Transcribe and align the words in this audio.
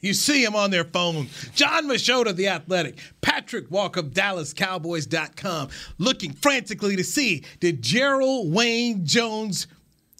You 0.00 0.14
see 0.14 0.44
him 0.44 0.54
on 0.54 0.70
their 0.70 0.84
phone. 0.84 1.28
Jon 1.54 1.86
Machota, 1.88 2.34
The 2.34 2.48
Athletic. 2.48 2.98
Patrick 3.20 3.70
Walker, 3.70 4.02
DallasCowboys.com, 4.02 5.68
looking 5.98 6.32
frantically 6.32 6.96
to 6.96 7.04
see 7.04 7.44
did 7.60 7.82
Jerral 7.82 8.50
Wayne 8.50 9.04
Jones 9.04 9.66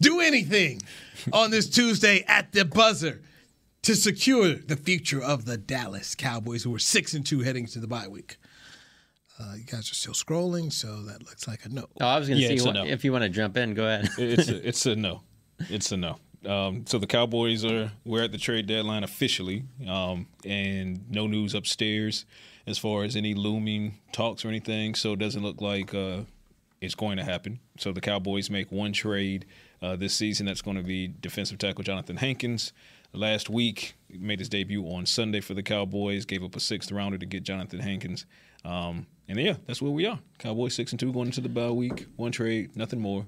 do 0.01 0.19
anything 0.19 0.81
on 1.33 1.51
this 1.51 1.69
Tuesday 1.69 2.23
at 2.27 2.51
the 2.51 2.65
buzzer 2.65 3.21
to 3.83 3.95
secure 3.95 4.55
the 4.55 4.75
future 4.75 5.21
of 5.21 5.45
the 5.45 5.57
Dallas 5.57 6.13
Cowboys, 6.15 6.63
who 6.63 6.75
are 6.75 6.79
six 6.79 7.13
and 7.13 7.25
two 7.25 7.39
heading 7.41 7.65
to 7.67 7.79
the 7.79 7.87
bye 7.87 8.07
week. 8.07 8.37
Uh, 9.39 9.53
you 9.55 9.63
guys 9.63 9.89
are 9.89 9.95
still 9.95 10.13
scrolling, 10.13 10.71
so 10.71 11.01
that 11.03 11.21
looks 11.23 11.47
like 11.47 11.63
a 11.65 11.69
no. 11.69 11.85
Oh, 12.01 12.05
I 12.05 12.19
was 12.19 12.27
going 12.27 12.37
to 12.41 12.45
Yeah, 12.45 12.57
see 12.59 12.65
what, 12.65 12.73
no. 12.75 12.85
if 12.85 13.05
you 13.05 13.13
want 13.13 13.23
to 13.23 13.29
jump 13.29 13.55
in. 13.55 13.73
Go 13.73 13.85
ahead. 13.85 14.09
it's 14.17 14.49
a, 14.49 14.67
it's 14.67 14.85
a 14.85 14.95
no. 14.97 15.21
It's 15.69 15.91
a 15.93 15.97
no. 15.97 16.17
Um, 16.45 16.85
so 16.87 16.97
the 16.97 17.07
Cowboys 17.07 17.65
are 17.65 17.91
we're 18.05 18.23
at 18.23 18.31
the 18.31 18.37
trade 18.37 18.67
deadline 18.67 19.03
officially, 19.03 19.63
um, 19.87 20.27
and 20.45 21.09
no 21.09 21.27
news 21.27 21.53
upstairs 21.53 22.25
as 22.65 22.77
far 22.77 23.03
as 23.03 23.15
any 23.15 23.33
looming 23.33 23.97
talks 24.11 24.45
or 24.45 24.47
anything. 24.47 24.95
So 24.95 25.13
it 25.13 25.19
doesn't 25.19 25.43
look 25.43 25.59
like 25.59 25.93
uh, 25.93 26.21
it's 26.81 26.95
going 26.95 27.17
to 27.17 27.23
happen. 27.23 27.59
So 27.77 27.91
the 27.91 28.01
Cowboys 28.01 28.49
make 28.49 28.71
one 28.71 28.93
trade 28.93 29.45
uh, 29.81 29.95
this 29.95 30.13
season. 30.13 30.45
That's 30.45 30.61
going 30.61 30.77
to 30.77 30.83
be 30.83 31.07
defensive 31.07 31.57
tackle 31.57 31.83
Jonathan 31.83 32.17
Hankins. 32.17 32.73
Last 33.11 33.49
week 33.49 33.95
made 34.09 34.39
his 34.39 34.49
debut 34.49 34.83
on 34.85 35.05
Sunday 35.05 35.41
for 35.41 35.55
the 35.55 35.63
Cowboys. 35.63 36.25
Gave 36.25 36.43
up 36.43 36.55
a 36.55 36.59
sixth 36.59 36.91
rounder 36.91 37.17
to 37.17 37.25
get 37.25 37.43
Jonathan 37.43 37.79
Hankins. 37.79 38.25
Um, 38.63 39.07
and 39.27 39.39
yeah, 39.39 39.55
that's 39.65 39.81
where 39.81 39.91
we 39.91 40.05
are. 40.05 40.19
Cowboys 40.37 40.75
six 40.75 40.91
and 40.91 40.99
two 40.99 41.11
going 41.11 41.27
into 41.27 41.41
the 41.41 41.49
bye 41.49 41.71
week. 41.71 42.07
One 42.15 42.31
trade, 42.31 42.75
nothing 42.75 42.99
more. 43.01 43.25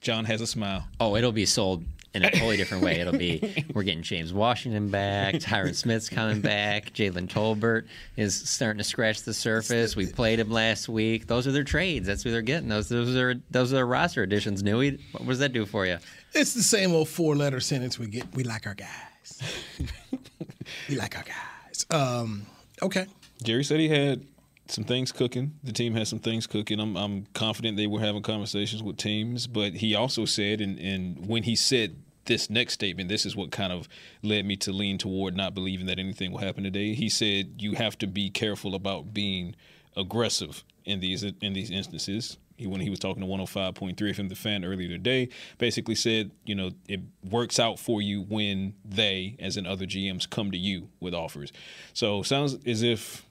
John 0.00 0.24
has 0.26 0.40
a 0.40 0.46
smile. 0.46 0.86
oh, 1.00 1.16
it'll 1.16 1.32
be 1.32 1.46
sold 1.46 1.84
in 2.14 2.24
a 2.24 2.30
totally 2.30 2.56
different 2.56 2.82
way. 2.82 3.00
It'll 3.00 3.16
be 3.16 3.64
we're 3.74 3.82
getting 3.82 4.02
James 4.02 4.32
Washington 4.32 4.88
back, 4.88 5.34
Tyron 5.36 5.74
Smith's 5.74 6.08
coming 6.08 6.40
back, 6.40 6.92
Jalen 6.92 7.28
Tolbert 7.28 7.86
is 8.16 8.34
starting 8.34 8.78
to 8.78 8.84
scratch 8.84 9.22
the 9.22 9.34
surface. 9.34 9.96
We 9.96 10.06
played 10.06 10.38
him 10.38 10.50
last 10.50 10.88
week. 10.88 11.26
Those 11.26 11.46
are 11.46 11.52
their 11.52 11.64
trades. 11.64 12.06
That's 12.06 12.22
who 12.22 12.30
they're 12.30 12.42
getting. 12.42 12.68
Those 12.68 12.88
those 12.88 13.16
are 13.16 13.34
those 13.50 13.72
are 13.72 13.86
roster 13.86 14.22
additions. 14.22 14.62
Newy, 14.62 14.98
what 15.12 15.26
does 15.26 15.38
that 15.38 15.52
do 15.52 15.66
for 15.66 15.86
you? 15.86 15.98
It's 16.34 16.54
the 16.54 16.62
same 16.62 16.92
old 16.92 17.08
four 17.08 17.34
letter 17.36 17.60
sentence 17.60 17.98
we 17.98 18.06
get. 18.06 18.34
We 18.34 18.44
like 18.44 18.66
our 18.66 18.74
guys. 18.74 19.42
we 20.88 20.96
like 20.96 21.16
our 21.16 21.24
guys. 21.24 21.86
Um, 21.90 22.46
okay. 22.80 23.06
Jerry 23.42 23.64
said 23.64 23.80
he 23.80 23.88
had 23.88 24.24
some 24.68 24.84
things 24.84 25.12
cooking. 25.12 25.58
The 25.62 25.72
team 25.72 25.94
has 25.94 26.08
some 26.08 26.18
things 26.18 26.46
cooking. 26.46 26.80
I'm, 26.80 26.96
I'm 26.96 27.26
confident 27.34 27.76
they 27.76 27.86
were 27.86 28.00
having 28.00 28.22
conversations 28.22 28.82
with 28.82 28.96
teams, 28.96 29.46
but 29.46 29.74
he 29.74 29.94
also 29.94 30.24
said, 30.24 30.60
and, 30.60 30.78
and 30.78 31.26
when 31.26 31.42
he 31.42 31.56
said 31.56 31.96
this 32.24 32.48
next 32.48 32.74
statement, 32.74 33.08
this 33.08 33.26
is 33.26 33.34
what 33.34 33.50
kind 33.50 33.72
of 33.72 33.88
led 34.22 34.44
me 34.44 34.56
to 34.56 34.72
lean 34.72 34.98
toward 34.98 35.36
not 35.36 35.54
believing 35.54 35.86
that 35.86 35.98
anything 35.98 36.32
will 36.32 36.38
happen 36.38 36.64
today. 36.64 36.94
He 36.94 37.08
said 37.08 37.54
you 37.58 37.74
have 37.74 37.98
to 37.98 38.06
be 38.06 38.30
careful 38.30 38.74
about 38.74 39.12
being 39.12 39.54
aggressive 39.96 40.64
in 40.84 41.00
these 41.00 41.22
in 41.22 41.52
these 41.52 41.70
instances. 41.70 42.38
He, 42.56 42.66
when 42.66 42.80
he 42.80 42.90
was 42.90 42.98
talking 42.98 43.22
to 43.22 43.26
105.3 43.26 43.96
FM, 43.96 44.28
the 44.28 44.34
fan 44.34 44.64
earlier 44.64 44.88
today, 44.88 45.30
basically 45.58 45.94
said, 45.94 46.30
you 46.44 46.54
know, 46.54 46.70
it 46.86 47.00
works 47.28 47.58
out 47.58 47.78
for 47.78 48.02
you 48.02 48.22
when 48.22 48.74
they, 48.84 49.36
as 49.40 49.56
in 49.56 49.66
other 49.66 49.86
GMs, 49.86 50.28
come 50.28 50.50
to 50.50 50.58
you 50.58 50.88
with 51.00 51.14
offers. 51.14 51.50
So 51.92 52.22
sounds 52.22 52.58
as 52.66 52.82
if 52.82 53.26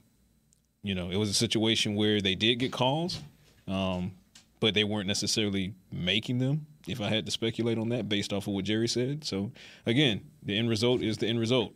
you 0.83 0.95
know, 0.95 1.09
it 1.09 1.17
was 1.17 1.29
a 1.29 1.33
situation 1.33 1.95
where 1.95 2.21
they 2.21 2.35
did 2.35 2.55
get 2.55 2.71
calls, 2.71 3.19
um, 3.67 4.11
but 4.59 4.73
they 4.73 4.83
weren't 4.83 5.07
necessarily 5.07 5.73
making 5.91 6.39
them. 6.39 6.65
If 6.87 6.99
I 6.99 7.09
had 7.09 7.25
to 7.27 7.31
speculate 7.31 7.77
on 7.77 7.89
that, 7.89 8.09
based 8.09 8.33
off 8.33 8.47
of 8.47 8.53
what 8.53 8.65
Jerry 8.65 8.87
said, 8.87 9.23
so 9.23 9.51
again, 9.85 10.21
the 10.41 10.57
end 10.57 10.69
result 10.69 11.01
is 11.01 11.17
the 11.17 11.27
end 11.27 11.39
result. 11.39 11.73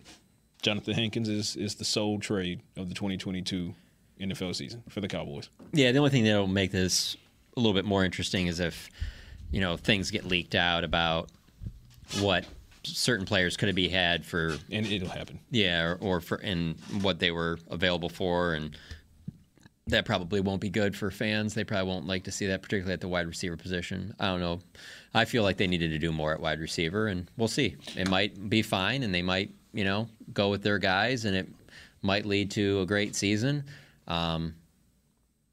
Jonathan 0.61 0.95
Hankins 0.95 1.29
is 1.29 1.55
is 1.55 1.75
the 1.75 1.85
sole 1.85 2.19
trade 2.19 2.61
of 2.75 2.89
the 2.89 2.95
2022 2.95 3.75
NFL 4.19 4.55
season 4.55 4.81
for 4.89 5.01
the 5.01 5.07
Cowboys. 5.07 5.49
Yeah, 5.73 5.91
the 5.91 5.99
only 5.99 6.09
thing 6.09 6.23
that'll 6.23 6.47
make 6.47 6.71
this 6.71 7.15
a 7.55 7.59
little 7.59 7.73
bit 7.73 7.85
more 7.85 8.03
interesting 8.03 8.47
is 8.47 8.59
if 8.59 8.89
you 9.51 9.61
know 9.61 9.77
things 9.77 10.09
get 10.09 10.25
leaked 10.25 10.55
out 10.55 10.83
about 10.83 11.29
what 12.19 12.45
certain 12.83 13.25
players 13.25 13.57
could 13.57 13.67
have 13.67 13.75
be 13.75 13.89
had 13.89 14.25
for 14.25 14.57
And 14.71 14.85
it'll 14.85 15.09
happen. 15.09 15.39
Yeah, 15.49 15.83
or, 15.83 15.97
or 16.01 16.21
for 16.21 16.37
and 16.37 16.79
what 17.01 17.19
they 17.19 17.31
were 17.31 17.59
available 17.69 18.09
for, 18.09 18.53
and 18.53 18.77
that 19.87 20.05
probably 20.05 20.41
won't 20.41 20.61
be 20.61 20.69
good 20.69 20.95
for 20.95 21.11
fans. 21.11 21.53
They 21.53 21.63
probably 21.63 21.87
won't 21.87 22.07
like 22.07 22.23
to 22.23 22.31
see 22.31 22.47
that, 22.47 22.63
particularly 22.63 22.93
at 22.93 23.01
the 23.01 23.07
wide 23.07 23.27
receiver 23.27 23.55
position. 23.55 24.15
I 24.19 24.27
don't 24.27 24.39
know. 24.39 24.59
I 25.13 25.25
feel 25.25 25.43
like 25.43 25.57
they 25.57 25.67
needed 25.67 25.91
to 25.91 25.99
do 25.99 26.11
more 26.11 26.33
at 26.33 26.39
wide 26.39 26.59
receiver, 26.59 27.07
and 27.07 27.29
we'll 27.37 27.47
see. 27.47 27.75
It 27.95 28.09
might 28.09 28.49
be 28.49 28.63
fine, 28.63 29.03
and 29.03 29.13
they 29.13 29.21
might, 29.21 29.51
you 29.73 29.83
know, 29.83 30.07
go 30.33 30.49
with 30.49 30.63
their 30.63 30.79
guys, 30.79 31.25
and 31.25 31.35
it 31.35 31.47
might 32.01 32.25
lead 32.25 32.51
to 32.51 32.81
a 32.81 32.85
great 32.85 33.15
season. 33.15 33.63
Um, 34.07 34.55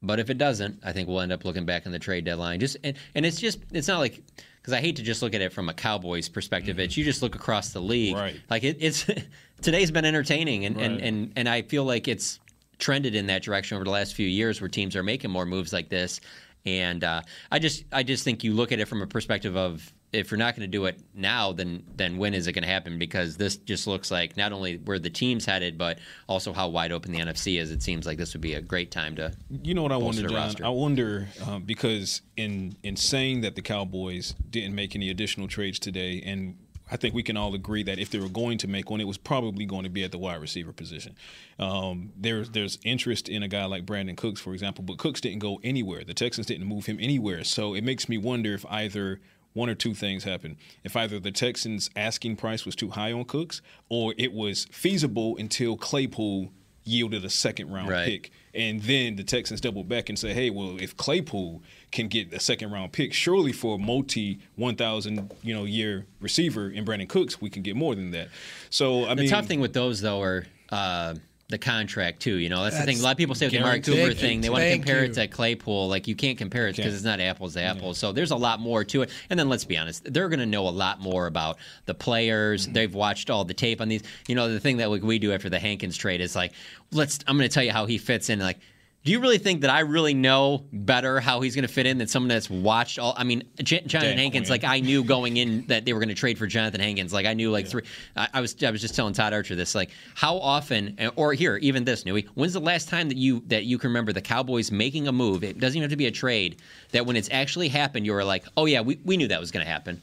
but 0.01 0.19
if 0.19 0.29
it 0.29 0.37
doesn't, 0.37 0.79
I 0.83 0.93
think 0.93 1.07
we'll 1.07 1.21
end 1.21 1.31
up 1.31 1.45
looking 1.45 1.65
back 1.65 1.85
on 1.85 1.91
the 1.91 1.99
trade 1.99 2.25
deadline. 2.25 2.59
Just 2.59 2.77
and, 2.83 2.97
and 3.13 3.25
it's 3.25 3.39
just 3.39 3.59
it's 3.71 3.87
not 3.87 3.99
like 3.99 4.21
because 4.61 4.73
I 4.73 4.81
hate 4.81 4.95
to 4.97 5.03
just 5.03 5.21
look 5.21 5.33
at 5.33 5.41
it 5.41 5.53
from 5.53 5.69
a 5.69 5.73
Cowboys 5.73 6.27
perspective. 6.27 6.79
It's 6.79 6.97
you 6.97 7.05
just 7.05 7.21
look 7.21 7.35
across 7.35 7.69
the 7.69 7.81
league. 7.81 8.15
Right. 8.15 8.39
Like 8.49 8.63
it, 8.63 8.77
it's 8.79 9.05
today's 9.61 9.91
been 9.91 10.05
entertaining, 10.05 10.65
and, 10.65 10.77
and 10.77 10.99
and 10.99 11.33
and 11.35 11.47
I 11.47 11.61
feel 11.61 11.85
like 11.85 12.07
it's 12.07 12.39
trended 12.79 13.15
in 13.15 13.27
that 13.27 13.43
direction 13.43 13.75
over 13.75 13.85
the 13.85 13.91
last 13.91 14.13
few 14.15 14.27
years, 14.27 14.61
where 14.61 14.69
teams 14.69 14.95
are 14.95 15.03
making 15.03 15.31
more 15.31 15.45
moves 15.45 15.73
like 15.73 15.89
this. 15.89 16.19
And 16.65 17.03
uh, 17.03 17.21
I 17.51 17.59
just 17.59 17.83
I 17.91 18.03
just 18.03 18.23
think 18.23 18.43
you 18.43 18.53
look 18.53 18.71
at 18.71 18.79
it 18.79 18.87
from 18.87 19.01
a 19.01 19.07
perspective 19.07 19.57
of 19.57 19.93
if 20.13 20.29
you're 20.29 20.37
not 20.37 20.55
going 20.55 20.61
to 20.61 20.71
do 20.71 20.85
it 20.85 20.99
now, 21.13 21.51
then 21.51 21.83
then 21.95 22.17
when 22.17 22.33
is 22.33 22.47
it 22.47 22.53
going 22.53 22.63
to 22.63 22.69
happen? 22.69 22.99
Because 22.99 23.35
this 23.35 23.57
just 23.57 23.87
looks 23.87 24.11
like 24.11 24.37
not 24.37 24.53
only 24.53 24.77
where 24.77 24.99
the 24.99 25.09
team's 25.09 25.43
headed, 25.43 25.77
but 25.77 25.99
also 26.27 26.53
how 26.53 26.69
wide 26.69 26.91
open 26.91 27.11
the 27.11 27.19
NFC 27.19 27.59
is. 27.59 27.71
It 27.71 27.81
seems 27.81 28.05
like 28.05 28.17
this 28.17 28.33
would 28.33 28.41
be 28.41 28.53
a 28.53 28.61
great 28.61 28.91
time 28.91 29.15
to. 29.15 29.33
You 29.63 29.73
know 29.73 29.81
what 29.81 29.91
I 29.91 29.97
wonder, 29.97 30.21
John? 30.21 30.33
roster. 30.33 30.65
I 30.65 30.69
wonder 30.69 31.27
um, 31.45 31.63
because 31.63 32.21
in 32.37 32.77
in 32.83 32.95
saying 32.95 33.41
that 33.41 33.55
the 33.55 33.61
Cowboys 33.61 34.35
didn't 34.49 34.75
make 34.75 34.95
any 34.95 35.09
additional 35.09 35.47
trades 35.47 35.79
today, 35.79 36.21
and 36.23 36.57
I 36.91 36.97
think 36.97 37.15
we 37.15 37.23
can 37.23 37.37
all 37.37 37.55
agree 37.55 37.81
that 37.83 37.97
if 37.97 38.09
they 38.11 38.19
were 38.19 38.29
going 38.29 38.57
to 38.59 38.67
make 38.67 38.89
one, 38.89 38.99
it 39.01 39.07
was 39.07 39.17
probably 39.17 39.65
going 39.65 39.83
to 39.83 39.89
be 39.89 40.03
at 40.03 40.11
the 40.11 40.17
wide 40.17 40.41
receiver 40.41 40.73
position. 40.73 41.15
Um, 41.57 42.11
there's 42.15 42.49
there's 42.49 42.77
interest 42.83 43.29
in 43.29 43.41
a 43.41 43.47
guy 43.47 43.65
like 43.65 43.85
Brandin 43.85 44.17
Cooks, 44.17 44.41
for 44.41 44.53
example, 44.53 44.83
but 44.83 44.97
Cooks 44.97 45.21
didn't 45.21 45.39
go 45.39 45.59
anywhere. 45.63 46.03
The 46.03 46.13
Texans 46.13 46.47
didn't 46.47 46.67
move 46.67 46.85
him 46.85 46.97
anywhere, 46.99 47.43
so 47.43 47.73
it 47.73 47.83
makes 47.83 48.09
me 48.09 48.17
wonder 48.17 48.53
if 48.53 48.65
either 48.69 49.21
one 49.53 49.69
or 49.69 49.75
two 49.75 49.93
things 49.93 50.23
happened. 50.23 50.57
If 50.83 50.95
either 50.95 51.19
the 51.19 51.31
Texans' 51.31 51.89
asking 51.95 52.35
price 52.37 52.65
was 52.65 52.75
too 52.75 52.89
high 52.89 53.11
on 53.13 53.23
Cooks, 53.25 53.61
or 53.87 54.13
it 54.17 54.33
was 54.33 54.65
feasible 54.65 55.37
until 55.37 55.77
Claypool 55.77 56.51
yielded 56.83 57.23
a 57.23 57.29
second 57.29 57.71
round 57.71 57.89
Right. 57.89 58.05
pick. 58.05 58.31
And 58.53 58.81
then 58.83 59.15
the 59.15 59.23
Texans 59.23 59.61
double 59.61 59.83
back 59.83 60.09
and 60.09 60.19
say, 60.19 60.33
hey, 60.33 60.49
well, 60.49 60.77
if 60.79 60.95
Claypool 60.95 61.63
can 61.91 62.07
get 62.07 62.31
a 62.33 62.39
second 62.39 62.71
round 62.71 62.91
pick, 62.91 63.13
surely 63.13 63.51
for 63.51 63.75
a 63.75 63.77
multi 63.79 64.39
1,000 64.55 65.31
you 65.41 65.53
know 65.53 65.63
year 65.63 66.05
receiver 66.19 66.69
in 66.69 66.85
Brandin 66.85 67.09
Cooks, 67.09 67.41
we 67.41 67.49
can 67.49 67.63
get 67.63 67.75
more 67.75 67.95
than 67.95 68.11
that. 68.11 68.29
So, 68.69 69.05
I 69.05 69.15
The 69.15 69.21
mean, 69.23 69.29
tough 69.29 69.47
thing 69.47 69.59
with 69.59 69.73
those 69.73 70.01
though 70.01 70.21
are 70.21 70.45
uh, 70.69 71.15
the 71.53 71.57
contract 71.57 72.19
too. 72.19 72.35
You 72.35 72.49
know, 72.49 72.63
that's, 72.63 72.77
the 72.77 72.83
thing. 72.83 72.99
A 72.99 73.01
lot 73.01 73.11
of 73.11 73.17
people 73.17 73.35
say 73.35 73.45
with 73.45 73.53
the 73.53 73.61
Mark. 73.61 73.83
Cooper 73.83 74.13
thing, 74.13 74.41
they 74.41 74.49
want 74.49 74.63
to 74.63 74.73
compare 74.73 75.05
you. 75.05 75.11
it 75.11 75.13
to 75.13 75.27
Claypool. 75.27 75.87
Like 75.87 76.07
you 76.07 76.15
can't 76.15 76.37
compare 76.37 76.67
it 76.67 76.75
because 76.75 76.93
it's 76.93 77.03
not 77.03 77.19
apples 77.19 77.53
to 77.53 77.61
apples. 77.61 77.97
So 77.97 78.11
there's 78.11 78.31
a 78.31 78.35
lot 78.35 78.59
more 78.59 78.83
to 78.83 79.03
it. 79.03 79.11
And 79.29 79.39
then 79.39 79.47
let's 79.47 79.63
be 79.63 79.77
honest, 79.77 80.11
they're 80.11 80.29
going 80.29 80.39
to 80.39 80.45
know 80.45 80.67
a 80.67 80.69
lot 80.69 80.99
more 80.99 81.27
about 81.27 81.57
the 81.85 81.93
players. 81.93 82.63
Mm-hmm. 82.63 82.73
They've 82.73 82.93
watched 82.93 83.29
all 83.29 83.45
the 83.45 83.53
tape 83.53 83.79
on 83.79 83.87
these. 83.87 84.03
You 84.27 84.35
know, 84.35 84.51
the 84.51 84.59
thing 84.59 84.77
that 84.77 84.89
like, 84.89 85.03
we 85.03 85.19
do 85.19 85.31
after 85.31 85.49
the 85.49 85.59
Hankins 85.59 85.95
trade 85.95 86.19
is 86.19 86.35
like, 86.35 86.51
let's. 86.91 87.19
I'm 87.27 87.37
going 87.37 87.47
to 87.47 87.53
tell 87.53 87.63
you 87.63 87.71
how 87.71 87.85
he 87.85 87.97
fits 87.97 88.29
in. 88.29 88.39
Like. 88.39 88.59
Do 89.03 89.11
you 89.11 89.19
really 89.19 89.37
think 89.37 89.61
that 89.61 89.69
I 89.69 89.81
really 89.81 90.13
know 90.13 90.63
better 90.71 91.19
how 91.19 91.41
he's 91.41 91.55
going 91.55 91.67
to 91.67 91.73
fit 91.73 91.85
in 91.85 91.97
than 91.97 92.07
someone 92.07 92.29
that's 92.29 92.49
watched 92.49 92.99
all? 92.99 93.13
I 93.17 93.25
mean, 93.25 93.43
J- 93.61 93.81
Jonathan 93.81 94.17
Hankins, 94.17 94.49
like 94.49 94.63
I 94.63 94.79
knew 94.79 95.03
going 95.03 95.35
in 95.35 95.65
that 95.67 95.83
they 95.83 95.91
were 95.91 95.99
going 95.99 96.07
to 96.07 96.15
trade 96.15 96.37
for 96.37 96.47
Jonathan 96.47 96.79
Hankins. 96.79 97.11
Like 97.11 97.25
I 97.25 97.33
knew 97.33 97.51
like 97.51 97.67
three. 97.67 97.83
I, 98.15 98.29
I 98.35 98.41
was 98.41 98.55
I 98.63 98.71
was 98.71 98.79
just 98.79 98.95
telling 98.95 99.13
Todd 99.13 99.33
Archer 99.33 99.55
this. 99.55 99.75
Like 99.75 99.89
how 100.15 100.37
often, 100.37 100.97
or 101.17 101.33
here 101.33 101.57
even 101.57 101.83
this, 101.83 102.05
Newy. 102.05 102.29
When's 102.35 102.53
the 102.53 102.61
last 102.61 102.87
time 102.87 103.09
that 103.09 103.17
you 103.17 103.43
that 103.47 103.65
you 103.65 103.77
can 103.77 103.89
remember 103.89 104.13
the 104.13 104.21
Cowboys 104.21 104.71
making 104.71 105.09
a 105.09 105.11
move? 105.11 105.43
It 105.43 105.59
doesn't 105.59 105.75
even 105.75 105.83
have 105.83 105.91
to 105.91 105.97
be 105.97 106.07
a 106.07 106.11
trade. 106.11 106.61
That 106.91 107.05
when 107.05 107.17
it's 107.17 107.29
actually 107.29 107.67
happened, 107.67 108.05
you 108.05 108.13
were 108.13 108.23
like, 108.23 108.45
oh 108.55 108.67
yeah, 108.67 108.79
we, 108.79 108.99
we 109.03 109.17
knew 109.17 109.27
that 109.27 109.39
was 109.39 109.51
going 109.51 109.65
to 109.65 109.71
happen. 109.71 110.01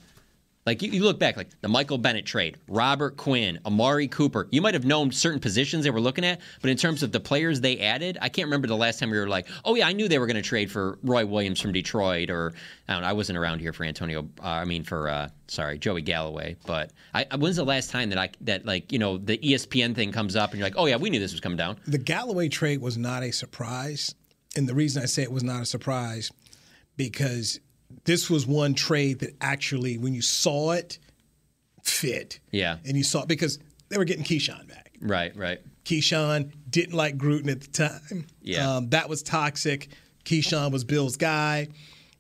Like 0.66 0.82
you, 0.82 0.90
you 0.90 1.02
look 1.02 1.18
back, 1.18 1.38
like 1.38 1.48
the 1.62 1.68
Michael 1.68 1.96
Bennett 1.96 2.26
trade, 2.26 2.58
Robert 2.68 3.16
Quinn, 3.16 3.58
Amari 3.64 4.08
Cooper. 4.08 4.46
You 4.50 4.60
might 4.60 4.74
have 4.74 4.84
known 4.84 5.10
certain 5.10 5.40
positions 5.40 5.84
they 5.84 5.90
were 5.90 6.02
looking 6.02 6.24
at, 6.24 6.40
but 6.60 6.70
in 6.70 6.76
terms 6.76 7.02
of 7.02 7.12
the 7.12 7.20
players 7.20 7.62
they 7.62 7.78
added, 7.78 8.18
I 8.20 8.28
can't 8.28 8.46
remember 8.46 8.68
the 8.68 8.76
last 8.76 8.98
time 8.98 9.10
we 9.10 9.18
were 9.18 9.26
like, 9.26 9.48
oh 9.64 9.74
yeah, 9.74 9.86
I 9.86 9.92
knew 9.92 10.06
they 10.06 10.18
were 10.18 10.26
going 10.26 10.36
to 10.36 10.42
trade 10.42 10.70
for 10.70 10.98
Roy 11.02 11.24
Williams 11.24 11.60
from 11.60 11.72
Detroit, 11.72 12.28
or 12.28 12.52
I 12.88 12.92
don't 12.92 13.02
know, 13.02 13.08
I 13.08 13.14
wasn't 13.14 13.38
around 13.38 13.60
here 13.60 13.72
for 13.72 13.84
Antonio. 13.84 14.28
Uh, 14.38 14.48
I 14.48 14.66
mean 14.66 14.84
for 14.84 15.08
uh, 15.08 15.28
sorry 15.48 15.78
Joey 15.78 16.02
Galloway, 16.02 16.56
but 16.66 16.92
I, 17.14 17.26
when's 17.38 17.56
the 17.56 17.64
last 17.64 17.90
time 17.90 18.10
that 18.10 18.18
I 18.18 18.28
that 18.42 18.66
like 18.66 18.92
you 18.92 18.98
know 18.98 19.16
the 19.16 19.38
ESPN 19.38 19.94
thing 19.94 20.12
comes 20.12 20.36
up 20.36 20.50
and 20.50 20.58
you're 20.58 20.66
like, 20.66 20.76
oh 20.76 20.84
yeah, 20.84 20.96
we 20.96 21.08
knew 21.08 21.20
this 21.20 21.32
was 21.32 21.40
coming 21.40 21.58
down. 21.58 21.78
The 21.86 21.98
Galloway 21.98 22.50
trade 22.50 22.82
was 22.82 22.98
not 22.98 23.22
a 23.22 23.30
surprise, 23.30 24.14
and 24.56 24.68
the 24.68 24.74
reason 24.74 25.02
I 25.02 25.06
say 25.06 25.22
it 25.22 25.32
was 25.32 25.42
not 25.42 25.62
a 25.62 25.66
surprise 25.66 26.30
because 26.96 27.60
this 28.10 28.28
was 28.28 28.44
one 28.44 28.74
trade 28.74 29.20
that 29.20 29.36
actually, 29.40 29.96
when 29.96 30.14
you 30.14 30.20
saw 30.20 30.72
it, 30.72 30.98
fit. 31.84 32.40
Yeah. 32.50 32.78
And 32.84 32.96
you 32.96 33.04
saw 33.04 33.22
it 33.22 33.28
because 33.28 33.60
they 33.88 33.98
were 33.98 34.04
getting 34.04 34.24
Keyshawn 34.24 34.66
back. 34.66 34.96
Right, 35.00 35.34
right. 35.36 35.60
Keyshawn 35.84 36.50
didn't 36.68 36.96
like 36.96 37.16
Gruden 37.16 37.48
at 37.48 37.60
the 37.60 37.68
time. 37.68 38.26
Yeah. 38.42 38.68
Um, 38.68 38.88
that 38.88 39.08
was 39.08 39.22
toxic. 39.22 39.90
Keyshawn 40.24 40.72
was 40.72 40.82
Bill's 40.82 41.16
guy. 41.16 41.68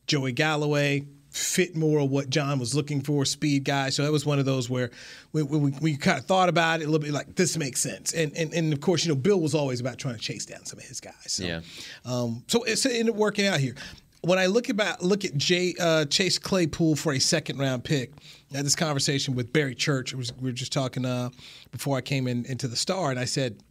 Joey 0.06 0.30
Galloway 0.30 1.06
fit 1.30 1.74
more 1.76 2.00
of 2.00 2.10
what 2.10 2.30
John 2.30 2.60
was 2.60 2.72
looking 2.72 3.00
for, 3.00 3.24
speed 3.24 3.64
guy. 3.64 3.90
So 3.90 4.04
that 4.04 4.12
was 4.12 4.24
one 4.24 4.38
of 4.38 4.44
those 4.44 4.70
where 4.70 4.90
we, 5.32 5.42
we, 5.42 5.72
we 5.80 5.96
kind 5.96 6.18
of 6.18 6.24
thought 6.24 6.48
about 6.48 6.82
it 6.82 6.84
a 6.84 6.86
little 6.86 7.04
bit 7.04 7.12
like 7.12 7.34
this 7.34 7.56
makes 7.56 7.80
sense. 7.80 8.12
And, 8.12 8.36
and 8.36 8.52
and 8.52 8.72
of 8.72 8.80
course, 8.80 9.04
you 9.04 9.10
know, 9.10 9.16
Bill 9.16 9.40
was 9.40 9.54
always 9.54 9.80
about 9.80 9.98
trying 9.98 10.14
to 10.14 10.20
chase 10.20 10.46
down 10.46 10.64
some 10.66 10.78
of 10.78 10.84
his 10.84 11.00
guys. 11.00 11.14
So, 11.26 11.44
Yeah. 11.44 11.60
Um, 12.04 12.44
so 12.48 12.62
it's 12.64 12.84
it 12.86 12.92
ended 12.92 13.14
up 13.14 13.16
working 13.16 13.46
out 13.46 13.60
here. 13.60 13.74
When 14.22 14.38
I 14.38 14.46
look 14.46 14.68
about 14.68 15.02
look 15.02 15.24
at 15.24 15.36
Jay, 15.36 15.74
uh, 15.80 16.04
Chase 16.04 16.38
Claypool 16.38 16.96
for 16.96 17.12
a 17.14 17.18
second 17.18 17.58
round 17.58 17.84
pick, 17.84 18.12
I 18.52 18.58
had 18.58 18.66
this 18.66 18.76
conversation 18.76 19.34
with 19.34 19.52
Barry 19.52 19.74
Church. 19.74 20.12
Was, 20.14 20.32
we 20.36 20.50
were 20.50 20.52
just 20.52 20.72
talking 20.72 21.04
uh, 21.06 21.30
before 21.72 21.96
I 21.96 22.02
came 22.02 22.26
in 22.28 22.44
into 22.44 22.68
the 22.68 22.76
Star, 22.76 23.10
and 23.10 23.18
I 23.18 23.24
said, 23.24 23.62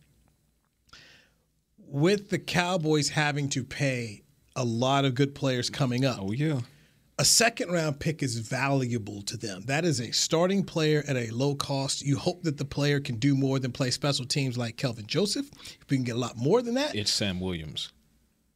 with 1.78 2.30
the 2.30 2.40
Cowboys 2.40 3.10
having 3.10 3.50
to 3.50 3.64
pay 3.64 4.24
a 4.56 4.64
lot 4.64 5.06
of 5.06 5.16
good 5.16 5.36
players 5.36 5.70
coming 5.70 6.06
up, 6.06 6.18
Oh 6.20 6.32
yeah. 6.32 6.62
a 7.18 7.26
second 7.26 7.72
round 7.72 8.00
pick 8.00 8.22
is 8.24 8.38
valuable 8.40 9.22
to 9.24 9.38
them. 9.38 9.62
That 9.66 9.86
is 9.86 10.00
a 10.00 10.12
starting 10.12 10.64
player 10.64 11.04
at 11.08 11.16
a 11.16 11.30
low 11.32 11.56
cost. 11.56 12.02
You 12.04 12.18
hope 12.18 12.44
that 12.44 12.58
the 12.58 12.66
player 12.66 13.00
can 13.00 13.16
do 13.18 13.36
more 13.36 13.60
than 13.60 13.72
play 13.72 13.92
special 13.92 14.26
teams 14.26 14.58
like 14.58 14.78
Kelvin 14.78 15.06
Joseph. 15.08 15.50
If 15.54 15.90
we 15.90 15.98
can 15.98 16.04
get 16.04 16.16
a 16.16 16.20
lot 16.20 16.38
more 16.38 16.62
than 16.62 16.74
that, 16.76 16.96
It's 16.96 17.12
Sam 17.12 17.40
Williams. 17.40 17.92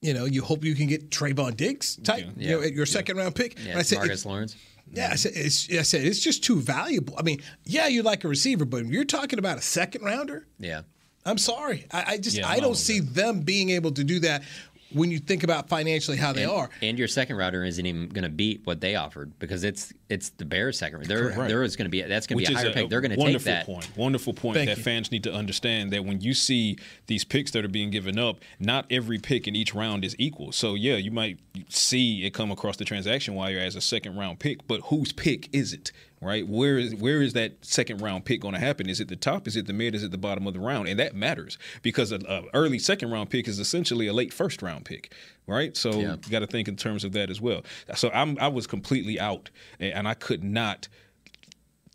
You 0.04 0.14
know, 0.14 0.26
you 0.26 0.42
hope 0.44 0.66
you 0.66 0.76
can 0.76 0.88
get 0.88 1.10
Trevon 1.10 1.56
Diggs 1.56 1.96
type, 2.04 2.26
Yeah. 2.36 2.50
you 2.50 2.56
know, 2.58 2.62
at 2.64 2.74
your 2.74 2.86
second 2.86 3.16
round 3.18 3.36
pick. 3.36 3.58
Yeah, 3.58 3.72
And 3.72 3.80
I 3.80 3.84
said, 3.84 3.96
Marcus 4.00 4.12
it's- 4.22 4.26
Lawrence. 4.26 4.56
yeah, 4.92 5.10
I 5.12 5.16
said, 5.16 5.32
it's, 5.36 5.72
I 5.72 5.82
said 5.84 6.04
it's 6.06 6.20
just 6.20 6.44
too 6.44 6.60
valuable. 6.60 7.16
I 7.18 7.22
mean, 7.22 7.42
yeah, 7.64 7.88
you 7.88 8.04
like 8.04 8.26
a 8.26 8.28
receiver, 8.28 8.66
but 8.66 8.86
you're 8.86 9.06
talking 9.06 9.40
about 9.40 9.58
a 9.58 9.62
second 9.62 10.04
rounder. 10.04 10.46
Yeah. 10.60 10.82
I'm 11.26 11.38
sorry, 11.38 11.86
I, 11.90 12.04
I 12.06 12.18
just 12.18 12.36
Yeah, 12.36 12.50
I 12.50 12.60
don't 12.60 12.76
see 12.76 13.00
them 13.00 13.42
being 13.42 13.70
able 13.70 13.92
to 13.94 14.04
do 14.04 14.20
that 14.20 14.44
when 14.94 15.12
you 15.12 15.20
think 15.20 15.44
about 15.44 15.70
financially 15.70 16.18
how 16.18 16.34
they 16.34 16.44
and, 16.44 16.52
are. 16.52 16.70
And 16.82 16.98
your 16.98 17.08
second 17.08 17.38
rounder 17.38 17.64
isn't 17.64 17.86
even 17.86 18.10
going 18.10 18.24
to 18.24 18.30
beat 18.30 18.62
what 18.66 18.82
they 18.82 18.96
offered 18.96 19.38
because 19.40 19.64
it's 19.64 19.94
it's 20.10 20.30
the 20.32 20.46
Bears' 20.46 20.78
second. 20.78 21.06
There 21.06 21.32
Correct. 21.32 21.50
there 21.50 21.64
is 21.64 21.76
going 21.76 21.86
to 21.86 21.90
be 21.90 22.02
that's 22.02 22.28
going 22.28 22.44
to 22.44 22.48
be 22.48 22.54
a 22.54 22.58
is 22.58 22.64
higher 22.64 22.74
pick. 22.74 22.90
They're 22.90 23.02
going 23.02 23.12
to 23.12 23.18
take 23.18 23.24
wonderful 23.24 23.52
that. 23.52 23.66
point. 23.66 23.98
Wonderful 23.98 24.34
point 24.34 24.58
Thank 24.58 24.70
that 24.70 24.78
you. 24.78 24.84
fans 24.84 25.12
need 25.12 25.24
to 25.24 25.34
understand 25.34 25.92
that 25.92 26.06
when 26.06 26.22
you 26.22 26.34
see 26.34 26.78
these 27.08 27.24
picks 27.24 27.52
that 27.52 27.66
are 27.66 27.70
being 27.70 27.90
given 27.90 28.20
up, 28.20 28.38
not 28.60 28.86
every 28.90 29.20
pick 29.20 29.48
in 29.48 29.56
each 29.56 29.74
round 29.74 30.06
is 30.06 30.16
equal. 30.20 30.52
So 30.52 30.76
yeah, 30.76 30.96
you 30.96 31.12
might 31.12 31.40
see 31.70 32.26
it 32.26 32.34
come 32.34 32.52
across 32.52 32.78
the 32.78 32.86
transaction 32.86 33.34
wire 33.34 33.60
as 33.60 33.76
a 33.76 33.82
second 33.82 34.18
round 34.18 34.40
pick, 34.40 34.68
but 34.68 34.82
whose 34.82 35.12
pick 35.12 35.54
is 35.54 35.74
it? 35.74 35.92
Right? 36.24 36.48
Where 36.48 36.78
is 36.78 36.96
where 36.96 37.22
is 37.22 37.34
that 37.34 37.64
second 37.66 38.02
round 38.02 38.26
pick 38.26 38.42
going 38.42 38.54
to 38.54 38.60
happen? 38.60 38.90
Is 38.90 39.00
it 39.00 39.08
the 39.10 39.16
top? 39.16 39.48
Is 39.48 39.56
it 39.58 39.68
the 39.68 39.74
mid? 39.74 39.94
Is 39.94 40.04
it 40.04 40.12
the 40.12 40.18
bottom 40.18 40.48
of 40.48 40.54
the 40.54 40.60
round? 40.60 40.88
And 40.88 41.00
that 41.00 41.16
matters 41.16 41.58
because 41.82 42.12
an 42.12 42.26
early 42.54 42.80
second 42.80 43.12
round 43.12 43.30
pick 43.30 43.48
is 43.48 43.60
essentially 43.60 44.08
a 44.08 44.14
late 44.14 44.32
first 44.34 44.62
round 44.62 44.86
pick, 44.86 45.14
right? 45.48 45.76
So 45.76 45.92
Yeah. 45.92 46.12
you 46.24 46.32
got 46.32 46.40
to 46.40 46.48
think 46.48 46.68
in 46.68 46.76
terms 46.76 47.04
of 47.04 47.12
that 47.14 47.30
as 47.30 47.42
well. 47.42 47.64
So 47.96 48.10
I'm 48.12 48.38
I 48.40 48.48
was 48.48 48.68
completely 48.68 49.20
out, 49.20 49.50
and 49.80 49.94
and 49.94 50.08
I 50.08 50.14
could 50.14 50.44
not 50.44 50.88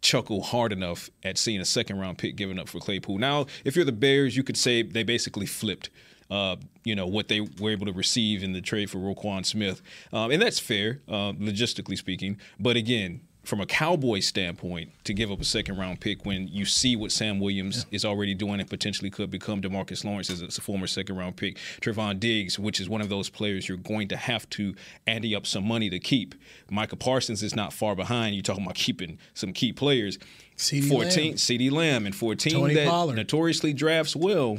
chuckle 0.01 0.43
hard 0.43 0.73
enough 0.73 1.11
at 1.25 1.37
seeing 1.39 1.61
a 1.61 1.65
second 1.65 1.99
round 1.99 2.19
pick 2.19 2.37
given 2.37 2.59
up 2.59 2.69
for 2.69 2.79
Claypool. 2.79 3.19
Now, 3.19 3.47
if 3.65 3.75
you're 3.75 3.85
the 3.85 3.93
Bears, 3.93 4.37
you 4.37 4.43
could 4.45 4.57
say 4.57 4.83
they 4.83 5.03
basically 5.03 5.47
flipped. 5.47 5.91
Uh, 6.31 6.57
you 6.85 6.95
know 6.95 7.07
what 7.07 7.29
they 7.29 7.41
were 7.41 7.71
able 7.71 7.87
to 7.87 7.93
receive 7.93 8.43
in 8.43 8.53
the 8.53 8.61
trade 8.61 8.91
for 8.91 8.99
Roquan 8.99 9.47
Smith, 9.47 9.81
um, 10.13 10.31
and 10.31 10.43
that's 10.43 10.59
fair, 10.59 11.01
uh, 11.09 11.33
logistically 11.33 11.97
speaking. 11.97 12.37
But 12.61 12.77
again, 12.77 13.23
from 13.49 13.63
a 13.63 13.67
Cowboy 13.67 14.21
standpoint, 14.21 14.93
to 15.05 15.15
give 15.15 15.33
up 15.33 15.41
a 15.41 15.45
second 15.45 15.79
round 15.79 16.01
pick 16.01 16.27
when 16.27 16.47
you 16.49 16.67
see 16.67 16.97
what 16.97 17.11
Sam 17.11 17.41
Williams 17.41 17.87
is 17.91 18.05
already 18.05 18.35
doing 18.35 18.61
and 18.61 18.69
potentially 18.69 19.09
could 19.09 19.31
become 19.31 19.63
Demarcus 19.63 20.05
Lawrence 20.05 20.29
as 20.29 20.59
a 20.59 20.61
former 20.61 20.87
second 20.87 21.17
round 21.17 21.37
pick, 21.37 21.57
Trevon 21.81 22.21
Diggs, 22.21 22.59
which 22.59 22.79
is 22.79 22.91
one 22.91 23.01
of 23.01 23.09
those 23.09 23.31
players 23.31 23.67
you're 23.67 23.79
going 23.79 24.07
to 24.09 24.19
have 24.19 24.49
to 24.51 24.75
ante 25.07 25.35
up 25.35 25.47
some 25.47 25.67
money 25.67 25.89
to 25.89 25.99
keep. 25.99 26.35
Micah 26.71 26.97
Parsons 26.97 27.43
is 27.43 27.57
not 27.57 27.73
far 27.73 27.97
behind. 27.97 28.35
You're 28.35 28.43
talking 28.43 28.65
about 28.65 28.75
keeping 28.75 29.19
some 29.33 29.55
key 29.55 29.73
players. 29.73 30.19
CeeDee 30.59 30.89
14, 30.91 31.25
Lamb. 31.29 31.35
CeeDee 31.37 31.73
Lamb, 31.73 32.05
and 32.05 32.15
14 32.15 32.53
Tony 32.53 32.75
that 32.75 32.87
Pollard. 32.87 33.17
notoriously 33.17 33.73
drafts 33.73 34.15
well. 34.15 34.59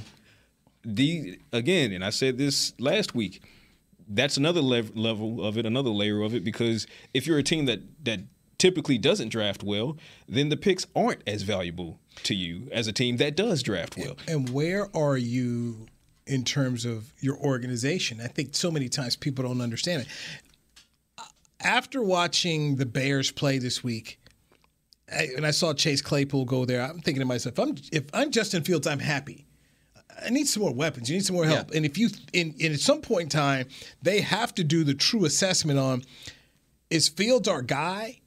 The 0.83 1.37
again, 1.53 1.91
and 1.91 2.03
I 2.03 2.09
said 2.09 2.39
this 2.39 2.73
last 2.79 3.13
week. 3.13 3.43
That's 4.11 4.37
another 4.37 4.61
lev- 4.61 4.97
level 4.97 5.45
of 5.45 5.59
it, 5.59 5.67
another 5.67 5.91
layer 5.91 6.23
of 6.23 6.33
it, 6.33 6.43
because 6.43 6.87
if 7.13 7.27
you're 7.27 7.37
a 7.37 7.43
team 7.43 7.65
that 7.65 7.81
that 8.05 8.21
typically 8.59 8.99
doesn't 8.99 9.29
draft 9.29 9.63
well, 9.63 9.97
then 10.27 10.49
the 10.49 10.57
picks 10.57 10.85
aren't 10.95 11.23
as 11.25 11.41
valuable 11.41 11.99
to 12.23 12.35
you 12.35 12.67
as 12.71 12.87
a 12.87 12.93
team 12.93 13.17
that 13.17 13.35
does 13.35 13.63
draft 13.63 13.97
well. 13.97 14.17
And 14.27 14.49
where 14.49 14.95
are 14.95 15.17
you 15.17 15.87
in 16.27 16.43
terms 16.43 16.85
of 16.85 17.11
your 17.19 17.37
organization? 17.37 18.21
I 18.21 18.27
think 18.27 18.53
so 18.53 18.69
many 18.69 18.89
times 18.89 19.15
people 19.15 19.45
don't 19.45 19.61
understand 19.61 20.03
it. 20.03 20.07
After 21.61 22.01
watching 22.03 22.75
the 22.75 22.85
Bears 22.85 23.31
play 23.31 23.57
this 23.57 23.83
week, 23.83 24.19
I, 25.11 25.29
and 25.35 25.45
I 25.45 25.51
saw 25.51 25.73
Chase 25.73 26.01
Claypool 26.01 26.45
go 26.45 26.65
there, 26.65 26.81
I'm 26.81 26.99
thinking 26.99 27.19
to 27.19 27.25
myself, 27.25 27.57
if 27.57 27.59
I'm, 27.59 27.75
if 27.91 28.03
I'm 28.13 28.31
Justin 28.31 28.63
Fields, 28.63 28.85
I'm 28.85 28.99
happy. 28.99 29.45
I 30.23 30.29
need 30.29 30.47
some 30.47 30.63
more 30.63 30.73
weapons. 30.73 31.09
You 31.09 31.15
need 31.17 31.25
some 31.25 31.35
more 31.35 31.45
help. 31.45 31.71
Yeah. 31.71 31.77
And 31.77 31.85
if 31.85 31.97
you, 31.97 32.09
in, 32.33 32.53
in 32.59 32.73
at 32.73 32.79
some 32.79 33.01
point 33.01 33.23
in 33.23 33.29
time, 33.29 33.67
they 34.01 34.21
have 34.21 34.53
to 34.55 34.63
do 34.63 34.83
the 34.83 34.93
true 34.93 35.25
assessment 35.25 35.79
on 35.79 36.03
is 36.89 37.07
Fields 37.07 37.47
our 37.47 37.61
guy? 37.61 38.18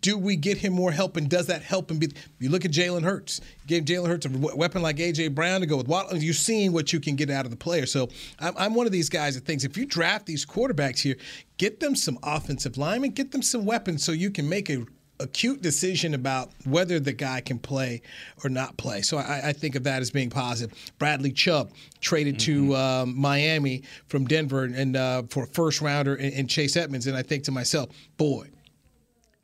Do 0.00 0.16
we 0.16 0.36
get 0.36 0.58
him 0.58 0.72
more 0.72 0.92
help, 0.92 1.16
and 1.16 1.28
does 1.28 1.46
that 1.46 1.62
help 1.62 1.90
him? 1.90 1.98
Be, 1.98 2.08
you 2.38 2.48
look 2.48 2.64
at 2.64 2.70
Jalen 2.70 3.02
Hurts. 3.02 3.40
You 3.62 3.68
gave 3.68 3.84
Jalen 3.84 4.08
Hurts 4.08 4.26
a 4.26 4.56
weapon 4.56 4.82
like 4.82 4.96
AJ 4.96 5.34
Brown 5.34 5.60
to 5.60 5.66
go 5.66 5.76
with 5.76 5.88
Waddle. 5.88 6.16
You're 6.16 6.34
seeing 6.34 6.72
what 6.72 6.92
you 6.92 7.00
can 7.00 7.16
get 7.16 7.30
out 7.30 7.44
of 7.44 7.50
the 7.50 7.56
player. 7.56 7.86
So 7.86 8.08
I'm, 8.38 8.54
I'm 8.56 8.74
one 8.74 8.86
of 8.86 8.92
these 8.92 9.08
guys 9.08 9.34
that 9.34 9.44
thinks 9.44 9.64
if 9.64 9.76
you 9.76 9.84
draft 9.84 10.26
these 10.26 10.46
quarterbacks 10.46 11.00
here, 11.00 11.16
get 11.58 11.80
them 11.80 11.94
some 11.94 12.18
offensive 12.22 12.78
linemen, 12.78 13.10
get 13.10 13.32
them 13.32 13.42
some 13.42 13.64
weapons, 13.64 14.02
so 14.02 14.12
you 14.12 14.30
can 14.30 14.48
make 14.48 14.70
a 14.70 14.86
acute 15.20 15.62
decision 15.62 16.12
about 16.12 16.50
whether 16.64 16.98
the 16.98 17.12
guy 17.12 17.40
can 17.40 17.58
play 17.58 18.02
or 18.42 18.50
not 18.50 18.76
play. 18.76 19.00
So 19.00 19.16
I, 19.18 19.48
I 19.48 19.52
think 19.52 19.76
of 19.76 19.84
that 19.84 20.02
as 20.02 20.10
being 20.10 20.28
positive. 20.28 20.76
Bradley 20.98 21.30
Chubb 21.30 21.70
traded 22.00 22.40
to 22.40 22.74
um, 22.74 23.16
Miami 23.16 23.84
from 24.08 24.24
Denver 24.24 24.64
and 24.64 24.96
uh, 24.96 25.22
for 25.30 25.44
a 25.44 25.46
first 25.46 25.80
rounder 25.80 26.16
and, 26.16 26.32
and 26.34 26.50
Chase 26.50 26.76
Edmonds, 26.76 27.06
and 27.06 27.16
I 27.16 27.22
think 27.22 27.44
to 27.44 27.52
myself, 27.52 27.90
boy 28.16 28.48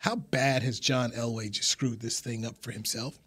how 0.00 0.16
bad 0.16 0.62
has 0.62 0.80
John 0.80 1.12
Elway 1.12 1.50
just 1.50 1.68
screwed 1.68 2.00
this 2.00 2.20
thing 2.20 2.46
up 2.46 2.56
for 2.62 2.72
himself? 2.72 3.18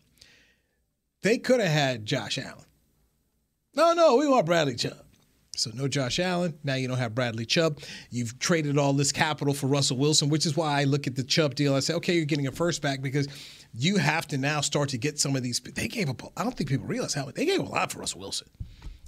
They 1.22 1.38
could 1.38 1.60
have 1.60 1.72
had 1.72 2.06
Josh 2.06 2.40
Allen. 2.40 2.66
No, 3.76 3.94
no, 3.94 4.16
we 4.18 4.28
want 4.28 4.48
Bradley 4.48 4.76
Chubb. 4.76 4.98
So 5.56 5.70
no 5.76 5.88
Josh 5.88 6.18
Allen. 6.18 6.58
Now 6.64 6.74
you 6.74 6.88
don't 6.88 6.98
have 6.98 7.14
Bradley 7.14 7.46
Chubb. 7.46 7.80
You've 8.10 8.40
traded 8.40 8.80
all 8.80 8.92
this 8.94 9.12
capital 9.12 9.54
for 9.54 9.68
Russell 9.68 9.98
Wilson, 9.98 10.30
which 10.30 10.48
is 10.48 10.58
why 10.58 10.82
I 10.82 10.86
look 10.86 11.06
at 11.06 11.16
the 11.16 11.24
Chubb 11.24 11.54
deal. 11.54 11.76
I 11.76 11.80
say, 11.80 11.94
okay, 11.94 12.16
you're 12.16 12.26
getting 12.26 12.48
a 12.48 12.52
first 12.52 12.82
back 12.82 13.04
because 13.04 13.28
you 13.72 13.98
have 13.98 14.28
to 14.30 14.40
now 14.40 14.62
start 14.62 14.90
to 14.90 14.98
get 14.98 15.20
some 15.20 15.36
of 15.36 15.44
these. 15.44 15.60
They 15.60 15.88
gave 15.88 16.10
up. 16.10 16.24
I 16.36 16.44
don't 16.44 16.58
think 16.58 16.72
people 16.72 16.88
realize 16.88 17.14
how 17.14 17.26
they 17.30 17.46
gave 17.46 17.60
a 17.60 17.64
lot 17.64 17.92
for 17.92 18.00
Russell 18.00 18.22
Wilson. 18.22 18.48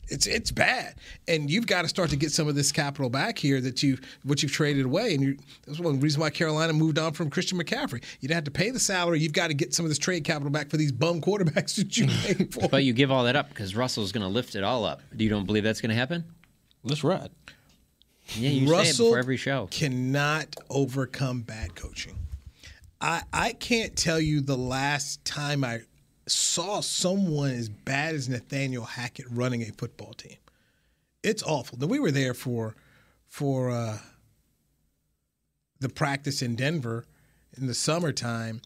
It's 0.07 0.27
it's 0.27 0.51
bad, 0.51 0.95
and 1.27 1.49
you've 1.49 1.65
got 1.65 1.81
to 1.81 1.87
start 1.87 2.11
to 2.11 2.15
get 2.15 2.31
some 2.31 2.47
of 2.47 2.55
this 2.55 2.71
capital 2.71 3.09
back 3.09 3.39
here 3.39 3.59
that 3.61 3.81
you 3.81 3.97
what 4.23 4.43
you've 4.43 4.51
traded 4.51 4.85
away. 4.85 5.15
And 5.15 5.23
you, 5.23 5.37
that's 5.65 5.79
one 5.79 5.99
reason 5.99 6.21
why 6.21 6.29
Carolina 6.29 6.73
moved 6.73 6.99
on 6.99 7.13
from 7.13 7.29
Christian 7.29 7.57
McCaffrey. 7.57 8.03
You 8.19 8.27
didn't 8.27 8.35
have 8.35 8.43
to 8.45 8.51
pay 8.51 8.69
the 8.69 8.79
salary. 8.79 9.19
You've 9.19 9.33
got 9.33 9.47
to 9.47 9.55
get 9.55 9.73
some 9.73 9.83
of 9.85 9.89
this 9.89 9.97
trade 9.97 10.23
capital 10.23 10.51
back 10.51 10.69
for 10.69 10.77
these 10.77 10.91
bum 10.91 11.21
quarterbacks 11.21 11.75
that 11.77 11.97
you 11.97 12.07
paid 12.35 12.53
for. 12.53 12.69
But 12.69 12.83
you 12.83 12.93
give 12.93 13.09
all 13.11 13.23
that 13.23 13.35
up 13.35 13.49
because 13.49 13.75
Russell's 13.75 14.11
going 14.11 14.25
to 14.25 14.29
lift 14.31 14.55
it 14.55 14.63
all 14.63 14.85
up. 14.85 15.01
Do 15.15 15.23
you 15.23 15.29
don't 15.29 15.45
believe 15.45 15.63
that's 15.63 15.81
going 15.81 15.89
to 15.89 15.95
happen? 15.95 16.23
Let's 16.83 17.03
ride. 17.03 17.31
Yeah, 18.35 18.49
you 18.49 18.67
say 18.67 18.73
it 18.73 18.77
Russell 18.77 19.05
before 19.07 19.19
every 19.19 19.37
show. 19.37 19.67
cannot 19.71 20.55
overcome 20.69 21.41
bad 21.41 21.75
coaching. 21.75 22.15
I 23.01 23.23
I 23.33 23.53
can't 23.53 23.95
tell 23.95 24.19
you 24.19 24.41
the 24.41 24.57
last 24.57 25.23
time 25.25 25.63
I 25.63 25.81
saw 26.27 26.81
someone 26.81 27.51
as 27.51 27.69
bad 27.69 28.15
as 28.15 28.27
Nathaniel 28.27 28.85
Hackett 28.85 29.25
running 29.29 29.61
a 29.61 29.71
football 29.71 30.13
team. 30.13 30.37
It's 31.23 31.43
awful. 31.43 31.77
Now, 31.77 31.87
we 31.87 31.99
were 31.99 32.11
there 32.11 32.33
for 32.33 32.75
for 33.27 33.69
uh, 33.69 33.97
the 35.79 35.89
practice 35.89 36.41
in 36.41 36.55
Denver, 36.55 37.05
in 37.57 37.67
the 37.67 37.73
summertime. 37.73 38.61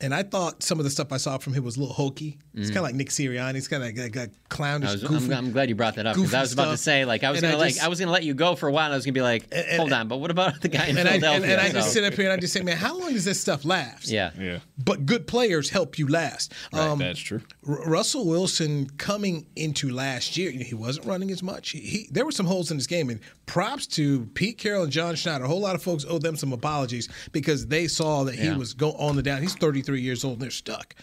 And 0.00 0.14
I 0.14 0.22
thought 0.22 0.62
some 0.62 0.78
of 0.78 0.84
the 0.84 0.90
stuff 0.90 1.12
I 1.12 1.16
saw 1.16 1.38
from 1.38 1.54
him 1.54 1.64
was 1.64 1.76
a 1.76 1.80
little 1.80 1.94
hokey. 1.94 2.38
It's 2.58 2.68
kind 2.68 2.78
of 2.78 2.82
like 2.84 2.94
Nick 2.94 3.08
Sirianni. 3.10 3.54
It's 3.56 3.68
kind 3.68 3.82
of 3.82 3.88
like, 3.88 3.98
like, 3.98 4.16
like 4.16 4.30
clownish, 4.48 4.84
Mm. 4.84 4.88
I 4.88 4.92
was, 4.92 5.02
goofy. 5.04 5.32
I'm, 5.34 5.46
I'm 5.46 5.52
glad 5.52 5.68
you 5.68 5.74
brought 5.74 5.94
that 5.96 6.06
up 6.06 6.16
because 6.16 6.34
I 6.34 6.40
was 6.40 6.52
about 6.52 6.70
to 6.70 6.76
say 6.76 7.04
like 7.04 7.24
I 7.24 7.30
was 7.30 7.42
And 7.42 7.50
gonna 7.52 7.62
like 7.62 7.74
just- 7.74 7.84
I 7.84 7.88
was 7.88 7.98
gonna 8.00 8.10
let 8.12 8.24
you 8.24 8.34
go 8.34 8.54
for 8.56 8.68
a 8.68 8.72
while 8.72 8.86
and 8.86 8.94
I 8.94 8.96
was 8.96 9.04
gonna 9.04 9.12
be 9.12 9.20
like 9.22 9.52
hold 9.76 9.92
on 9.92 10.08
but 10.08 10.18
what 10.18 10.30
about 10.30 10.60
the 10.60 10.68
guy 10.68 10.86
in 10.86 10.96
and 10.98 11.08
I, 11.08 11.12
Philadelphia? 11.20 11.42
and, 11.42 11.52
and 11.52 11.60
I 11.60 11.70
just 11.72 11.88
So- 11.88 11.94
sit 11.94 12.04
up 12.04 12.14
here 12.14 12.24
and 12.24 12.32
I 12.32 12.36
just 12.38 12.52
say, 12.52 12.62
man, 12.62 12.76
how 12.76 12.98
long 12.98 13.12
does 13.12 13.24
this 13.24 13.40
stuff 13.40 13.64
last? 13.64 14.08
yeah 14.08 14.30
Yeah, 14.38 14.58
But 14.82 15.06
good 15.06 15.26
players 15.26 15.70
help 15.70 15.98
you 15.98 16.08
last. 16.08 16.52
Um, 16.72 16.98
that's 16.98 17.18
true. 17.20 17.40
R- 17.68 17.88
Russell 17.88 18.26
Wilson 18.26 18.88
coming 18.98 19.46
into 19.56 19.90
last 19.90 20.36
year, 20.36 20.50
you 20.50 20.58
know, 20.60 20.64
he 20.64 20.74
wasn't 20.74 21.06
running 21.06 21.30
as 21.30 21.42
much. 21.42 21.70
He, 21.70 21.80
he 21.80 22.08
there 22.10 22.24
were 22.24 22.32
some 22.32 22.46
holes 22.46 22.70
in 22.70 22.76
his 22.78 22.86
game, 22.86 23.10
and 23.10 23.20
props 23.46 23.86
to 23.88 24.26
Pete 24.34 24.58
Carroll 24.58 24.84
and 24.84 24.92
John 24.92 25.14
Schneider. 25.14 25.44
A 25.44 25.48
whole 25.48 25.60
lot 25.60 25.74
of 25.74 25.82
folks 25.82 26.04
owe 26.08 26.18
them 26.18 26.36
some 26.36 26.52
apologies 26.52 27.08
because 27.32 27.66
they 27.66 27.86
saw 27.88 28.24
that 28.24 28.34
he 28.34 28.44
Yeah. 28.46 28.56
was 28.56 28.74
go 28.74 28.92
on 28.92 29.16
the 29.16 29.22
down. 29.22 29.42
He's 29.42 29.54
33 29.54 30.00
years 30.00 30.24
old 30.24 30.34
and 30.34 30.42
they're 30.42 30.50
stuck. 30.50 30.94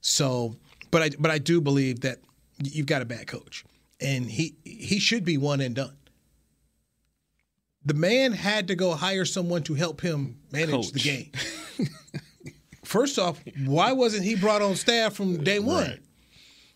So, 0.00 0.56
but 0.90 1.02
I 1.02 1.10
but 1.18 1.30
I 1.30 1.38
do 1.38 1.60
believe 1.60 2.00
that 2.00 2.18
you've 2.62 2.86
got 2.86 3.02
a 3.02 3.04
bad 3.04 3.26
coach, 3.26 3.64
and 4.00 4.26
he 4.26 4.56
he 4.64 4.98
should 4.98 5.24
be 5.24 5.38
one 5.38 5.60
and 5.60 5.74
done. 5.74 5.96
The 7.84 7.94
man 7.94 8.32
had 8.32 8.68
to 8.68 8.74
go 8.74 8.94
hire 8.94 9.24
someone 9.24 9.62
to 9.64 9.74
help 9.74 10.00
him 10.00 10.38
manage 10.52 10.92
the 10.92 11.00
game. 11.00 11.30
First 12.84 13.18
off, 13.18 13.40
why 13.64 13.92
wasn't 13.92 14.24
he 14.24 14.34
brought 14.34 14.62
on 14.62 14.74
staff 14.74 15.14
from 15.14 15.42
day 15.42 15.58
one? 15.58 16.00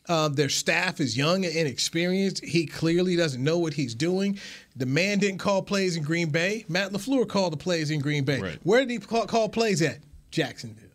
Uh, 0.09 0.29
their 0.29 0.49
staff 0.49 1.01
is 1.01 1.17
young 1.17 1.45
and 1.45 1.55
inexperienced. 1.55 2.45
He 2.45 2.67
clearly 2.67 3.15
doesn't 3.17 3.43
know 3.43 3.59
what 3.59 3.75
he's 3.75 3.95
doing. 3.95 4.39
The 4.75 4.87
man 4.87 5.19
didn't 5.19 5.39
call 5.39 5.63
plays 5.63 5.97
in 5.97 6.03
Green 6.03 6.31
Bay. 6.31 6.65
Matt 6.69 6.93
LaFleur 6.93 7.29
called 7.29 7.53
the 7.53 7.57
plays 7.57 7.91
in 7.91 8.01
Green 8.01 8.25
Bay. 8.25 8.41
Right. 8.41 8.59
Where 8.63 8.81
did 8.81 8.91
he 8.91 8.99
call, 8.99 9.27
call 9.27 9.49
plays 9.49 9.81
at? 9.81 9.99
Jacksonville. 10.31 10.92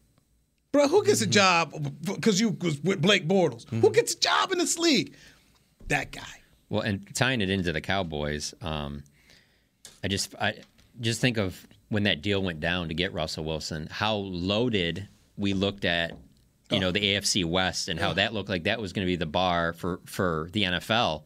Bro, 0.71 0.89
who 0.89 1.03
gets 1.03 1.21
a 1.21 1.27
job 1.27 1.73
because 2.03 2.39
you 2.39 2.57
was 2.61 2.81
with 2.81 3.01
Blake 3.01 3.27
Bortles? 3.27 3.67
Who 3.69 3.89
gets 3.91 4.13
a 4.13 4.19
job 4.19 4.51
in 4.51 4.57
this 4.57 4.77
league? 4.77 5.15
That 5.87 6.11
guy. 6.11 6.21
Well, 6.69 6.81
and 6.81 7.07
tying 7.15 7.41
it 7.41 7.49
into 7.49 7.71
the 7.71 7.81
Cowboys, 7.81 8.53
um, 8.61 9.03
I 10.03 10.07
just 10.09 10.35
I 10.35 10.55
just 10.99 11.21
think 11.21 11.37
of 11.37 11.65
when 11.89 12.03
that 12.03 12.21
deal 12.21 12.41
went 12.43 12.59
down 12.59 12.89
to 12.89 12.93
get 12.93 13.13
Russell 13.13 13.45
Wilson, 13.45 13.87
how 13.89 14.15
loaded 14.15 15.07
we 15.37 15.53
looked 15.53 15.85
at, 15.85 16.17
you 16.69 16.79
know, 16.79 16.91
the 16.91 16.99
AFC 16.99 17.45
West 17.45 17.87
and 17.87 17.97
how 17.97 18.13
that 18.13 18.33
looked 18.33 18.49
like 18.49 18.65
that 18.65 18.81
was 18.81 18.91
going 18.91 19.05
to 19.05 19.09
be 19.09 19.15
the 19.15 19.25
bar 19.25 19.71
for 19.71 20.01
for 20.05 20.49
the 20.51 20.63
NFL, 20.63 21.23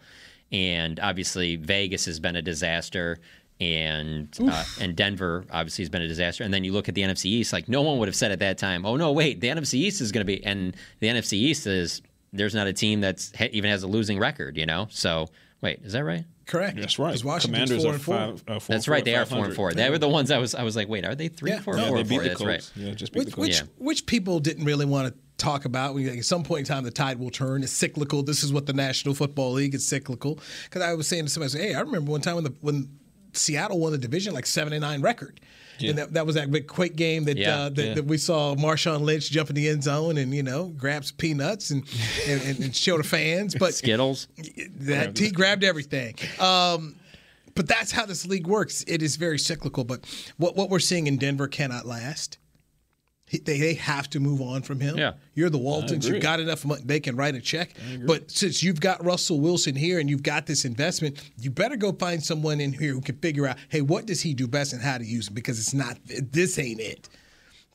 and 0.51 1.00
obviously 1.00 1.55
Vegas 1.55 2.05
has 2.05 2.19
been 2.19 2.36
a 2.36 2.41
disaster. 2.41 3.19
And 3.61 4.27
uh, 4.41 4.63
and 4.79 4.95
Denver 4.95 5.45
obviously 5.51 5.83
has 5.83 5.89
been 5.89 6.01
a 6.01 6.07
disaster. 6.07 6.43
And 6.43 6.51
then 6.51 6.63
you 6.63 6.73
look 6.73 6.89
at 6.89 6.95
the 6.95 7.01
NFC 7.03 7.25
East, 7.25 7.53
like 7.53 7.69
no 7.69 7.83
one 7.83 7.99
would 7.99 8.07
have 8.07 8.15
said 8.15 8.31
at 8.31 8.39
that 8.39 8.57
time, 8.57 8.85
"Oh 8.87 8.95
no, 8.95 9.11
wait, 9.11 9.39
the 9.39 9.47
NFC 9.49 9.75
East 9.75 10.01
is 10.01 10.11
going 10.11 10.25
to 10.25 10.25
be." 10.25 10.43
And 10.43 10.75
the 10.99 11.07
NFC 11.07 11.33
East 11.33 11.67
is 11.67 12.01
there's 12.33 12.55
not 12.55 12.65
a 12.65 12.73
team 12.73 13.01
that's 13.01 13.31
ha- 13.37 13.49
even 13.51 13.69
has 13.69 13.83
a 13.83 13.87
losing 13.87 14.17
record, 14.17 14.57
you 14.57 14.65
know. 14.65 14.87
So 14.89 15.27
wait, 15.61 15.79
is 15.83 15.93
that 15.93 16.03
right? 16.03 16.25
Correct. 16.47 16.75
That's 16.77 16.97
right. 16.97 17.09
Because 17.09 17.23
Washington's 17.23 17.69
Commanders 17.69 17.83
four 17.83 17.91
are 17.91 17.93
and 17.93 18.01
four. 18.01 18.15
five. 18.15 18.55
Uh, 18.57 18.59
four 18.59 18.73
That's 18.73 18.87
and 18.87 18.91
right. 18.91 19.05
They 19.05 19.15
are 19.15 19.25
four 19.27 19.45
and 19.45 19.55
four. 19.55 19.73
They 19.73 19.89
were 19.91 19.99
the 19.99 20.09
ones 20.09 20.31
I 20.31 20.39
was. 20.39 20.55
I 20.55 20.63
was 20.63 20.75
like, 20.75 20.89
wait, 20.89 21.05
are 21.05 21.13
they 21.13 21.27
three 21.27 21.51
Yeah, 21.51 21.57
and 21.57 21.63
four? 21.65 21.75
no, 21.75 21.85
four 21.87 21.95
they 21.97 22.01
and 22.01 22.09
beat 22.09 22.15
four. 22.15 22.23
the 22.23 22.29
That's 22.29 22.41
right. 22.41 22.71
Yeah, 22.75 22.93
just 22.95 23.13
beat 23.13 23.19
Which, 23.19 23.27
the 23.27 23.33
Colts. 23.35 23.47
which, 23.47 23.57
Yeah. 23.59 23.67
which 23.77 24.05
people 24.07 24.39
didn't 24.39 24.65
really 24.65 24.85
want 24.85 25.13
to 25.13 25.19
talk 25.37 25.65
about. 25.65 25.93
We- 25.93 26.09
At 26.09 26.25
some 26.25 26.43
point 26.43 26.61
in 26.61 26.65
time, 26.65 26.83
the 26.83 26.89
tide 26.91 27.19
will 27.19 27.29
turn. 27.29 27.61
It's 27.63 27.71
cyclical. 27.71 28.23
This 28.23 28.43
is 28.43 28.51
what 28.51 28.65
the 28.65 28.73
National 28.73 29.13
Football 29.13 29.53
League 29.53 29.75
is 29.75 29.85
cyclical. 29.87 30.39
Because 30.65 30.81
I 30.81 30.93
was 30.95 31.07
saying 31.07 31.25
to 31.25 31.29
somebody, 31.29 31.51
I 31.51 31.51
said, 31.51 31.61
"Hey, 31.61 31.73
I 31.75 31.79
remember 31.81 32.11
one 32.11 32.21
time 32.21 32.35
when 32.35 32.43
the 32.45 32.53
when 32.61 32.89
Seattle 33.33 33.79
won 33.79 33.91
the 33.91 33.97
division, 33.97 34.33
like 34.33 34.45
seven 34.45 34.73
and 34.73 34.81
nine 34.81 35.01
record." 35.01 35.39
And 35.89 35.97
that, 35.97 36.13
that 36.13 36.25
was 36.27 36.35
that 36.35 36.51
big 36.51 36.67
quick 36.67 36.95
game 36.95 37.23
that, 37.25 37.38
Yeah, 37.38 37.55
uh, 37.61 37.69
that, 37.69 37.85
yeah. 37.85 37.93
that 37.95 38.05
we 38.05 38.17
saw 38.17 38.55
Marshawn 38.55 39.01
Lynch 39.01 39.31
jump 39.31 39.50
in 39.50 39.55
the 39.55 39.67
end 39.67 39.83
zone 39.83 40.17
and 40.17 40.33
you 40.33 40.43
know 40.43 40.65
grabs 40.77 41.11
peanuts 41.11 41.71
and 41.71 41.83
and, 42.27 42.41
and, 42.43 42.59
and 42.59 42.75
show 42.75 42.97
the 42.97 43.03
fans. 43.03 43.55
But 43.55 43.73
Skittles. 43.73 44.27
that 44.81 45.17
he 45.17 45.31
grabbed 45.31 45.63
everything. 45.63 46.15
Um, 46.39 46.97
but 47.55 47.67
that's 47.67 47.91
how 47.91 48.05
this 48.05 48.25
league 48.25 48.47
works. 48.47 48.83
It 48.88 49.01
is 49.01 49.15
very 49.15 49.39
cyclical. 49.39 49.83
But 49.83 50.05
what 50.38 50.55
what 50.55 50.69
we're 50.69 50.79
seeing 50.79 51.07
in 51.07 51.17
Denver 51.17 51.47
cannot 51.47 51.85
last. 51.85 52.38
He- 53.31 53.39
They, 53.39 53.57
they 53.59 53.73
have 53.75 54.09
to 54.09 54.19
move 54.19 54.41
on 54.41 54.61
from 54.61 54.81
him. 54.81 54.97
Yeah. 54.97 55.13
You're 55.35 55.50
the 55.50 55.57
Waltons. 55.57 56.05
You've 56.15 56.21
got 56.21 56.39
enough 56.41 56.65
money. 56.65 56.81
They 56.85 57.00
can 57.00 57.15
write 57.15 57.33
a 57.35 57.39
check. 57.39 57.71
But 58.05 58.29
since 58.29 58.61
you've 58.61 58.81
got 58.81 59.03
Russell 59.05 59.39
Wilson 59.39 59.73
here 59.75 60.00
and 60.00 60.09
you've 60.09 60.21
got 60.23 60.45
this 60.47 60.65
investment, 60.65 61.17
you 61.39 61.50
better 61.50 61.77
go 61.77 61.93
find 61.93 62.21
someone 62.21 62.59
in 62.59 62.73
here 62.73 62.93
who 62.93 63.00
can 63.00 63.15
figure 63.19 63.47
out, 63.47 63.55
hey, 63.69 63.79
what 63.79 64.05
does 64.05 64.19
he 64.21 64.33
do 64.33 64.47
best 64.47 64.73
and 64.73 64.81
how 64.81 64.97
to 64.97 65.05
use 65.05 65.29
him? 65.29 65.33
Because 65.33 65.59
it's 65.59 65.73
not, 65.73 65.97
this 66.05 66.59
ain't 66.59 66.81
it. 66.81 67.07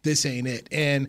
This 0.03 0.27
ain't 0.27 0.47
it. 0.47 0.69
And 0.71 1.09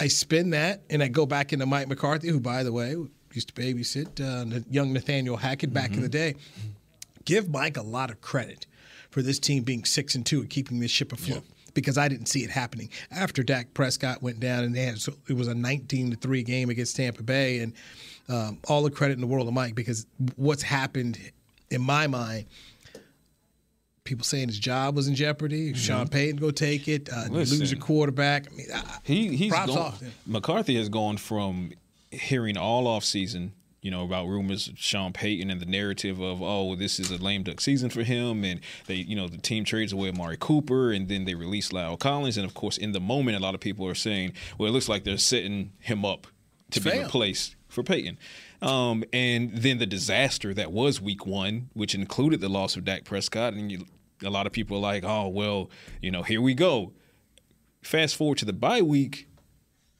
I 0.00 0.06
spin 0.06 0.50
that 0.50 0.82
and 0.88 1.02
I 1.02 1.08
go 1.08 1.26
back 1.26 1.52
into 1.52 1.66
Mike 1.66 1.88
McCarthy, 1.88 2.28
who, 2.28 2.38
by 2.38 2.62
the 2.62 2.72
way, 2.72 2.94
used 3.34 3.54
to 3.54 3.60
babysit 3.60 4.20
uh, 4.20 4.60
young 4.70 4.92
Nathaniel 4.92 5.36
Hackett 5.38 5.74
back 5.74 5.92
in 5.94 6.02
the 6.02 6.08
day. 6.08 6.36
Give 7.24 7.48
Mike 7.48 7.76
a 7.76 7.82
lot 7.82 8.10
of 8.10 8.20
credit 8.20 8.66
for 9.10 9.22
this 9.22 9.38
team 9.38 9.62
being 9.64 9.84
six 9.84 10.14
and 10.14 10.24
two 10.24 10.40
and 10.40 10.48
keeping 10.50 10.80
this 10.80 10.90
ship 10.90 11.12
afloat. 11.12 11.44
Because 11.74 11.96
I 11.98 12.08
didn't 12.08 12.26
see 12.26 12.44
it 12.44 12.50
happening 12.50 12.88
after 13.10 13.42
Dak 13.42 13.72
Prescott 13.74 14.22
went 14.22 14.40
down, 14.40 14.64
and 14.64 14.74
they 14.74 14.84
had 14.84 14.98
so 15.00 15.14
it 15.28 15.34
was 15.34 15.48
a 15.48 15.54
19 15.54 16.10
to 16.10 16.16
three 16.16 16.42
game 16.42 16.68
against 16.70 16.96
Tampa 16.96 17.22
Bay, 17.22 17.60
and 17.60 17.72
um, 18.28 18.58
all 18.68 18.82
the 18.82 18.90
credit 18.90 19.14
in 19.14 19.20
the 19.20 19.26
world 19.26 19.46
to 19.46 19.52
Mike 19.52 19.74
because 19.74 20.06
what's 20.36 20.62
happened 20.62 21.18
in 21.70 21.80
my 21.80 22.06
mind 22.06 22.46
people 24.04 24.24
saying 24.24 24.48
his 24.48 24.58
job 24.58 24.96
was 24.96 25.06
in 25.06 25.14
jeopardy. 25.14 25.72
Sean 25.74 26.08
Payton 26.08 26.36
go 26.36 26.50
take 26.50 26.88
it. 26.88 27.08
Uh, 27.08 27.26
lose 27.30 27.52
Mm-hmm. 27.52 27.64
Your 27.72 27.80
quarterback. 27.80 28.48
I 28.52 28.56
mean, 28.56 28.66
I- 28.74 28.98
He 29.04 29.36
he's 29.36 29.52
props 29.52 29.68
gone, 29.68 29.78
off. 29.78 30.02
McCarthy 30.26 30.76
has 30.76 30.88
gone 30.88 31.16
from 31.18 31.72
hearing 32.10 32.56
all 32.56 32.86
off 32.88 33.04
season, 33.04 33.52
you 33.82 33.90
know, 33.90 34.04
about 34.04 34.28
rumors 34.28 34.68
of 34.68 34.78
Sean 34.78 35.12
Payton 35.12 35.50
and 35.50 35.60
the 35.60 35.66
narrative 35.66 36.20
of 36.20 36.40
oh 36.40 36.74
this 36.74 36.98
is 36.98 37.10
a 37.10 37.18
lame 37.18 37.42
duck 37.42 37.60
season 37.60 37.90
for 37.90 38.02
him, 38.02 38.44
and 38.44 38.60
they 38.86 38.94
you 38.94 39.14
know 39.14 39.28
the 39.28 39.38
team 39.38 39.64
trades 39.64 39.92
away 39.92 40.08
Amari 40.08 40.38
Cooper, 40.38 40.92
and 40.92 41.08
then 41.08 41.24
they 41.26 41.34
release 41.34 41.70
La'el 41.70 41.98
Collins, 41.98 42.36
and 42.38 42.46
of 42.46 42.54
course 42.54 42.78
in 42.78 42.92
the 42.92 43.00
moment 43.00 43.36
a 43.36 43.40
lot 43.40 43.54
of 43.54 43.60
people 43.60 43.86
are 43.86 43.94
saying 43.94 44.32
well 44.56 44.68
it 44.68 44.72
looks 44.72 44.88
like 44.88 45.04
they're 45.04 45.18
setting 45.18 45.72
him 45.80 46.04
up 46.04 46.26
to 46.70 46.80
be 46.80 46.90
Fail. 46.90 47.02
replaced 47.02 47.56
for 47.68 47.82
Payton. 47.82 48.18
Um, 48.60 49.02
and 49.12 49.56
then 49.56 49.78
the 49.78 49.86
disaster 49.86 50.54
that 50.54 50.70
was 50.70 51.00
week 51.00 51.26
one, 51.26 51.70
which 51.72 51.94
included 51.94 52.40
the 52.40 52.48
loss 52.48 52.76
of 52.76 52.84
Dak 52.84 53.04
Prescott. 53.04 53.54
And 53.54 53.72
you, 53.72 53.86
a 54.24 54.30
lot 54.30 54.46
of 54.46 54.52
people 54.52 54.76
are 54.76 54.80
like, 54.80 55.04
oh, 55.04 55.28
well, 55.28 55.70
you 56.00 56.10
know, 56.10 56.22
here 56.22 56.40
we 56.40 56.54
go. 56.54 56.92
Fast 57.82 58.14
forward 58.14 58.38
to 58.38 58.44
the 58.44 58.52
bye 58.52 58.82
week. 58.82 59.26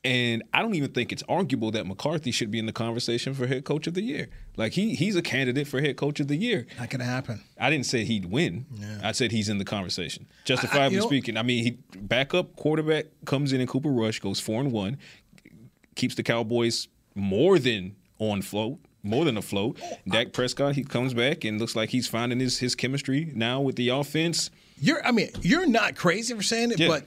And 0.05 0.43
I 0.53 0.63
don't 0.63 0.75
even 0.75 0.91
think 0.91 1.13
it's 1.13 1.23
arguable 1.29 1.71
that 1.71 1.87
McCarthy 1.87 2.33
should 2.33 2.51
be 2.51 2.59
in 2.59 2.67
the 2.67 2.73
conversation 2.73 3.35
for 3.35 3.47
head 3.47 3.65
coach 3.65 3.87
of 3.87 3.95
the 3.95 4.03
year. 4.03 4.29
Like 4.57 4.73
he 4.73 4.97
he's 4.97 5.15
a 5.15 5.23
candidate 5.23 5.69
for 5.69 5.81
head 5.81 5.97
coach 5.97 6.19
of 6.19 6.27
the 6.27 6.35
year. 6.37 6.67
not 6.79 6.91
going 6.91 6.99
to 6.99 7.05
happen. 7.07 7.41
I 7.59 7.71
didn't 7.71 7.87
say 7.87 8.05
he'd 8.05 8.25
win. 8.27 8.67
Yeah. 8.75 9.01
I 9.05 9.13
said 9.13 9.31
he's 9.31 9.49
in 9.49 9.59
the 9.59 9.65
conversation. 9.65 10.27
Justifiably 10.45 10.97
you 10.97 11.01
know- 11.03 11.07
speaking. 11.07 11.37
I 11.37 11.43
mean, 11.45 11.63
he 11.63 11.79
backup 11.97 12.57
quarterback 12.57 13.07
comes 13.27 13.53
in 13.53 13.61
and 13.61 13.69
Cooper 13.71 13.91
Rush 13.91 14.19
goes 14.19 14.41
four 14.41 14.61
and 14.61 14.73
one, 14.73 14.99
keeps 15.95 16.17
the 16.17 16.25
Cowboys 16.25 16.89
more 17.15 17.61
than 17.61 17.95
on 18.19 18.43
float, 18.43 18.81
more 19.05 19.25
than 19.25 19.37
afloat. 19.37 19.79
Dak 20.09 20.33
Prescott 20.33 20.75
he 20.75 20.83
comes 20.83 21.15
back 21.15 21.45
and 21.45 21.61
looks 21.61 21.77
like 21.77 21.91
he's 21.91 22.09
finding 22.09 22.41
his 22.41 22.59
his 22.59 22.75
chemistry 22.75 23.31
now 23.37 23.61
with 23.61 23.77
the 23.77 23.91
offense. 23.91 24.51
You're, 24.79 25.07
I 25.07 25.13
mean, 25.13 25.31
you're 25.43 25.67
not 25.67 25.95
crazy 25.95 26.35
for 26.35 26.43
saying 26.43 26.73
it, 26.73 26.81
Yeah. 26.81 26.89
but 26.89 27.05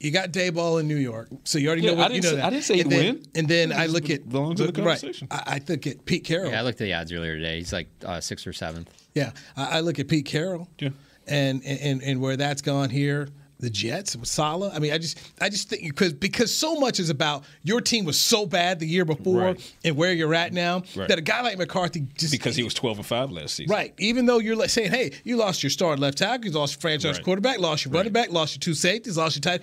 you 0.00 0.10
got 0.12 0.30
Daboll 0.32 0.78
in 0.80 0.86
New 0.86 0.96
York, 0.96 1.28
so 1.44 1.58
you 1.58 1.66
already 1.68 1.82
Yeah, 1.82 1.90
know 1.90 1.96
what 1.96 2.10
I 2.12 2.14
you 2.14 2.20
didn't 2.20 2.24
know. 2.24 2.30
say- 2.30 2.36
that. 2.36 2.46
I 2.46 2.50
didn't 2.50 2.64
say 2.64 2.80
and 2.80 2.92
he'd 2.92 2.98
then, 2.98 3.14
win. 3.16 3.24
And 3.34 3.48
then 3.48 3.72
I 3.72 3.86
look 3.86 4.10
at 4.10 4.28
belongs 4.28 4.60
in 4.60 4.72
the 4.72 4.82
right. 4.82 5.22
I, 5.30 5.42
I 5.56 5.60
look 5.68 5.86
at 5.86 6.04
Pete 6.04 6.24
Carroll. 6.24 6.50
Yeah, 6.50 6.60
I 6.60 6.62
looked 6.62 6.80
at 6.80 6.84
the 6.84 6.94
odds 6.94 7.12
earlier 7.12 7.36
today. 7.36 7.58
He's 7.58 7.72
like 7.72 7.88
uh, 8.04 8.20
sixth 8.20 8.46
or 8.46 8.52
seventh. 8.52 8.90
Yeah, 9.14 9.32
I, 9.56 9.78
I 9.78 9.80
look 9.80 9.98
at 9.98 10.06
Pete 10.08 10.26
Carroll, 10.26 10.68
Yeah. 10.78 10.90
and, 11.26 11.64
and 11.64 12.02
and 12.02 12.20
where 12.20 12.36
that's 12.36 12.62
gone 12.62 12.90
here. 12.90 13.28
The 13.60 13.70
Jets 13.70 14.14
with 14.14 14.28
Saleh. 14.28 14.72
I 14.72 14.78
mean, 14.78 14.92
I 14.92 14.98
just 14.98 15.18
I 15.40 15.48
just 15.48 15.68
think 15.68 15.82
because 15.82 16.12
because 16.12 16.54
so 16.54 16.76
much 16.78 17.00
is 17.00 17.10
about 17.10 17.42
your 17.64 17.80
team 17.80 18.04
was 18.04 18.16
so 18.16 18.46
bad 18.46 18.78
the 18.78 18.86
year 18.86 19.04
before 19.04 19.40
Right. 19.42 19.74
and 19.84 19.96
where 19.96 20.12
you're 20.12 20.32
at 20.32 20.52
now 20.52 20.82
Right. 20.94 21.08
that 21.08 21.18
a 21.18 21.22
guy 21.22 21.40
like 21.42 21.58
McCarthy 21.58 22.06
just 22.16 22.30
Because 22.30 22.54
he 22.54 22.62
was 22.62 22.72
twelve 22.72 22.98
and 22.98 23.06
five 23.06 23.32
last 23.32 23.56
season. 23.56 23.74
Right. 23.74 23.94
Even 23.98 24.26
though 24.26 24.38
you're 24.38 24.68
saying, 24.68 24.92
hey, 24.92 25.10
you 25.24 25.36
lost 25.36 25.64
your 25.64 25.70
star 25.70 25.96
left 25.96 26.18
tackle, 26.18 26.46
you 26.46 26.52
lost 26.52 26.74
your 26.74 26.80
franchise 26.82 27.16
Right. 27.16 27.24
quarterback, 27.24 27.58
lost 27.58 27.84
your 27.84 27.92
running 27.92 28.12
back, 28.12 28.30
lost 28.30 28.54
your 28.54 28.60
two 28.60 28.74
safeties, 28.74 29.16
lost 29.16 29.34
your 29.34 29.40
tight. 29.40 29.62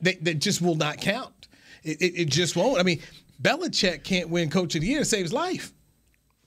They, 0.00 0.14
they 0.14 0.34
just 0.34 0.60
will 0.60 0.74
not 0.74 1.00
count. 1.00 1.32
It, 1.84 2.02
it, 2.02 2.14
it 2.22 2.28
just 2.28 2.56
won't. 2.56 2.80
I 2.80 2.82
mean, 2.82 3.00
Belichick 3.40 4.02
can't 4.02 4.30
win 4.30 4.50
Coach 4.50 4.74
of 4.74 4.80
the 4.80 4.86
Year 4.88 4.98
and 4.98 5.06
save 5.06 5.22
his 5.22 5.32
life. 5.32 5.72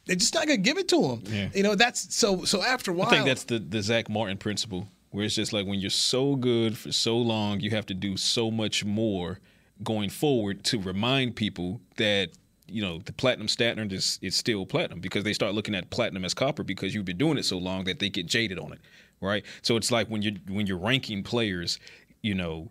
They're 0.07 0.15
just 0.17 0.33
not 0.33 0.45
going 0.45 0.61
to 0.61 0.61
give 0.69 0.77
it 0.77 0.87
to 0.89 1.01
him. 1.01 1.23
Yeah. 1.25 1.49
You 1.55 1.63
know, 1.63 1.75
that's 1.75 2.13
so. 2.13 2.43
So 2.43 2.61
after 2.61 2.91
a 2.91 2.93
while, 2.93 3.07
I 3.07 3.11
think 3.11 3.25
that's 3.25 3.45
the 3.45 3.59
the 3.59 3.81
Zack 3.81 4.07
Martin 4.09 4.37
principle, 4.37 4.87
where 5.15 5.23
it's 5.23 5.35
just 5.35 5.53
like 5.53 5.65
when 5.65 5.79
you're 5.79 5.89
so 5.89 6.35
good 6.35 6.77
for 6.77 6.91
so 6.91 7.17
long, 7.17 7.61
you 7.61 7.69
have 7.69 7.85
to 7.85 7.93
do 7.93 8.17
so 8.17 8.51
much 8.51 8.83
more 8.83 9.39
going 9.81 10.09
forward 10.09 10.63
to 10.65 10.77
remind 10.77 11.37
people 11.37 11.79
that 11.95 12.31
you 12.67 12.81
know 12.81 12.99
the 13.05 13.13
platinum 13.13 13.47
standard 13.47 13.93
is 13.93 14.19
is 14.21 14.35
still 14.35 14.65
platinum 14.65 14.99
because 14.99 15.23
they 15.23 15.31
start 15.31 15.53
looking 15.53 15.73
at 15.73 15.89
platinum 15.89 16.25
as 16.25 16.33
copper 16.33 16.63
because 16.63 16.93
you've 16.93 17.05
been 17.05 17.17
doing 17.17 17.37
it 17.37 17.45
so 17.45 17.57
long 17.57 17.85
that 17.85 17.99
they 17.99 18.09
get 18.09 18.25
jaded 18.25 18.59
on 18.59 18.73
it, 18.73 18.79
right? 19.21 19.45
So 19.61 19.77
it's 19.77 19.89
like 19.89 20.07
when 20.09 20.21
you're 20.21 20.33
when 20.49 20.67
you're 20.67 20.77
ranking 20.77 21.23
players, 21.23 21.79
you 22.21 22.35
know, 22.35 22.69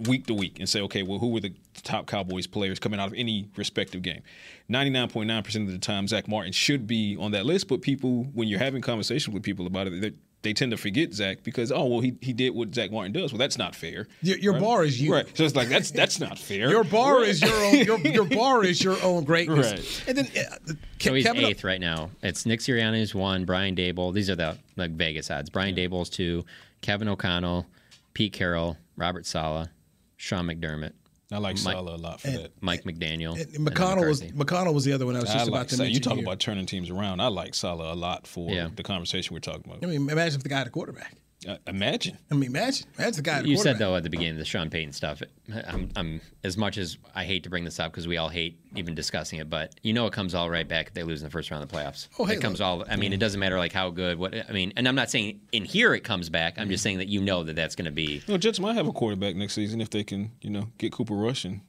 week 0.00 0.26
to 0.28 0.34
week 0.34 0.58
and 0.58 0.68
say, 0.68 0.80
okay, 0.80 1.02
well, 1.02 1.18
who 1.18 1.28
were 1.28 1.40
the 1.40 1.54
top 1.82 2.06
Cowboys 2.06 2.46
players 2.46 2.78
coming 2.78 3.00
out 3.00 3.08
of 3.08 3.14
any 3.14 3.48
respective 3.56 4.00
game? 4.00 4.22
99.9% 4.70 5.66
of 5.66 5.72
the 5.72 5.78
time, 5.78 6.08
Zack 6.08 6.26
Martin 6.26 6.52
should 6.52 6.86
be 6.86 7.16
on 7.18 7.32
that 7.32 7.44
list. 7.44 7.68
But 7.68 7.82
people, 7.82 8.24
when 8.32 8.48
you're 8.48 8.58
having 8.58 8.82
conversations 8.82 9.34
with 9.34 9.42
people 9.42 9.66
about 9.66 9.88
it, 9.88 10.14
they, 10.46 10.50
they 10.50 10.54
tend 10.54 10.70
to 10.70 10.76
forget 10.76 11.12
Zack 11.12 11.42
because, 11.42 11.72
oh, 11.72 11.84
well, 11.86 12.00
he, 12.00 12.16
he 12.20 12.32
did 12.32 12.50
what 12.54 12.74
Zack 12.74 12.92
Martin 12.92 13.12
does. 13.12 13.32
Well, 13.32 13.38
that's 13.38 13.58
not 13.58 13.74
fair. 13.74 14.06
Your, 14.22 14.38
your 14.38 14.52
right? 14.54 14.62
bar 14.62 14.84
is 14.84 15.00
you. 15.00 15.12
Right. 15.12 15.26
So 15.36 15.44
it's 15.44 15.56
like, 15.56 15.68
that's 15.68 15.90
that's 15.90 16.20
not 16.20 16.38
fair. 16.38 16.70
Your 16.70 16.84
bar 16.84 17.18
Right. 17.20 17.28
is 17.28 17.42
your 17.42 17.64
own. 17.64 17.74
Your, 17.76 17.98
your 18.00 18.24
bar 18.24 18.64
is 18.64 18.82
your 18.82 18.96
own 19.02 19.24
greatness. 19.24 19.72
Right. 19.72 20.04
And 20.08 20.18
then 20.18 20.26
uh, 20.44 20.72
So 20.98 21.14
he's 21.14 21.24
Kevin, 21.24 21.44
eighth 21.44 21.64
right 21.64 21.80
now. 21.80 22.10
It's 22.22 22.46
Nick 22.46 22.60
Sirianni 22.60 23.00
is 23.00 23.14
one, 23.14 23.44
Brian 23.44 23.74
Daboll. 23.74 24.12
These 24.14 24.30
are 24.30 24.36
the 24.36 24.56
like 24.76 24.92
Vegas 24.92 25.30
odds. 25.30 25.50
Brian 25.50 25.74
Daboll's 25.74 26.10
two, 26.10 26.44
Kevin 26.80 27.08
O'Connell, 27.08 27.66
Pete 28.14 28.32
Carroll, 28.32 28.76
Robert 28.96 29.26
Saleh, 29.26 29.68
Sean 30.16 30.46
McDermott, 30.46 30.92
I 31.32 31.38
like 31.38 31.56
Mike- 31.56 31.58
Saleh 31.74 31.94
a 31.94 31.96
lot 31.96 32.20
for 32.20 32.28
that. 32.30 32.52
Mike 32.60 32.84
McDaniel, 32.84 33.32
and 33.32 33.54
and 33.56 33.66
then 33.66 33.74
McConnell 33.74 34.08
was 34.08 34.22
McConnell 34.22 34.72
was 34.74 34.84
the 34.84 34.92
other 34.92 35.06
one 35.06 35.16
I 35.16 35.20
was 35.20 35.30
I 35.30 35.32
just 35.34 35.46
like 35.46 35.48
about 35.60 35.68
to 35.70 35.74
Saleh. 35.76 35.86
mention. 35.88 35.94
You 35.94 36.00
talk 36.00 36.14
here. 36.14 36.24
about 36.24 36.38
turning 36.38 36.66
teams 36.66 36.88
around. 36.88 37.20
I 37.20 37.26
like 37.26 37.54
Saleh 37.54 37.92
a 37.92 37.96
lot 37.96 38.26
for 38.28 38.50
Yeah. 38.50 38.68
the 38.74 38.82
conversation 38.84 39.34
we're 39.34 39.40
talking 39.40 39.64
about. 39.66 39.82
I 39.82 39.86
mean, 39.86 40.08
imagine 40.08 40.36
if 40.38 40.42
the 40.44 40.48
guy 40.48 40.58
had 40.58 40.66
a 40.68 40.70
quarterback. 40.70 41.14
Uh, 41.46 41.56
imagine. 41.66 42.18
I 42.30 42.34
mean, 42.34 42.50
imagine. 42.50 42.86
Imagine 42.98 43.16
the 43.16 43.22
guy 43.22 43.40
You 43.42 43.56
said 43.56 43.78
though 43.78 43.94
at 43.94 44.02
the 44.02 44.10
beginning 44.10 44.32
of 44.32 44.38
the 44.38 44.44
Sean 44.44 44.70
Payton 44.70 44.92
stuff. 44.92 45.22
I'm, 45.66 45.90
I'm 45.94 46.20
as 46.42 46.56
much 46.56 46.78
as 46.78 46.98
I 47.14 47.24
hate 47.24 47.42
to 47.44 47.50
bring 47.50 47.64
this 47.64 47.78
up 47.78 47.92
because 47.92 48.08
we 48.08 48.16
all 48.16 48.28
hate 48.28 48.58
even 48.74 48.94
discussing 48.94 49.38
it, 49.38 49.50
but 49.50 49.74
you 49.82 49.92
know 49.92 50.06
it 50.06 50.12
comes 50.12 50.34
all 50.34 50.48
right 50.50 50.66
back 50.66 50.88
if 50.88 50.94
they 50.94 51.02
lose 51.02 51.20
in 51.22 51.26
the 51.26 51.30
first 51.30 51.50
round 51.50 51.62
of 51.62 51.68
the 51.68 51.76
playoffs. 51.76 52.08
Oh, 52.18 52.24
hey, 52.24 52.34
it 52.34 52.40
comes 52.40 52.60
look. 52.60 52.66
all. 52.66 52.84
I 52.88 52.96
mean, 52.96 53.12
it 53.12 53.20
doesn't 53.20 53.38
matter 53.38 53.58
like 53.58 53.72
how 53.72 53.90
good. 53.90 54.18
What 54.18 54.34
I 54.48 54.52
mean, 54.52 54.72
and 54.76 54.88
I'm 54.88 54.94
not 54.94 55.10
saying 55.10 55.40
in 55.52 55.64
here 55.64 55.94
it 55.94 56.04
comes 56.04 56.30
back. 56.30 56.58
I'm 56.58 56.68
just 56.70 56.82
saying 56.82 56.98
that 56.98 57.08
you 57.08 57.20
know 57.20 57.44
that 57.44 57.54
that's 57.54 57.74
going 57.76 57.86
to 57.86 57.90
be. 57.90 58.22
You 58.26 58.34
know, 58.34 58.38
Jets 58.38 58.58
might 58.58 58.74
have 58.74 58.88
a 58.88 58.92
quarterback 58.92 59.36
next 59.36 59.54
season 59.54 59.80
if 59.80 59.90
they 59.90 60.04
can, 60.04 60.32
you 60.40 60.50
know, 60.50 60.68
get 60.78 60.92
Cooper 60.92 61.14
Rush 61.14 61.44
and 61.44 61.60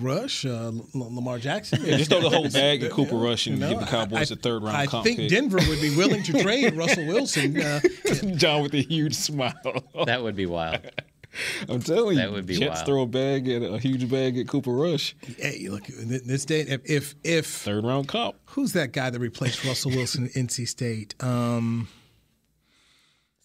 Rush, 0.00 0.44
uh, 0.46 0.50
L- 0.72 0.84
Lamar 0.94 1.38
Jackson. 1.38 1.80
yeah, 1.84 1.96
just 1.96 2.10
throw 2.10 2.20
the 2.20 2.30
whole 2.30 2.48
bag 2.50 2.82
at 2.82 2.90
Cooper 2.92 3.16
Rush 3.16 3.46
and 3.46 3.56
You 3.56 3.60
know, 3.60 3.70
give 3.70 3.80
the 3.80 3.86
Cowboys 3.86 4.30
I- 4.30 4.34
a 4.34 4.36
third 4.38 4.62
round 4.62 4.74
comp. 4.76 4.78
I 4.78 4.86
comp 4.86 5.04
think 5.04 5.18
pick. 5.18 5.30
Denver 5.30 5.58
would 5.68 5.80
be 5.80 5.94
willing 5.96 6.22
to 6.24 6.32
trade 6.42 6.74
Russell 6.76 7.06
Wilson. 7.06 7.60
Uh, 7.60 7.80
John 8.36 8.62
with 8.62 8.74
a 8.74 8.82
huge 8.82 9.14
smile. 9.14 9.54
That 10.06 10.22
would 10.22 10.36
be 10.36 10.46
wild. 10.46 10.80
I'm 11.68 11.80
telling 11.82 12.16
you, 12.16 12.22
That 12.22 12.30
would 12.32 12.46
be 12.46 12.56
Jets 12.56 12.76
wild. 12.76 12.86
throw 12.86 13.02
a 13.02 13.06
bag 13.06 13.48
at 13.48 13.62
a 13.62 13.78
huge 13.78 14.08
bag 14.08 14.38
at 14.38 14.46
Cooper 14.46 14.70
Rush, 14.70 15.16
hey, 15.36 15.66
look, 15.68 15.88
in 15.88 16.08
this 16.26 16.44
day, 16.44 16.60
if, 16.60 16.80
if 16.88 17.14
if 17.24 17.46
third 17.46 17.84
round 17.84 18.06
comp. 18.06 18.36
who's 18.50 18.72
that 18.74 18.92
guy 18.92 19.10
that 19.10 19.18
replaced 19.18 19.64
Russell 19.64 19.90
Wilson 19.90 20.26
at 20.26 20.30
NC 20.32 20.68
State? 20.68 21.16
Um, 21.20 21.88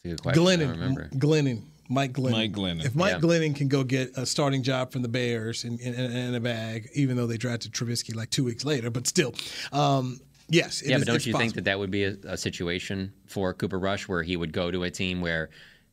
It's 0.03 0.05
a 0.05 0.07
good 0.09 0.21
question. 0.21 0.43
I 0.43 0.45
Glennon, 0.45 0.69
remember. 0.71 1.09
Glennon, 1.15 1.63
Mike 1.89 2.13
Glennon. 2.13 2.31
Mike 2.31 2.51
Glennon. 2.53 2.85
If 2.85 2.95
Mike 2.95 3.13
Yeah. 3.13 3.19
Glennon 3.19 3.55
can 3.55 3.67
go 3.67 3.83
get 3.83 4.15
a 4.15 4.25
starting 4.25 4.61
job 4.63 4.91
from 4.91 5.01
the 5.01 5.07
Bears 5.09 5.63
in, 5.65 5.79
in, 5.79 5.93
in 5.95 6.35
a 6.35 6.39
bag, 6.39 6.89
even 6.93 7.17
though 7.17 7.27
they 7.27 7.37
drafted 7.37 7.71
Trubisky 7.73 8.15
like 8.15 8.29
two 8.29 8.43
weeks 8.43 8.63
later, 8.63 8.89
but 8.91 9.07
still, 9.07 9.33
um, 9.71 10.19
yes. 10.49 10.81
it 10.81 10.89
yeah, 10.89 10.95
is- 10.97 11.01
but 11.01 11.07
don't 11.07 11.15
it's 11.17 11.25
you 11.25 11.33
think 11.37 11.55
that 11.55 11.65
that 11.65 11.79
would 11.79 11.91
be 11.91 12.03
a, 12.05 12.15
a 12.25 12.37
situation 12.37 13.11
for 13.25 13.53
Cooper 13.53 13.79
Rush 13.79 14.07
where 14.07 14.23
he 14.23 14.37
would 14.37 14.53
go 14.53 14.69
to 14.71 14.83
a 14.83 14.91
team 14.91 15.19
where, 15.19 15.49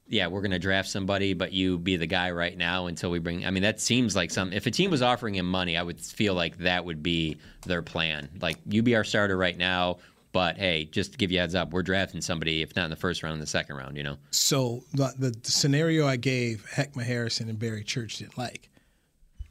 yeah, 0.08 0.28
we're 0.28 0.40
going 0.42 0.52
to 0.52 0.58
draft 0.60 0.88
somebody, 0.88 1.32
but 1.34 1.52
you 1.52 1.78
be 1.78 1.96
the 1.96 2.06
guy 2.06 2.30
right 2.30 2.56
now 2.56 2.86
until 2.86 3.10
we 3.10 3.18
bring. 3.18 3.44
I 3.44 3.50
mean, 3.50 3.64
that 3.64 3.80
seems 3.80 4.14
like 4.14 4.30
some. 4.30 4.52
If 4.52 4.66
a 4.66 4.70
team 4.70 4.90
was 4.90 5.02
offering 5.02 5.34
him 5.34 5.46
money, 5.50 5.76
I 5.76 5.82
would 5.82 6.00
feel 6.00 6.34
like 6.34 6.58
that 6.58 6.84
would 6.84 7.02
be 7.02 7.38
their 7.66 7.82
plan. 7.82 8.28
Like 8.40 8.58
you 8.68 8.82
be 8.84 8.94
our 8.94 9.02
starter 9.02 9.36
right 9.36 9.56
now, 9.58 9.98
but 10.36 10.58
hey, 10.58 10.84
just 10.84 11.12
to 11.12 11.18
give 11.18 11.30
you 11.32 11.38
a 11.38 11.40
heads 11.40 11.54
up, 11.54 11.70
we're 11.72 11.82
drafting 11.82 12.20
somebody. 12.20 12.60
If 12.60 12.76
not 12.76 12.84
in 12.84 12.90
the 12.90 12.96
first 12.96 13.22
round, 13.22 13.32
in 13.32 13.40
the 13.40 13.46
second 13.46 13.76
round, 13.76 13.96
you 13.96 14.02
know. 14.02 14.18
So 14.32 14.84
the, 14.92 15.14
the 15.18 15.50
scenario 15.50 16.06
I 16.06 16.16
gave 16.16 16.66
Heckma 16.74 17.04
Harrison 17.04 17.48
and 17.48 17.58
Barry 17.58 17.82
Church 17.82 18.18
didn't 18.18 18.36
like. 18.36 18.68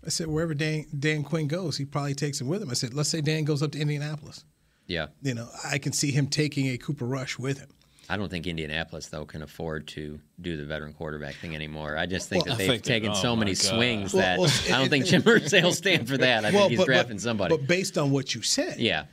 I 0.06 0.10
said 0.10 0.28
wherever 0.28 0.54
Dan, 0.54 0.86
Dan 1.00 1.24
Quinn 1.24 1.48
goes, 1.48 1.76
he 1.78 1.86
probably 1.86 2.14
takes 2.14 2.40
him 2.40 2.46
with 2.48 2.62
him. 2.62 2.70
I 2.70 2.76
said, 2.76 2.94
let's 2.94 3.10
say 3.10 3.22
Dan 3.22 3.46
goes 3.46 3.64
up 3.64 3.72
to 3.72 3.80
Indianapolis. 3.80 4.46
Yeah, 4.86 5.08
You 5.24 5.34
know, 5.34 5.50
I 5.68 5.80
can 5.80 5.92
see 5.94 6.12
him 6.12 6.28
taking 6.28 6.68
a 6.68 6.78
Cooper 6.78 7.06
Rush 7.06 7.40
with 7.40 7.58
him. 7.58 7.70
I 8.08 8.18
don't 8.18 8.30
think 8.30 8.46
Indianapolis 8.46 9.08
though 9.08 9.26
can 9.26 9.42
afford 9.42 9.88
to 9.88 10.20
do 10.40 10.56
the 10.58 10.66
veteran 10.66 10.94
quarterback 10.94 11.34
thing 11.38 11.56
anymore. 11.56 11.98
I 11.98 12.06
just 12.06 12.30
think 12.30 12.46
Well, 12.46 12.54
that 12.54 12.60
they've 12.60 12.70
think 12.70 12.84
that- 12.84 12.88
taken 12.88 13.10
oh 13.10 13.16
so 13.16 13.36
many 13.36 13.54
God. 13.56 13.58
swings 13.64 14.14
Well, 14.14 14.22
that 14.22 14.38
well, 14.40 14.52
I 14.68 14.78
don't 14.78 14.86
it- 14.86 14.90
think 14.92 15.06
Jim 15.08 15.24
Irsay 15.24 15.64
will 15.64 15.72
stand 15.72 16.08
for 16.08 16.18
that. 16.20 16.46
I 16.46 16.52
think 16.52 16.70
he's 16.70 16.86
drafting 16.86 17.18
somebody. 17.18 17.58
But 17.58 17.66
based 17.66 17.98
on 17.98 18.12
what 18.12 18.36
you 18.36 18.44
said, 18.44 18.78
yeah. 18.80 19.06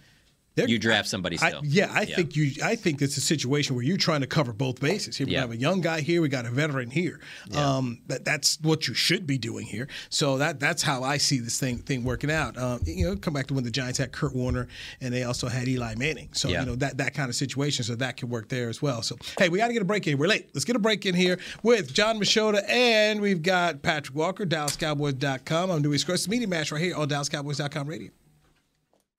They're- 0.55 0.69
You 0.69 0.79
draft 0.79 1.09
somebody 1.09 1.39
I- 1.41 1.49
still. 1.49 1.63
yeah, 1.65 1.91
I 1.93 2.03
Yeah. 2.03 2.17
think 2.17 2.37
you. 2.37 2.53
I 2.63 2.77
think 2.77 3.01
it's 3.01 3.17
a 3.17 3.21
situation 3.23 3.75
where 3.75 3.85
you're 3.85 3.97
trying 3.97 4.21
to 4.21 4.27
cover 4.27 4.53
both 4.53 4.81
bases. 4.81 5.17
Here 5.17 5.27
we 5.27 5.33
Yeah. 5.33 5.41
have 5.41 5.51
a 5.51 5.57
young 5.57 5.81
guy 5.81 6.03
here, 6.03 6.21
we 6.21 6.29
got 6.29 6.45
a 6.45 6.51
veteran 6.51 6.91
here. 6.91 7.21
Um, 7.55 8.01
that 8.09 8.25
that's 8.25 8.59
what 8.61 8.87
you 8.87 8.93
should 8.95 9.27
be 9.27 9.39
doing 9.39 9.67
here. 9.67 9.89
So 10.11 10.37
that 10.39 10.61
that's 10.61 10.83
how 10.83 11.03
I 11.03 11.17
see 11.17 11.39
this 11.39 11.59
thing 11.59 11.79
thing 11.79 12.05
working 12.05 12.31
out. 12.31 12.59
Um, 12.59 12.81
you 12.85 13.07
know, 13.07 13.17
come 13.17 13.33
back 13.35 13.47
to 13.47 13.55
when 13.55 13.65
the 13.65 13.71
Giants 13.71 13.99
had 13.99 14.13
Kurt 14.13 14.35
Warner 14.35 14.69
and 15.01 15.13
they 15.15 15.23
also 15.23 15.49
had 15.49 15.69
Eli 15.69 15.95
Manning. 15.95 16.29
So 16.33 16.49
Yeah. 16.49 16.61
you 16.61 16.67
know 16.67 16.77
that 16.77 16.99
that 16.99 17.15
kind 17.15 17.31
of 17.31 17.35
situation. 17.37 17.85
So 17.85 17.95
that 17.97 18.19
could 18.19 18.29
work 18.31 18.49
there 18.51 18.69
as 18.69 18.83
well. 18.83 19.01
So 19.03 19.17
hey, 19.39 19.49
we 19.49 19.59
got 19.59 19.69
to 19.69 19.73
get 19.73 19.83
a 19.83 19.87
break 19.87 20.07
in. 20.07 20.19
We're 20.19 20.29
late. 20.29 20.51
Let's 20.55 20.65
get 20.67 20.77
a 20.77 20.81
break 20.81 21.07
in 21.07 21.15
here 21.15 21.39
with 21.63 21.93
Jon 21.95 22.19
Machota 22.21 22.63
and 22.69 23.21
we've 23.21 23.43
got 23.43 23.83
Patrick 23.83 24.17
Walker, 24.17 24.45
DallasCowboys.com. 24.45 25.71
I'm 25.71 25.83
Newy 25.83 25.99
Scruggs. 25.99 26.29
Media 26.29 26.47
Mash 26.47 26.71
right 26.73 26.83
here 26.83 26.95
on 26.95 27.09
DallasCowboys.com 27.09 27.87
radio. 27.89 28.11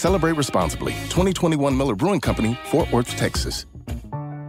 Celebrate 0.00 0.32
responsibly. 0.32 0.92
2021 1.10 1.76
Miller 1.76 1.94
Brewing 1.94 2.22
Company, 2.22 2.58
Fort 2.64 2.90
Worth, 2.90 3.14
Texas. 3.18 3.66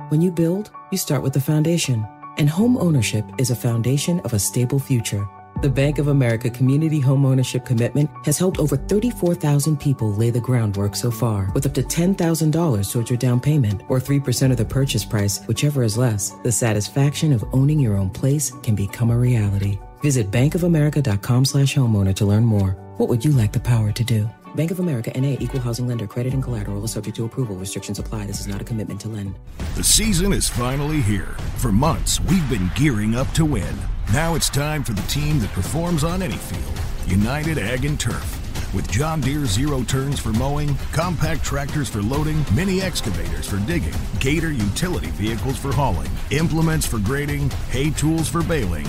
When 0.07 0.21
you 0.21 0.31
build, 0.31 0.71
you 0.91 0.97
start 0.97 1.23
with 1.23 1.33
the 1.33 1.41
foundation. 1.41 2.07
And 2.37 2.49
home 2.49 2.77
ownership 2.77 3.25
is 3.37 3.51
a 3.51 3.55
foundation 3.55 4.21
of 4.21 4.31
a 4.31 4.39
stable 4.39 4.79
future. 4.79 5.27
The 5.61 5.69
Bank 5.69 5.99
of 5.99 6.07
America 6.07 6.49
Community 6.49 7.01
Home 7.01 7.25
Ownership 7.25 7.65
Commitment 7.65 8.09
has 8.23 8.37
helped 8.37 8.59
over 8.59 8.77
34,000 8.77 9.77
people 9.77 10.13
lay 10.13 10.29
the 10.29 10.39
groundwork 10.39 10.95
so 10.95 11.11
far, 11.11 11.51
with 11.53 11.65
up 11.65 11.73
to 11.73 11.83
$10,000 11.83 12.89
towards 12.89 13.09
your 13.09 13.17
down 13.17 13.41
payment 13.41 13.83
or 13.89 13.99
3% 13.99 14.51
of 14.51 14.57
the 14.57 14.63
purchase 14.63 15.03
price, 15.03 15.43
whichever 15.47 15.83
is 15.83 15.97
less. 15.97 16.29
The 16.43 16.51
satisfaction 16.51 17.33
of 17.33 17.43
owning 17.51 17.77
your 17.77 17.97
own 17.97 18.09
place 18.09 18.51
can 18.63 18.73
become 18.73 19.11
a 19.11 19.17
reality. 19.17 19.79
Visit 19.99 20.31
bankofamerica.com 20.31 21.43
slash 21.43 21.75
homeowner 21.75 22.15
to 22.15 22.25
learn 22.25 22.45
more. 22.45 22.71
What 22.95 23.09
would 23.09 23.25
you 23.25 23.31
like 23.31 23.51
the 23.51 23.59
power 23.59 23.91
to 23.91 24.03
do? 24.05 24.29
Bank 24.55 24.71
of 24.71 24.79
America 24.79 25.11
NA 25.19 25.37
equal 25.39 25.61
housing 25.61 25.87
lender 25.87 26.07
credit 26.07 26.33
and 26.33 26.43
collateral 26.43 26.83
is 26.83 26.91
subject 26.91 27.15
to 27.17 27.25
approval. 27.25 27.55
Restrictions 27.55 27.99
apply. 27.99 28.25
This 28.25 28.41
is 28.41 28.47
not 28.47 28.61
a 28.61 28.63
commitment 28.63 28.99
to 29.01 29.07
lend. 29.07 29.35
The 29.75 29.83
season 29.83 30.33
is 30.33 30.49
finally 30.49 31.01
here. 31.01 31.37
For 31.57 31.71
months, 31.71 32.19
we've 32.21 32.49
been 32.49 32.69
gearing 32.75 33.15
up 33.15 33.29
to 33.31 33.45
win. 33.45 33.75
Now 34.11 34.35
it's 34.35 34.49
time 34.49 34.83
for 34.83 34.91
the 34.93 35.01
team 35.03 35.39
that 35.39 35.51
performs 35.51 36.03
on 36.03 36.21
any 36.21 36.35
field 36.35 36.81
United 37.07 37.57
Ag 37.57 37.85
and 37.85 37.99
Turf. 37.99 38.37
With 38.73 38.89
John 38.89 39.19
Deere 39.19 39.45
zero 39.45 39.83
turns 39.83 40.19
for 40.19 40.29
mowing, 40.29 40.75
compact 40.93 41.43
tractors 41.43 41.89
for 41.89 42.01
loading, 42.01 42.45
mini 42.53 42.81
excavators 42.81 43.49
for 43.49 43.57
digging, 43.67 43.93
Gator 44.19 44.51
utility 44.51 45.07
vehicles 45.11 45.57
for 45.57 45.73
hauling, 45.73 46.09
implements 46.29 46.85
for 46.85 46.99
grading, 46.99 47.49
hay 47.69 47.89
tools 47.91 48.29
for 48.29 48.43
baling. 48.43 48.87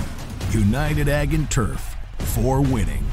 United 0.51 1.09
Ag 1.09 1.35
and 1.35 1.51
Turf 1.51 1.97
for 2.19 2.61
winning. 2.61 3.05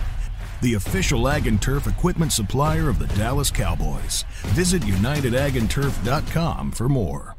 The 0.61 0.73
official 0.73 1.29
Ag 1.29 1.47
and 1.47 1.61
Turf 1.61 1.87
equipment 1.87 2.33
supplier 2.33 2.89
of 2.89 2.99
the 2.99 3.07
Dallas 3.15 3.49
Cowboys. 3.49 4.25
Visit 4.47 4.81
UnitedAgAndTurf.com 4.81 6.71
for 6.71 6.89
more. 6.89 7.38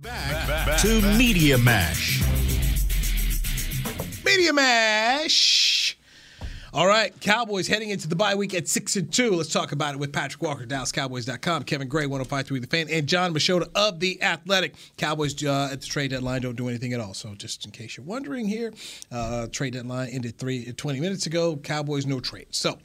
Back 0.00 0.78
to 0.82 1.02
Media 1.18 1.58
Mash. 1.58 2.22
Media 4.24 4.52
Mash. 4.52 5.98
All 6.72 6.86
right, 6.86 7.20
Cowboys 7.20 7.66
heading 7.66 7.90
into 7.90 8.06
the 8.06 8.14
bye 8.14 8.36
week 8.36 8.54
at 8.54 8.68
six 8.68 8.94
and 8.94 9.12
two. 9.12 9.32
Let's 9.32 9.52
talk 9.52 9.72
about 9.72 9.94
it 9.94 9.98
with 9.98 10.12
Patrick 10.12 10.40
Walker, 10.40 10.64
DallasCowboys.com, 10.66 11.64
Kevin 11.64 11.88
Gray, 11.88 12.04
105.3 12.04 12.60
The 12.60 12.66
Fan, 12.68 12.86
and 12.88 13.08
Jon 13.08 13.34
Machota 13.34 13.68
of 13.74 13.98
the 13.98 14.22
Athletic. 14.22 14.76
Cowboys 14.98 15.42
uh, 15.42 15.70
at 15.72 15.80
the 15.80 15.86
trade 15.88 16.12
deadline 16.12 16.42
don't 16.42 16.54
do 16.54 16.68
anything 16.68 16.92
at 16.92 17.00
all. 17.00 17.12
So 17.12 17.34
just 17.34 17.64
in 17.64 17.72
case 17.72 17.96
you're 17.96 18.06
wondering 18.06 18.46
here, 18.46 18.72
uh, 19.10 19.48
trade 19.48 19.72
deadline 19.72 20.10
ended 20.10 20.38
three 20.38 20.70
20 20.70 21.00
minutes 21.00 21.26
ago. 21.26 21.56
Cowboys 21.56 22.06
no 22.06 22.20
trade. 22.20 22.46
So 22.50 22.78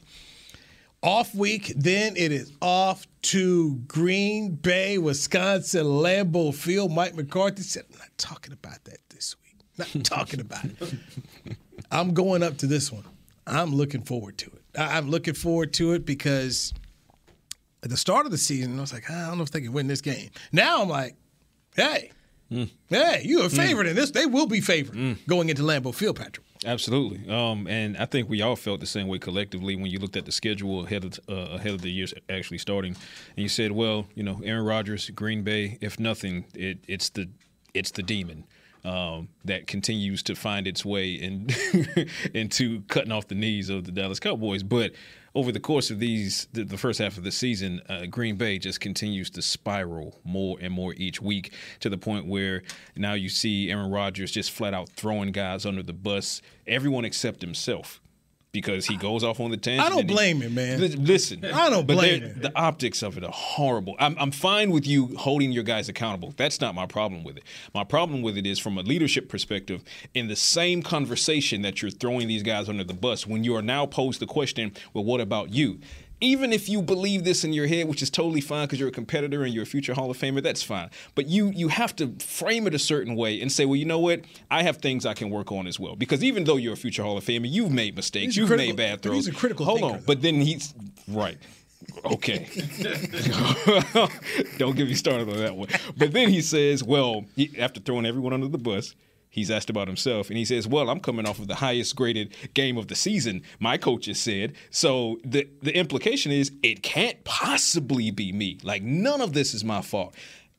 off 1.04 1.34
week, 1.34 1.72
then 1.76 2.16
it 2.16 2.32
is 2.32 2.50
off 2.60 3.06
to 3.22 3.76
Green 3.86 4.56
Bay, 4.56 4.98
Wisconsin, 4.98 5.84
Lambeau 5.86 6.52
Field. 6.52 6.90
Mike 6.90 7.14
McCarthy 7.14 7.62
said, 7.62 7.84
"I'm 7.92 7.98
not 7.98 8.10
talking 8.18 8.52
about 8.52 8.82
that 8.84 8.98
this 9.10 9.36
week. 9.44 9.60
Not 9.78 10.04
talking 10.04 10.40
about 10.40 10.64
it. 10.64 11.56
I'm 11.92 12.14
going 12.14 12.42
up 12.42 12.58
to 12.58 12.66
this 12.66 12.90
one." 12.90 13.04
I'm 13.46 13.74
looking 13.74 14.02
forward 14.02 14.38
to 14.38 14.46
it. 14.46 14.62
I'm 14.78 15.10
looking 15.10 15.34
forward 15.34 15.72
to 15.74 15.92
it 15.92 16.06
because 16.06 16.72
at 17.82 17.90
the 17.90 17.96
start 17.96 18.26
of 18.26 18.32
the 18.32 18.38
season, 18.38 18.78
I 18.78 18.80
was 18.80 18.92
like, 18.92 19.10
I 19.10 19.26
don't 19.26 19.38
know 19.38 19.44
if 19.44 19.50
they 19.50 19.60
can 19.60 19.72
win 19.72 19.86
this 19.86 20.00
game. 20.00 20.30
Now 20.52 20.82
I'm 20.82 20.88
like, 20.88 21.16
hey, 21.76 22.10
mm. 22.50 22.70
hey, 22.88 23.22
you're 23.24 23.46
a 23.46 23.50
favorite 23.50 23.86
mm. 23.86 23.90
in 23.90 23.96
this. 23.96 24.10
They 24.10 24.26
will 24.26 24.46
be 24.46 24.60
favored 24.60 24.96
mm. 24.96 25.18
going 25.28 25.50
into 25.50 25.62
Lambeau 25.62 25.94
Field, 25.94 26.16
Patrick. 26.16 26.46
Absolutely, 26.64 27.28
um, 27.28 27.66
and 27.66 27.96
I 27.96 28.06
think 28.06 28.28
we 28.28 28.40
all 28.42 28.56
felt 28.56 28.80
the 28.80 28.86
same 28.86 29.06
way 29.06 29.18
collectively 29.18 29.76
when 29.76 29.86
you 29.86 29.98
looked 29.98 30.16
at 30.16 30.24
the 30.24 30.32
schedule 30.32 30.84
ahead 30.84 31.04
of 31.04 31.20
uh, 31.28 31.56
ahead 31.56 31.74
of 31.74 31.82
the 31.82 31.90
year 31.90 32.06
actually 32.28 32.58
starting, 32.58 32.96
and 33.36 33.42
you 33.42 33.48
said, 33.48 33.72
"Well, 33.72 34.06
you 34.14 34.22
know, 34.22 34.40
Aaron 34.42 34.64
Rodgers, 34.64 35.10
Green 35.10 35.42
Bay. 35.42 35.78
If 35.80 36.00
nothing, 36.00 36.46
it, 36.54 36.78
it's 36.88 37.10
the 37.10 37.28
it's 37.74 37.90
the 37.90 38.02
demon." 38.02 38.44
um, 38.84 39.28
that 39.44 39.66
continues 39.66 40.22
to 40.24 40.34
find 40.34 40.66
its 40.66 40.84
way 40.84 41.12
in, 41.14 41.48
into 42.34 42.82
cutting 42.82 43.12
off 43.12 43.28
the 43.28 43.34
knees 43.34 43.70
of 43.70 43.84
the 43.84 43.92
Dallas 43.92 44.20
Cowboys. 44.20 44.62
But 44.62 44.92
over 45.34 45.50
the 45.50 45.60
course 45.60 45.90
of 45.90 45.98
these, 45.98 46.46
the, 46.52 46.62
the 46.64 46.78
first 46.78 47.00
half 47.00 47.18
of 47.18 47.24
the 47.24 47.32
season, 47.32 47.80
uh, 47.88 48.06
Green 48.06 48.36
Bay 48.36 48.58
just 48.58 48.80
continues 48.80 49.30
to 49.30 49.42
spiral 49.42 50.20
more 50.24 50.58
and 50.60 50.72
more 50.72 50.94
each 50.94 51.20
week 51.20 51.52
to 51.80 51.88
the 51.88 51.98
point 51.98 52.26
where 52.26 52.62
now 52.96 53.14
you 53.14 53.28
see 53.28 53.70
Aaron 53.70 53.90
Rodgers 53.90 54.30
just 54.30 54.52
flat 54.52 54.74
out 54.74 54.88
throwing 54.90 55.32
guys 55.32 55.66
under 55.66 55.82
the 55.82 55.92
bus, 55.92 56.40
everyone 56.66 57.04
except 57.04 57.40
himself 57.40 58.00
because 58.54 58.86
he 58.86 58.96
goes 58.96 59.22
off 59.24 59.40
on 59.40 59.50
the 59.50 59.58
tangent. 59.58 59.86
I 59.86 59.90
don't 59.90 60.06
blame 60.06 60.38
he, 60.38 60.44
him, 60.44 60.54
man. 60.54 60.80
Listen, 61.04 61.44
I 61.44 61.68
don't 61.68 61.86
blame 61.86 62.22
him. 62.22 62.40
The 62.40 62.56
optics 62.56 63.02
of 63.02 63.18
it 63.18 63.24
are 63.24 63.32
horrible. 63.32 63.96
I'm, 63.98 64.16
I'm 64.18 64.30
fine 64.30 64.70
with 64.70 64.86
you 64.86 65.14
holding 65.16 65.52
your 65.52 65.64
guys 65.64 65.88
accountable. 65.88 66.32
That's 66.36 66.60
not 66.60 66.74
my 66.74 66.86
problem 66.86 67.24
with 67.24 67.36
it. 67.36 67.42
My 67.74 67.82
problem 67.82 68.22
with 68.22 68.38
it 68.38 68.46
is 68.46 68.60
from 68.60 68.78
a 68.78 68.82
leadership 68.82 69.28
perspective, 69.28 69.82
in 70.14 70.28
the 70.28 70.36
same 70.36 70.82
conversation 70.82 71.62
that 71.62 71.82
you're 71.82 71.90
throwing 71.90 72.28
these 72.28 72.44
guys 72.44 72.68
under 72.68 72.84
the 72.84 72.94
bus, 72.94 73.26
when 73.26 73.42
you 73.42 73.56
are 73.56 73.62
now 73.62 73.86
posed 73.86 74.20
the 74.20 74.26
question, 74.26 74.72
well, 74.94 75.04
what 75.04 75.20
about 75.20 75.50
you? 75.50 75.80
Even 76.24 76.52
if 76.52 76.68
you 76.68 76.82
believe 76.82 77.24
this 77.24 77.44
in 77.44 77.52
your 77.52 77.66
head, 77.66 77.88
which 77.88 78.02
is 78.02 78.10
totally 78.10 78.40
fine 78.40 78.66
because 78.66 78.80
you're 78.80 78.88
a 78.88 78.92
competitor 78.92 79.44
and 79.44 79.52
you're 79.52 79.62
a 79.64 79.66
future 79.66 79.94
Hall 79.94 80.10
of 80.10 80.18
Famer, 80.18 80.42
that's 80.42 80.62
fine. 80.62 80.90
But 81.14 81.26
you 81.26 81.50
you 81.50 81.68
have 81.68 81.94
to 81.96 82.08
frame 82.18 82.66
it 82.66 82.74
a 82.74 82.78
certain 82.78 83.14
way 83.16 83.40
and 83.40 83.50
say, 83.50 83.64
well, 83.64 83.76
you 83.76 83.84
know 83.84 83.98
what? 83.98 84.22
I 84.50 84.62
have 84.62 84.78
things 84.78 85.06
I 85.06 85.14
can 85.14 85.30
work 85.30 85.52
on 85.52 85.66
as 85.66 85.78
well. 85.78 85.96
Because 85.96 86.24
even 86.24 86.44
though 86.44 86.56
you're 86.56 86.74
a 86.74 86.76
future 86.76 87.02
Hall 87.02 87.16
of 87.16 87.24
Famer, 87.24 87.50
you've 87.50 87.72
made 87.72 87.96
mistakes, 87.96 88.36
you've 88.36 88.48
critical, 88.48 88.68
made 88.68 88.76
bad 88.76 89.02
throws. 89.02 89.26
He's 89.26 89.28
a 89.28 89.38
critical 89.38 89.66
Hold 89.66 89.80
thinker, 89.80 89.96
on, 89.96 90.02
but 90.04 90.22
then 90.22 90.40
he's 90.40 90.74
right. 91.08 91.38
Okay. 92.04 92.48
Don't 94.58 94.76
get 94.76 94.88
me 94.88 94.94
started 94.94 95.28
on 95.28 95.36
that 95.36 95.54
one. 95.54 95.68
But 95.96 96.12
then 96.12 96.30
he 96.30 96.40
says, 96.40 96.82
well, 96.82 97.24
he, 97.36 97.50
after 97.58 97.80
throwing 97.80 98.06
everyone 98.06 98.32
under 98.32 98.48
the 98.48 98.58
bus, 98.58 98.94
he's 99.34 99.50
asked 99.50 99.68
about 99.68 99.88
himself 99.88 100.28
and 100.28 100.38
he 100.38 100.44
says 100.44 100.66
well 100.66 100.88
i'm 100.88 101.00
coming 101.00 101.26
off 101.26 101.38
of 101.38 101.48
the 101.48 101.56
highest 101.56 101.94
graded 101.96 102.34
game 102.54 102.78
of 102.78 102.88
the 102.88 102.94
season 102.94 103.42
my 103.58 103.76
coaches 103.76 104.18
said 104.20 104.54
so 104.70 105.18
the 105.24 105.46
the 105.62 105.76
implication 105.76 106.30
is 106.30 106.52
it 106.62 106.82
can't 106.82 107.22
possibly 107.24 108.10
be 108.10 108.32
me 108.32 108.58
like 108.62 108.82
none 108.82 109.20
of 109.20 109.32
this 109.32 109.52
is 109.52 109.64
my 109.64 109.82
fault 109.82 110.14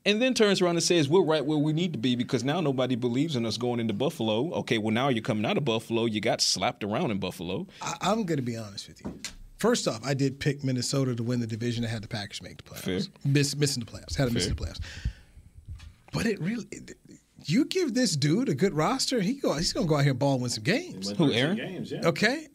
and 0.08 0.22
then 0.22 0.34
turns 0.34 0.62
around 0.62 0.76
and 0.76 0.84
says 0.84 1.08
we're 1.08 1.24
right 1.24 1.46
where 1.46 1.58
we 1.58 1.74
need 1.74 1.94
to 1.94 2.00
be 2.00 2.16
because 2.16 2.44
now 2.44 2.60
nobody 2.60 2.96
believes 2.96 3.36
in 3.36 3.46
us 3.46 3.58
going 3.58 3.80
into 3.80 3.94
buffalo 3.94 4.52
okay 4.54 4.78
well 4.78 4.94
now 4.94 5.08
you're 5.08 5.24
coming 5.24 5.46
out 5.46 5.58
of 5.58 5.64
buffalo 5.66 6.06
you 6.06 6.20
got 6.20 6.42
slapped 6.42 6.84
around 6.84 7.10
in 7.12 7.18
buffalo 7.18 7.66
I, 7.82 7.96
i'm 8.02 8.26
going 8.26 8.38
to 8.38 8.44
be 8.44 8.58
honest 8.58 8.88
with 8.88 9.02
you 9.04 9.20
First 9.58 9.88
off, 9.88 10.06
I 10.06 10.14
did 10.14 10.40
pick 10.40 10.64
Minnesota 10.66 11.16
to 11.16 11.24
win 11.24 11.40
the 11.40 11.48
division. 11.48 11.86
I 11.86 11.88
had 11.88 12.04
the 12.04 12.10
Packers 12.10 12.42
make 12.42 12.58
the 12.58 12.64
playoffs. 12.64 13.10
Miss, 13.24 13.56
missing 13.56 13.84
the 13.84 13.90
playoffs. 13.90 14.16
Had 14.16 14.28
to 14.28 14.34
miss 14.34 14.48
the 14.48 14.54
playoffs. 14.54 14.82
But 16.12 16.26
it 16.26 16.40
really, 16.40 16.66
you 17.48 17.66
give 17.66 17.94
this 17.94 18.16
dude 18.16 18.50
a 18.50 18.56
good 18.56 18.74
roster, 18.74 19.22
he 19.22 19.34
go, 19.34 19.54
he's 19.54 19.72
going 19.72 19.86
to 19.86 19.90
go 19.90 19.98
out 19.98 20.02
here 20.04 20.12
and 20.12 20.20
ball 20.20 20.34
and 20.34 20.42
win 20.42 20.50
some 20.50 20.64
games. 20.64 21.12
Who, 21.12 21.32
Aaron? 21.32 21.58
Games, 21.58 21.92
yeah. 21.92 22.02
Okay, 22.06 22.48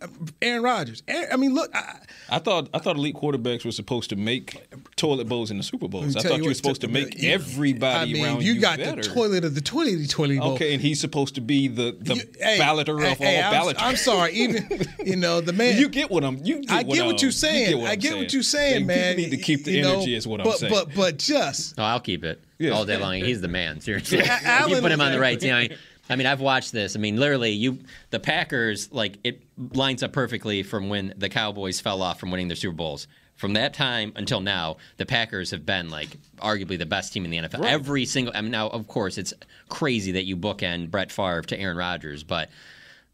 Aaron 0.42 0.62
Rodgers. 0.62 1.02
Aaron, 1.06 1.28
I 1.32 1.36
mean, 1.36 1.54
look. 1.54 1.70
I, 1.74 1.98
I, 2.28 2.38
thought 2.40 2.68
I 2.74 2.78
thought 2.78 2.96
elite 2.96 3.14
quarterbacks 3.14 3.64
were 3.64 3.70
supposed 3.70 4.10
to 4.10 4.16
make 4.16 4.56
toilet 4.96 5.28
bowls 5.28 5.50
in 5.50 5.56
the 5.58 5.62
Super 5.62 5.86
Bowls. 5.86 6.16
I 6.16 6.20
thought 6.22 6.38
you, 6.38 6.42
you 6.42 6.48
were 6.50 6.54
supposed 6.54 6.80
to 6.80 6.88
make 6.88 7.22
everybody 7.22 8.10
I 8.10 8.12
mean, 8.12 8.24
around 8.24 8.42
you. 8.42 8.52
you 8.54 8.60
got 8.60 8.78
better. 8.78 9.02
the 9.02 9.08
toilet 9.08 9.44
of 9.44 9.54
the 9.54 9.60
toilet 9.60 10.08
toilet 10.10 10.38
bowl. 10.40 10.54
Okay, 10.54 10.72
and 10.74 10.82
he's 10.82 11.00
supposed 11.00 11.36
to 11.36 11.40
be 11.40 11.68
the 11.68 11.96
the 12.00 12.16
You- 12.16 12.22
hey, 12.40 12.58
balloter 12.58 13.00
hey, 13.00 13.12
of 13.12 13.18
hey, 13.18 13.40
all 13.40 13.44
I'm, 13.46 13.52
ballots. 13.52 13.80
I'm 13.82 13.96
sorry, 13.96 14.32
even 14.32 14.68
you 15.04 15.16
know 15.16 15.40
the 15.40 15.52
man. 15.52 15.78
You 15.78 15.88
get 15.88 16.10
what 16.10 16.24
I'm. 16.24 16.38
You 16.44 16.60
get 16.62 16.70
I 16.70 16.82
what 16.82 16.94
get 16.94 17.06
what 17.06 17.12
I'm- 17.14 17.18
you're 17.22 17.30
saying. 17.30 17.60
You 17.62 17.68
get 17.68 17.78
what 17.78 17.90
I 17.90 17.96
get 17.96 18.10
saying. 18.10 18.22
what 18.22 18.32
you're 18.32 18.42
saying, 18.42 18.74
Like, 18.80 18.86
man. 18.86 19.16
People 19.16 19.30
need 19.30 19.36
to 19.38 19.42
keep 19.42 19.64
the 19.64 19.72
You 19.72 19.82
know, 19.82 19.92
energy. 19.94 20.14
Is 20.14 20.26
what 20.26 20.42
but, 20.42 20.50
I'm 20.50 20.56
saying. 20.58 20.72
But 20.72 20.94
but 20.94 21.18
just 21.18 21.76
No, 21.78 21.84
I'll 21.84 22.00
keep 22.00 22.24
it 22.24 22.42
Yeah. 22.60 22.72
all 22.72 22.84
day 22.84 22.96
long. 22.96 23.14
He's 23.14 23.40
the 23.40 23.48
man. 23.48 23.80
Seriously, 23.80 24.20
A- 24.20 24.64
you 24.68 24.80
put 24.80 24.92
him 24.92 25.00
on 25.00 25.12
the 25.12 25.18
right 25.18 25.40
team. 25.40 25.54
I 25.54 25.60
mean, 25.68 25.78
I 26.10 26.16
mean, 26.16 26.26
I've 26.26 26.40
watched 26.40 26.72
this. 26.72 26.94
I 26.94 26.98
mean, 26.98 27.16
literally, 27.16 27.50
you 27.50 27.78
the 28.10 28.20
Packers 28.20 28.92
like 28.92 29.18
it 29.24 29.42
lines 29.74 30.02
up 30.02 30.12
perfectly 30.12 30.62
from 30.62 30.88
when 30.88 31.14
the 31.16 31.28
Cowboys 31.28 31.80
fell 31.80 32.02
off 32.02 32.20
from 32.20 32.30
winning 32.30 32.48
their 32.48 32.56
Super 32.56 32.74
Bowls. 32.76 33.06
From 33.36 33.54
that 33.54 33.72
time 33.72 34.12
until 34.16 34.40
now, 34.40 34.76
the 34.98 35.06
Packers 35.06 35.52
have 35.52 35.64
been 35.64 35.88
like 35.88 36.08
arguably 36.38 36.78
the 36.78 36.84
best 36.84 37.12
team 37.14 37.24
in 37.24 37.30
the 37.30 37.38
NFL. 37.38 37.60
Right. 37.60 37.72
Every 37.72 38.04
single. 38.04 38.34
I 38.36 38.42
mean, 38.42 38.50
now 38.50 38.68
of 38.68 38.86
course 38.86 39.16
it's 39.16 39.32
crazy 39.70 40.12
that 40.12 40.24
you 40.24 40.36
bookend 40.36 40.90
Brett 40.90 41.10
Favre 41.10 41.42
to 41.42 41.58
Aaron 41.58 41.76
Rodgers, 41.78 42.22
but 42.22 42.50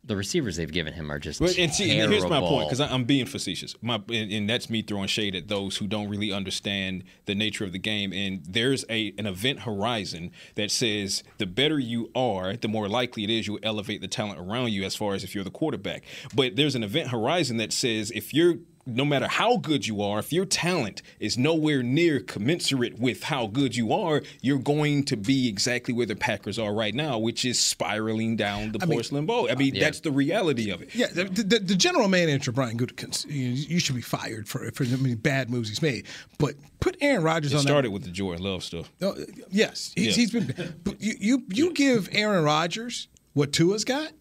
the 0.06 0.16
receivers 0.16 0.56
they've 0.56 0.72
given 0.72 0.92
him 0.92 1.10
are 1.10 1.18
just 1.18 1.40
But, 1.40 1.58
and 1.58 1.72
see, 1.72 1.98
and 1.98 2.10
here's 2.12 2.24
my 2.26 2.40
point 2.40 2.68
because 2.68 2.80
I'm 2.80 3.04
being 3.04 3.26
facetious. 3.26 3.74
My 3.82 3.96
and, 4.08 4.32
and 4.32 4.48
that's 4.48 4.70
me 4.70 4.82
throwing 4.82 5.08
shade 5.08 5.34
at 5.34 5.48
those 5.48 5.76
who 5.76 5.86
don't 5.86 6.08
really 6.08 6.32
understand 6.32 7.04
the 7.26 7.34
nature 7.34 7.64
of 7.64 7.72
the 7.72 7.78
game. 7.78 8.12
And 8.12 8.44
there's 8.44 8.84
a 8.88 9.12
an 9.18 9.26
event 9.26 9.60
horizon 9.60 10.30
that 10.54 10.70
says 10.70 11.24
the 11.38 11.46
better 11.46 11.78
you 11.78 12.10
are, 12.14 12.56
the 12.56 12.68
more 12.68 12.88
likely 12.88 13.24
it 13.24 13.30
is 13.30 13.46
you'll 13.46 13.58
elevate 13.62 14.00
the 14.00 14.08
talent 14.08 14.38
around 14.38 14.72
you. 14.72 14.84
As 14.84 14.94
far 14.94 15.14
as 15.14 15.24
if 15.24 15.34
you're 15.34 15.44
the 15.44 15.50
quarterback, 15.50 16.04
but 16.34 16.56
there's 16.56 16.74
an 16.74 16.84
event 16.84 17.08
horizon 17.10 17.56
that 17.56 17.72
says 17.72 18.12
if 18.14 18.32
you're 18.32 18.56
no 18.86 19.04
matter 19.04 19.26
how 19.26 19.56
good 19.56 19.86
you 19.86 20.00
are, 20.00 20.20
if 20.20 20.32
your 20.32 20.44
talent 20.44 21.02
is 21.18 21.36
nowhere 21.36 21.82
near 21.82 22.20
commensurate 22.20 22.98
with 22.98 23.24
how 23.24 23.48
good 23.48 23.74
you 23.74 23.92
are, 23.92 24.22
you're 24.40 24.58
going 24.60 25.02
to 25.04 25.16
be 25.16 25.48
exactly 25.48 25.92
where 25.92 26.06
the 26.06 26.14
Packers 26.14 26.58
are 26.58 26.72
right 26.72 26.94
now, 26.94 27.18
which 27.18 27.44
is 27.44 27.58
spiraling 27.58 28.36
down 28.36 28.72
the 28.72 28.78
mean, 28.86 28.90
porcelain 28.96 29.26
bowl. 29.26 29.48
I 29.50 29.56
mean, 29.56 29.74
Yeah. 29.74 29.84
that's 29.84 30.00
the 30.00 30.12
reality 30.12 30.70
of 30.70 30.82
it. 30.82 30.94
Yeah, 30.94 31.08
the, 31.12 31.24
the, 31.24 31.58
the 31.58 31.74
general 31.74 32.08
manager 32.08 32.52
Brian 32.52 32.78
Gutekunst, 32.78 33.26
you, 33.28 33.48
you 33.48 33.78
should 33.80 33.96
be 33.96 34.02
fired 34.02 34.48
for 34.48 34.70
for 34.72 34.84
the 34.84 34.96
many 34.98 35.14
bad 35.16 35.50
moves 35.50 35.68
he's 35.68 35.82
made. 35.82 36.06
But 36.38 36.54
put 36.80 36.96
Aaron 37.00 37.24
Rodgers 37.24 37.52
on. 37.52 37.56
It 37.56 37.58
on 37.60 37.66
started 37.66 37.88
that. 37.88 37.92
with 37.92 38.04
the 38.04 38.10
Jordan 38.10 38.44
Love 38.44 38.62
stuff. 38.62 38.90
Oh, 39.02 39.16
yes, 39.50 39.92
he's, 39.96 40.06
Yeah. 40.06 40.12
he's 40.12 40.30
been. 40.30 40.74
But 40.84 41.00
you 41.00 41.14
you, 41.18 41.42
you 41.48 41.72
give 41.72 42.08
Aaron 42.12 42.44
Rodgers 42.44 43.08
what 43.32 43.52
Tua's 43.52 43.84
got. 43.84 44.12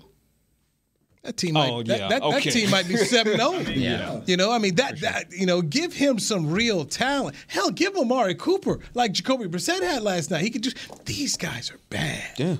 That 1.25 1.37
team 1.37 1.55
might 1.55 1.71
Oh, 1.71 1.81
that, 1.83 1.99
yeah, 1.99 2.07
that, 2.07 2.21
that 2.21 2.37
okay. 2.37 2.51
team 2.51 2.69
might 2.69 2.87
be 2.87 2.95
seven 2.97 3.41
oh. 3.41 3.63
zero. 3.63 3.75
Yeah. 3.75 4.21
You 4.25 4.37
know, 4.37 4.51
I 4.51 4.59
mean 4.59 4.75
that 4.75 5.01
that 5.01 5.31
you 5.31 5.45
know, 5.45 5.61
give 5.61 5.93
him 5.93 6.19
some 6.19 6.51
real 6.51 6.85
talent. 6.85 7.35
Hell, 7.47 7.71
give 7.71 7.95
Amari 7.95 8.35
Cooper 8.35 8.79
like 8.93 9.11
Jacoby 9.11 9.45
Brissett 9.45 9.81
had 9.81 10.03
last 10.03 10.29
night. 10.29 10.43
He 10.43 10.51
could 10.51 10.63
just. 10.63 11.05
These 11.05 11.35
guys 11.37 11.71
are 11.71 11.79
bad. 11.89 12.37
Yeah. 12.37 12.57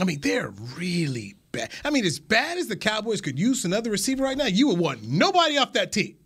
I 0.00 0.04
mean, 0.04 0.20
they're 0.20 0.52
really 0.76 1.36
bad. 1.52 1.70
I 1.84 1.90
mean, 1.90 2.04
as 2.04 2.18
bad 2.18 2.58
as 2.58 2.68
the 2.68 2.76
Cowboys 2.76 3.20
could 3.20 3.38
use 3.38 3.64
another 3.64 3.90
receiver 3.90 4.24
right 4.24 4.36
now, 4.36 4.46
you 4.46 4.68
would 4.68 4.78
want 4.78 5.02
nobody 5.02 5.58
off 5.58 5.72
that 5.74 5.92
team. 5.92 6.16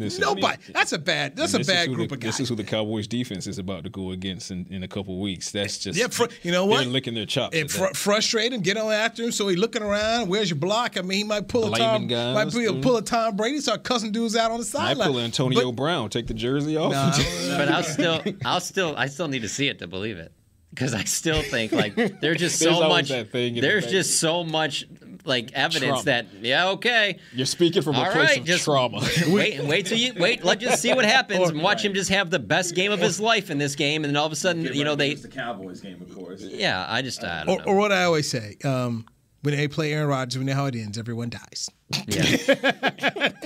This 0.00 0.14
is- 0.14 0.18
Nobody. 0.20 0.58
That's 0.72 0.92
a 0.92 0.98
bad. 0.98 1.36
That's 1.36 1.52
a 1.54 1.58
And 1.58 1.64
this 1.64 1.68
is 1.68 1.74
bad 1.74 1.94
group 1.94 2.08
the, 2.08 2.14
of 2.14 2.20
guys. 2.20 2.32
This 2.32 2.40
is 2.40 2.48
who 2.48 2.54
the 2.56 2.64
Cowboys 2.64 3.06
defense 3.06 3.46
is 3.46 3.58
about 3.58 3.84
to 3.84 3.90
go 3.90 4.10
against 4.10 4.50
in, 4.50 4.66
in 4.70 4.82
a 4.82 4.88
couple 4.88 5.20
weeks. 5.20 5.50
That's 5.52 5.78
just 5.78 5.98
Yeah, 5.98 6.08
fr- 6.08 6.24
you 6.42 6.50
know 6.52 6.66
what? 6.66 6.78
They're 6.80 6.88
licking 6.88 7.14
their 7.14 7.26
chops. 7.26 7.56
It 7.56 7.64
at 7.64 7.70
fr- 7.70 7.78
that. 7.84 7.96
frustrate 7.96 8.52
him, 8.52 8.60
get 8.62 8.76
on 8.76 8.92
after 8.92 9.22
him, 9.22 9.32
so 9.32 9.46
he 9.48 9.56
looking 9.56 9.82
around. 9.82 10.28
Where's 10.28 10.50
your 10.50 10.58
block? 10.58 10.96
I 10.96 11.02
mean, 11.02 11.18
he 11.18 11.24
might 11.24 11.46
pull 11.48 11.72
a 11.72 11.78
Tom, 11.78 12.06
Blaming 12.06 12.08
guys, 12.08 12.34
might 12.34 12.52
be, 12.60 12.66
a, 12.66 12.72
pull 12.74 12.96
a 12.96 13.02
Tom 13.02 13.36
Brady, 13.36 13.60
start 13.60 13.84
cussing 13.84 14.10
dudes 14.12 14.34
out 14.36 14.50
on 14.50 14.58
the 14.58 14.64
I 14.66 14.66
sideline. 14.66 15.08
pull 15.12 15.20
Antonio 15.20 15.64
But- 15.70 15.76
Brown, 15.76 16.08
take 16.10 16.26
the 16.26 16.34
jersey 16.34 16.76
off. 16.76 16.92
Nah, 16.92 17.12
but 17.58 17.68
I'll 17.68 17.82
still, 17.82 18.22
I'll 18.44 18.60
still, 18.60 18.94
I 18.96 19.06
still 19.06 19.28
need 19.28 19.42
to 19.42 19.48
see 19.48 19.68
it 19.68 19.78
to 19.80 19.86
believe 19.86 20.16
it, 20.18 20.32
because 20.70 20.94
I 20.94 21.04
still 21.04 21.42
think 21.42 21.72
like 21.72 21.94
there's 22.20 22.38
just 22.38 22.58
so 22.58 22.70
always 22.70 22.88
much. 22.88 23.08
that 23.10 23.30
thing 23.32 23.48
in 23.48 23.54
the 23.56 23.60
There's 23.60 23.86
just 23.86 24.18
so 24.20 24.44
much 24.44 24.86
like 25.24 25.52
evidence 25.52 26.02
Trauma. 26.02 26.04
that 26.04 26.26
yeah, 26.40 26.68
okay. 26.70 27.18
You're 27.32 27.46
speaking 27.46 27.82
from 27.82 27.96
a 27.96 28.04
place 28.04 28.14
right, 28.16 28.38
of 28.38 28.44
just 28.44 28.64
trauma. 28.64 29.00
wait, 29.28 29.62
wait 29.64 29.86
till 29.86 29.98
you 29.98 30.12
wait. 30.16 30.44
Let's 30.44 30.62
just 30.62 30.82
see 30.82 30.94
what 30.94 31.04
happens 31.04 31.50
and 31.50 31.62
watch 31.62 31.84
him 31.84 31.94
just 31.94 32.10
have 32.10 32.30
the 32.30 32.38
best 32.38 32.74
game 32.74 32.92
of 32.92 33.00
his 33.00 33.20
life 33.20 33.50
in 33.50 33.58
this 33.58 33.74
game, 33.74 34.04
and 34.04 34.14
then 34.14 34.16
all 34.16 34.26
of 34.26 34.32
a 34.32 34.36
sudden, 34.36 34.64
you 34.74 34.84
know, 34.84 34.94
they. 34.94 35.10
It's 35.10 35.22
the 35.22 35.28
Cowboys 35.28 35.80
game, 35.80 36.00
of 36.00 36.14
course. 36.14 36.42
Yeah, 36.42 36.86
I 36.88 37.02
just 37.02 37.22
I 37.24 37.44
don't 37.44 37.60
or, 37.60 37.64
know. 37.64 37.72
or 37.72 37.76
what 37.76 37.92
I 37.92 38.04
always 38.04 38.28
say, 38.28 38.56
um, 38.64 39.06
when 39.42 39.56
they 39.56 39.68
play 39.68 39.92
Aaron 39.92 40.08
Rodgers, 40.08 40.38
we 40.38 40.44
know 40.44 40.54
how 40.54 40.66
it 40.66 40.74
ends. 40.74 40.98
Everyone 40.98 41.30
dies. 41.30 41.70
Yeah. 42.06 42.22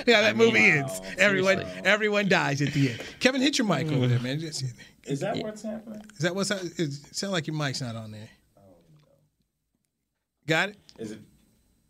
yeah, 0.06 0.22
that 0.22 0.36
movie 0.36 0.58
ends. 0.58 1.00
wow. 1.00 1.10
Everyone, 1.18 1.56
Seriously. 1.58 1.82
everyone 1.84 2.28
dies 2.28 2.62
at 2.62 2.72
the 2.72 2.90
end. 2.90 3.00
Kevin, 3.20 3.40
hit 3.40 3.58
your 3.58 3.66
mic 3.66 3.90
over 3.90 4.06
there, 4.06 4.20
man. 4.20 4.40
Just- 4.40 4.62
Is 4.62 4.74
Is 5.04 5.20
that 5.20 5.36
what's 5.36 5.62
happening? 5.62 6.02
Is 6.16 6.20
that 6.20 6.34
what's? 6.34 6.50
It 6.50 6.92
sound 7.14 7.32
like 7.32 7.46
your 7.46 7.56
mic's 7.56 7.80
not 7.80 7.96
on 7.96 8.10
there. 8.10 8.28
Got 10.46 10.70
it. 10.70 10.76
Is 10.98 11.12
it 11.12 11.20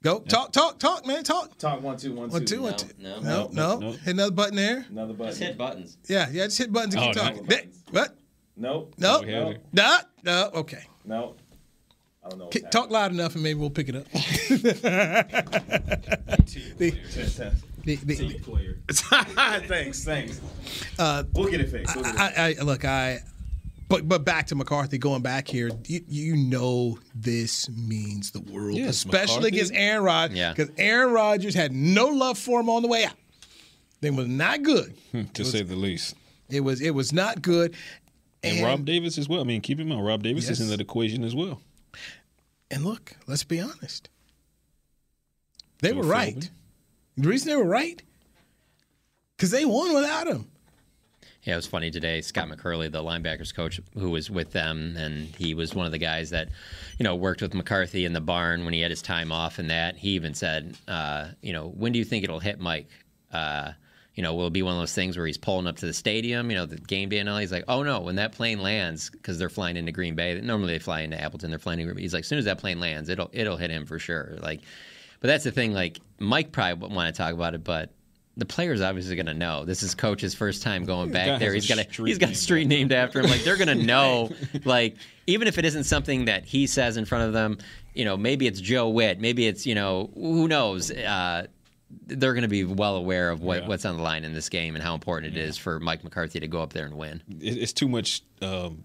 Go 0.05 0.21
talk, 0.21 0.53
talk, 0.53 0.79
talk, 0.79 1.07
man. 1.07 1.25
Talk. 1.25 1.57
talk 1.57 1.81
one 1.83 1.97
two 1.97 2.12
one 2.12 2.29
two? 2.29 2.33
One, 2.35 2.45
two, 2.45 2.61
one, 2.62 2.77
two. 2.77 2.88
no, 2.99 3.21
No, 3.21 3.49
no. 3.51 3.79
no. 3.79 3.93
Hit 3.93 4.09
another 4.09 4.33
button 4.33 4.57
there. 4.57 4.85
Another 4.90 5.14
button. 5.14 5.31
Just 5.33 5.40
hit 5.43 5.57
buttons. 5.57 5.97
Yeah, 6.07 6.29
yeah. 6.31 6.45
Just 6.45 6.59
hit 6.59 6.71
buttons 6.71 6.95
and 6.95 7.05
keep 7.05 7.17
Oh, 7.17 7.23
no. 7.25 7.29
talking. 7.31 7.47
There- 7.47 7.62
What? 7.90 8.14
Nope. 8.55 8.95
No. 8.99 9.23
we 9.23 9.33
have 9.33 9.49
it. 9.49 9.64
No. 9.73 9.97
No. 10.23 10.51
Okay. 10.57 10.85
No. 11.07 11.37
I 12.23 12.29
don't 12.29 12.38
know. 12.38 12.49
K- 12.49 12.61
Talk 12.71 12.90
loud 12.90 13.12
enough 13.12 13.33
and 13.35 13.43
maybe 13.43 13.59
we'll 13.59 13.71
pick 13.71 13.88
it 13.88 13.97
up. 13.97 14.05
the, 14.12 14.19
the, 16.77 16.90
the, 17.97 18.38
player. 18.40 18.79
thanks, 19.67 20.05
thanks. 20.05 20.38
uh, 20.99 21.25
We'll 21.33 21.51
get 21.51 21.62
it 21.62 21.71
fixed. 21.71 21.95
We'll 21.95 22.05
get 22.05 22.14
it 22.14 22.21
I, 22.38 22.57
I, 22.59 22.62
look, 22.62 22.85
I, 22.85 23.21
but 23.94 24.09
but 24.09 24.24
back 24.24 24.46
to 24.48 24.54
McCarthy. 24.54 24.98
Going 24.98 25.22
back 25.22 25.46
here, 25.48 25.70
you, 25.87 26.00
you 26.09 26.37
know 26.37 26.98
this 27.14 27.68
means 27.70 28.30
the 28.30 28.40
world, 28.40 28.76
Yes, 28.76 28.96
especially 28.96 29.37
McCarthy. 29.37 29.48
against 29.57 29.72
Aaron 29.74 30.04
Rodgers. 30.04 30.37
Yeah. 30.37 30.52
because 30.52 30.70
Aaron 30.78 31.12
Rodgers 31.12 31.54
had 31.54 31.72
no 31.72 32.09
love 32.09 32.38
for 32.38 32.61
him 32.61 32.68
on 32.68 32.83
the 32.83 32.88
way 32.88 33.04
out. 33.04 33.14
They 34.00 34.11
was 34.11 34.28
not 34.28 34.62
good. 34.62 34.94
to 35.35 35.44
say 35.44 35.62
the 35.62 35.76
least. 35.76 36.14
It 36.48 36.61
was 36.61 36.80
it 36.80 36.90
was 36.90 37.12
not 37.12 37.40
good. 37.42 37.74
And, 38.42 38.62
Rob 38.62 38.85
Davis 38.85 39.16
as 39.16 39.28
well. 39.28 39.40
I 39.40 39.44
mean, 39.44 39.62
keep 39.62 39.80
in 39.80 39.88
mind, 39.88 40.04
Rob 40.04 40.22
Davis 40.22 40.50
is 40.50 40.61
in 40.61 40.68
that 40.68 40.80
equation 40.80 41.24
as 41.24 41.35
well. 41.35 41.62
And 42.70 42.85
look, 42.85 43.16
let's 43.26 43.44
be 43.44 43.61
honest. 43.61 44.11
They 45.80 45.90
Joe 45.90 45.96
were 45.96 46.02
right. 46.02 46.50
The 47.16 47.28
reason 47.28 47.48
they 47.48 47.57
were 47.57 47.64
right, 47.64 48.02
because 49.37 49.50
they 49.50 49.64
won 49.64 49.94
without 49.94 50.26
him. 50.26 50.50
Yeah, 51.44 51.52
it 51.52 51.57
was 51.57 51.66
funny 51.66 51.90
today. 51.90 52.22
Scott 52.22 52.48
McCurley, 52.48 52.90
the 52.90 53.02
linebackers 53.02 53.54
coach, 53.54 53.80
who 53.98 54.11
was 54.11 54.30
with 54.30 54.52
them, 54.52 54.96
and 54.96 55.26
he 55.37 55.54
was 55.54 55.74
one 55.74 55.85
of 55.85 55.92
the 55.92 55.98
guys 55.98 56.30
that, 56.30 56.48
you 56.98 57.04
know, 57.04 57.14
worked 57.14 57.42
with 57.42 57.52
McCarthy 57.52 58.07
in 58.07 58.14
the 58.14 58.20
barn 58.20 58.64
when 58.64 58.72
he 58.72 58.80
had 58.80 58.90
his 58.90 59.02
time 59.02 59.30
off 59.30 59.59
and 59.59 59.70
that. 59.70 59.96
He 59.96 60.11
even 60.11 60.33
said, 60.33 60.74
uh, 60.88 61.28
you 61.42 61.52
know, 61.52 61.68
when 61.68 61.92
do 61.92 61.98
you 61.98 62.04
think 62.04 62.24
it'll 62.24 62.40
hit 62.40 62.61
Mike? 62.61 62.88
Uh, 63.30 63.72
you 64.14 64.22
know, 64.22 64.35
will 64.35 64.50
be 64.50 64.62
one 64.62 64.74
of 64.74 64.80
those 64.80 64.94
things 64.94 65.16
where 65.16 65.26
he's 65.26 65.37
pulling 65.37 65.66
up 65.66 65.76
to 65.76 65.87
the 65.87 65.92
stadium, 65.92 66.50
you 66.50 66.57
know, 66.57 66.66
the 66.66 66.76
game 66.76 67.09
day 67.09 67.18
and 67.18 67.28
all? 67.28 67.38
He's 67.38 67.52
like, 67.52 67.64
oh 67.68 67.83
no, 67.83 68.00
when 68.00 68.16
that 68.16 68.33
plane 68.33 68.62
lands, 68.62 69.11
because 69.11 69.38
they're 69.38 69.48
flying 69.48 69.76
into 69.76 69.92
Green 69.92 70.14
Bay. 70.14 70.40
Normally 70.40 70.74
they 70.74 70.78
fly 70.78 71.00
into 71.00 71.20
Appleton, 71.20 71.50
they're 71.50 71.59
flying. 71.59 71.96
He's 71.98 72.14
like, 72.14 72.20
as 72.20 72.28
soon 72.28 72.38
as 72.38 72.44
that 72.44 72.59
plane 72.59 72.80
lands, 72.80 73.09
it'll 73.09 73.28
it'll 73.33 73.57
hit 73.57 73.70
him 73.70 73.87
for 73.87 73.98
sure. 73.98 74.37
Like, 74.40 74.61
but 75.20 75.26
that's 75.28 75.44
the 75.44 75.50
thing. 75.50 75.72
Like, 75.74 75.98
Mike 76.20 76.52
probably 76.52 76.74
wouldn't 76.74 76.96
want 76.96 77.14
to 77.14 77.18
talk 77.20 77.35
about 77.35 77.54
it, 77.54 77.64
but 77.64 77.90
the 78.37 78.44
player's 78.44 78.81
obviously 78.81 79.14
going 79.16 79.27
to 79.27 79.35
know. 79.35 79.64
This 79.64 79.83
is 79.83 79.94
coach's 79.94 80.35
first 80.35 80.62
time 80.62 80.85
going 80.85 81.11
back 81.12 81.38
there. 81.38 81.55
He's 81.55 81.68
got 81.68 81.79
a 81.79 82.03
he's 82.05 82.18
got 82.18 82.31
a 82.31 82.35
street 82.35 82.66
named 82.66 82.92
after 82.92 83.20
him. 83.20 83.27
Like 83.31 83.44
they're 83.44 83.57
going 83.57 83.68
to 83.79 83.85
know. 83.85 84.31
like 84.64 84.97
even 85.27 85.47
if 85.49 85.57
it 85.59 85.64
isn't 85.64 85.85
something 85.85 86.25
that 86.27 86.44
he 86.44 86.66
says 86.66 86.97
in 86.97 87.05
front 87.05 87.25
of 87.25 87.33
them, 87.33 87.59
you 87.94 88.05
know, 88.05 88.16
maybe 88.16 88.47
it's 88.47 88.61
Joe 88.61 88.88
Whitt, 88.88 89.20
maybe 89.20 89.47
it's 89.47 89.66
you 89.66 89.75
know 89.75 90.11
who 90.14 90.49
knows. 90.49 90.90
Uh, 90.90 91.47
they're 92.07 92.33
going 92.35 92.42
to 92.42 92.49
be 92.49 92.64
well 92.64 92.97
aware 92.97 93.31
of 93.31 93.40
what, 93.40 93.62
Yeah. 93.62 93.68
what's 93.68 93.85
on 93.85 93.97
the 93.97 94.03
line 94.03 94.25
in 94.25 94.35
this 94.35 94.49
game 94.49 94.75
and 94.75 94.83
how 94.83 94.94
important 94.94 95.37
it 95.37 95.38
is 95.40 95.57
for 95.57 95.79
Mike 95.79 96.03
McCarthy 96.03 96.40
to 96.40 96.49
go 96.49 96.61
up 96.61 96.73
there 96.73 96.87
and 96.87 96.94
win. 96.97 97.23
It's 97.40 97.73
too 97.73 97.88
much 97.88 98.23
um, 98.42 98.83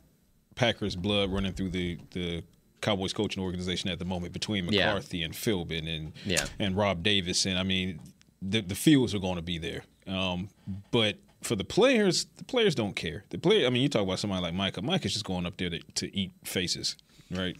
Packers 0.53 0.95
blood 0.95 1.31
running 1.33 1.53
through 1.53 1.69
the, 1.69 1.97
the 2.11 2.43
Cowboys 2.81 3.11
coaching 3.11 3.41
organization 3.41 3.89
at 3.89 3.97
the 3.97 4.05
moment 4.05 4.31
between 4.31 4.65
Yeah. 4.71 4.87
McCarthy 4.87 5.23
and 5.23 5.33
Philbin 5.33 5.87
and 5.93 6.11
Yeah. 6.23 6.45
and 6.59 6.77
Rob 6.77 7.01
Davis. 7.01 7.47
And 7.47 7.57
I 7.57 7.63
mean, 7.63 7.99
the, 8.41 8.61
the 8.61 8.75
fields 8.75 9.13
are 9.13 9.19
going 9.19 9.35
to 9.35 9.41
be 9.41 9.57
there. 9.57 9.83
Um, 10.07 10.49
but 10.91 11.17
for 11.41 11.55
the 11.55 11.63
players, 11.63 12.25
the 12.37 12.43
players 12.43 12.75
don't 12.75 12.95
care. 12.95 13.23
The 13.29 13.37
player, 13.37 13.65
I 13.67 13.69
mean, 13.69 13.81
you 13.81 13.89
talk 13.89 14.03
about 14.03 14.19
somebody 14.19 14.41
like 14.41 14.53
Micah. 14.53 14.81
Micah's 14.81 15.13
just 15.13 15.25
going 15.25 15.45
up 15.45 15.57
there 15.57 15.69
to, 15.69 15.79
to 15.79 16.15
eat 16.17 16.31
faces, 16.43 16.95
right? 17.31 17.55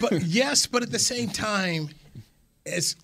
But 0.00 0.22
yes, 0.22 0.66
but 0.66 0.82
at 0.82 0.90
the 0.90 0.98
same 0.98 1.28
time, 1.28 1.90
as 2.66 2.96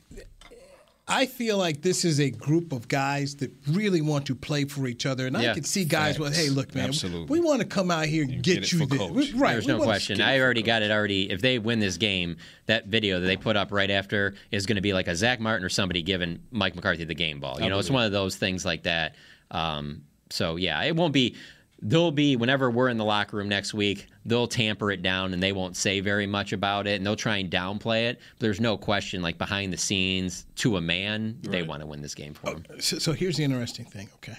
I 1.08 1.26
feel 1.26 1.56
like 1.56 1.80
this 1.80 2.04
is 2.04 2.20
a 2.20 2.30
group 2.30 2.72
of 2.72 2.86
guys 2.86 3.36
that 3.36 3.50
really 3.66 4.02
want 4.02 4.26
to 4.26 4.34
play 4.34 4.64
for 4.64 4.86
each 4.86 5.06
other, 5.06 5.26
and 5.26 5.36
I 5.36 5.54
can 5.54 5.64
see 5.64 5.84
guys 5.84 6.18
with, 6.18 6.36
"Hey, 6.36 6.50
look, 6.50 6.74
man, 6.74 6.88
Absolutely. 6.88 7.26
we 7.26 7.40
want 7.40 7.60
to 7.60 7.66
come 7.66 7.90
out 7.90 8.06
here 8.06 8.24
and 8.24 8.42
get 8.42 8.60
get, 8.60 8.72
you 8.72 8.86
this." 8.86 9.10
We- 9.10 9.32
right? 9.32 9.52
There's 9.52 9.66
no 9.66 9.80
question. 9.80 10.20
I 10.20 10.38
already 10.40 10.62
got 10.62 10.82
it 10.82 10.90
already. 10.90 11.30
If 11.30 11.40
they 11.40 11.58
win 11.58 11.78
this 11.78 11.96
game, 11.96 12.36
that 12.66 12.86
video 12.86 13.20
that 13.20 13.26
they 13.26 13.36
put 13.36 13.56
up 13.56 13.72
right 13.72 13.90
after 13.90 14.34
is 14.50 14.66
going 14.66 14.76
to 14.76 14.82
be 14.82 14.92
like 14.92 15.08
a 15.08 15.16
Zack 15.16 15.40
Martin 15.40 15.64
or 15.64 15.70
somebody 15.70 16.02
giving 16.02 16.40
Mike 16.50 16.76
McCarthy 16.76 17.04
the 17.04 17.14
game 17.14 17.40
ball. 17.40 17.60
You 17.60 17.70
know, 17.70 17.78
it's 17.78 17.90
one 17.90 18.04
of 18.04 18.12
those 18.12 18.36
things 18.36 18.64
like 18.66 18.82
that. 18.82 19.14
Um, 19.50 20.02
so 20.30 20.56
yeah, 20.56 20.82
it 20.82 20.94
won't 20.94 21.14
be. 21.14 21.36
They'll 21.80 22.10
be 22.10 22.36
whenever 22.36 22.70
we're 22.70 22.88
in 22.88 22.96
the 22.96 23.04
locker 23.04 23.36
room 23.36 23.48
next 23.48 23.72
week. 23.72 24.08
They'll 24.24 24.48
tamper 24.48 24.90
it 24.90 25.00
down 25.02 25.32
and 25.32 25.42
they 25.42 25.52
won't 25.52 25.76
say 25.76 26.00
very 26.00 26.26
much 26.26 26.52
about 26.52 26.86
it, 26.86 26.96
and 26.96 27.06
they'll 27.06 27.16
try 27.16 27.36
and 27.36 27.50
downplay 27.50 28.08
it. 28.10 28.20
But 28.36 28.40
there's 28.40 28.60
no 28.60 28.76
question, 28.76 29.22
like 29.22 29.38
behind 29.38 29.72
the 29.72 29.76
scenes, 29.76 30.46
to 30.56 30.76
a 30.76 30.80
man, 30.80 31.38
they 31.42 31.62
want 31.62 31.80
to 31.80 31.86
win 31.86 32.02
this 32.02 32.14
game 32.14 32.34
for 32.34 32.50
him. 32.50 32.64
So, 32.80 32.98
so 32.98 33.12
here's 33.12 33.36
the 33.36 33.44
interesting 33.44 33.84
thing, 33.84 34.08
okay? 34.16 34.38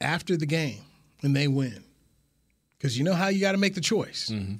After 0.00 0.36
the 0.36 0.46
game, 0.46 0.82
when 1.20 1.32
they 1.32 1.48
win, 1.48 1.82
because 2.78 2.96
you 2.98 3.04
know 3.04 3.14
how 3.14 3.28
you 3.28 3.40
got 3.40 3.52
to 3.52 3.58
make 3.58 3.74
the 3.74 3.80
choice. 3.80 4.28
Mm-hmm. 4.30 4.56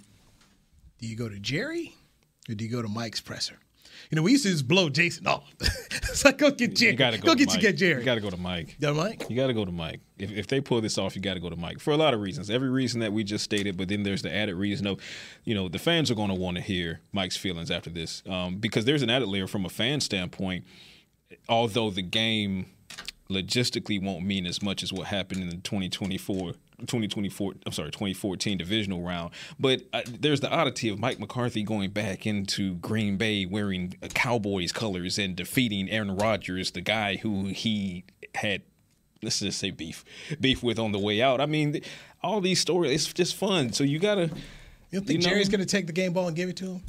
Do 0.98 1.06
you 1.06 1.16
go 1.16 1.28
to 1.28 1.38
Jerry 1.38 1.94
or 2.48 2.54
do 2.54 2.64
you 2.64 2.70
go 2.70 2.80
to 2.80 2.88
Mike's 2.88 3.20
presser? 3.20 3.58
You 4.14 4.20
know, 4.20 4.22
we 4.22 4.31
used 4.31 4.44
to 4.44 4.50
just 4.53 4.68
blow 4.68 4.88
Jason 4.88 5.27
off. 5.27 5.53
it's 5.61 6.24
like, 6.24 6.38
go 6.38 6.53
get 6.53 6.77
Jerry. 6.77 6.92
You 6.92 6.96
got 6.96 7.14
to 7.14 7.18
go, 7.18 7.35
get 7.35 7.48
Mike. 7.48 7.57
you 7.57 7.61
get 7.61 7.77
Jerry. 7.77 7.98
You 7.98 8.05
got 8.05 8.14
to 8.14 8.20
go 8.20 8.31
to 8.31 8.37
Mike. 8.37 8.77
Go 8.81 8.90
to 8.90 8.94
Mike? 8.94 9.27
You 9.29 9.35
got 9.35 9.48
to 9.48 9.53
go 9.53 9.64
to 9.64 9.72
Mike. 9.72 9.98
If, 10.18 10.31
if 10.31 10.46
they 10.46 10.61
pull 10.61 10.81
this 10.81 10.98
off, 10.98 11.16
you 11.16 11.20
got 11.20 11.35
to 11.35 11.40
go 11.40 11.50
to 11.50 11.57
Mike 11.57 11.81
for 11.81 11.90
a 11.90 11.96
lot 11.96 12.14
of 12.14 12.20
reasons. 12.20 12.48
Every 12.48 12.68
reason 12.68 13.00
that 13.00 13.12
we 13.12 13.24
just 13.24 13.42
stated, 13.42 13.77
but 13.77 13.88
then 13.88 14.05
there's 14.05 14.22
the 14.22 14.33
added 14.33 14.55
reason 14.55 14.87
of, 14.87 15.00
you 15.42 15.53
know, 15.53 15.68
the 15.68 15.81
fans 15.81 16.12
are 16.12 16.14
going 16.14 16.29
to 16.29 16.35
want 16.37 16.57
to 16.59 16.62
hear 16.62 17.00
Mike's 17.11 17.37
feelings 17.37 17.72
after 17.72 17.90
this 17.90 18.22
um, 18.29 18.59
because 18.59 18.85
there's 18.85 19.03
an 19.03 19.11
added 19.11 19.27
layer 19.27 19.48
from 19.48 19.64
a 19.64 19.68
fan 19.68 19.98
standpoint. 19.98 20.64
Although 21.48 21.90
the 21.90 22.03
game 22.03 22.66
logistically 23.29 24.00
won't 24.00 24.24
mean 24.24 24.46
as 24.46 24.62
much 24.62 24.85
as 24.85 24.92
what 24.92 25.09
happened 25.09 25.42
in 25.42 25.48
the 25.48 25.57
2024 25.57 26.53
2024 26.80 27.54
I'm 27.66 27.72
sorry 27.72 27.90
2014 27.90 28.58
divisional 28.58 29.02
round. 29.02 29.32
But 29.58 29.82
uh, 29.92 30.02
there's 30.06 30.40
the 30.40 30.50
oddity 30.50 30.88
of 30.88 30.98
Mike 30.98 31.18
McCarthy 31.18 31.62
going 31.62 31.90
back 31.90 32.26
into 32.26 32.74
Green 32.76 33.16
Bay 33.16 33.46
wearing 33.46 33.96
uh, 34.02 34.08
Cowboys 34.08 34.72
colors 34.72 35.18
and 35.18 35.37
defeating 35.37 35.88
Aaron 35.90 36.16
Rodgers 36.16 36.70
the 36.72 36.80
guy 36.80 37.16
who 37.16 37.46
he 37.46 38.04
had 38.34 38.62
let's 39.22 39.40
just 39.40 39.58
say 39.58 39.70
beef 39.70 40.04
beef 40.40 40.62
with 40.62 40.78
on 40.78 40.92
the 40.92 40.98
way 40.98 41.22
out. 41.22 41.40
I 41.40 41.46
mean 41.46 41.80
all 42.22 42.40
these 42.40 42.60
stories 42.60 42.92
it's 42.92 43.12
just 43.12 43.34
fun. 43.37 43.72
So 43.72 43.84
you 43.84 43.98
got 43.98 44.16
to 44.16 44.30
You 44.90 45.00
think 45.00 45.22
know- 45.22 45.28
Jerry's 45.30 45.48
going 45.48 45.60
to 45.60 45.66
take 45.66 45.87
the 45.87 45.92
game 45.92 46.12
ball 46.12 46.26
and 46.28 46.37
give 46.37 46.48
it 46.48 46.56
to 46.56 46.66
him? 46.66 46.82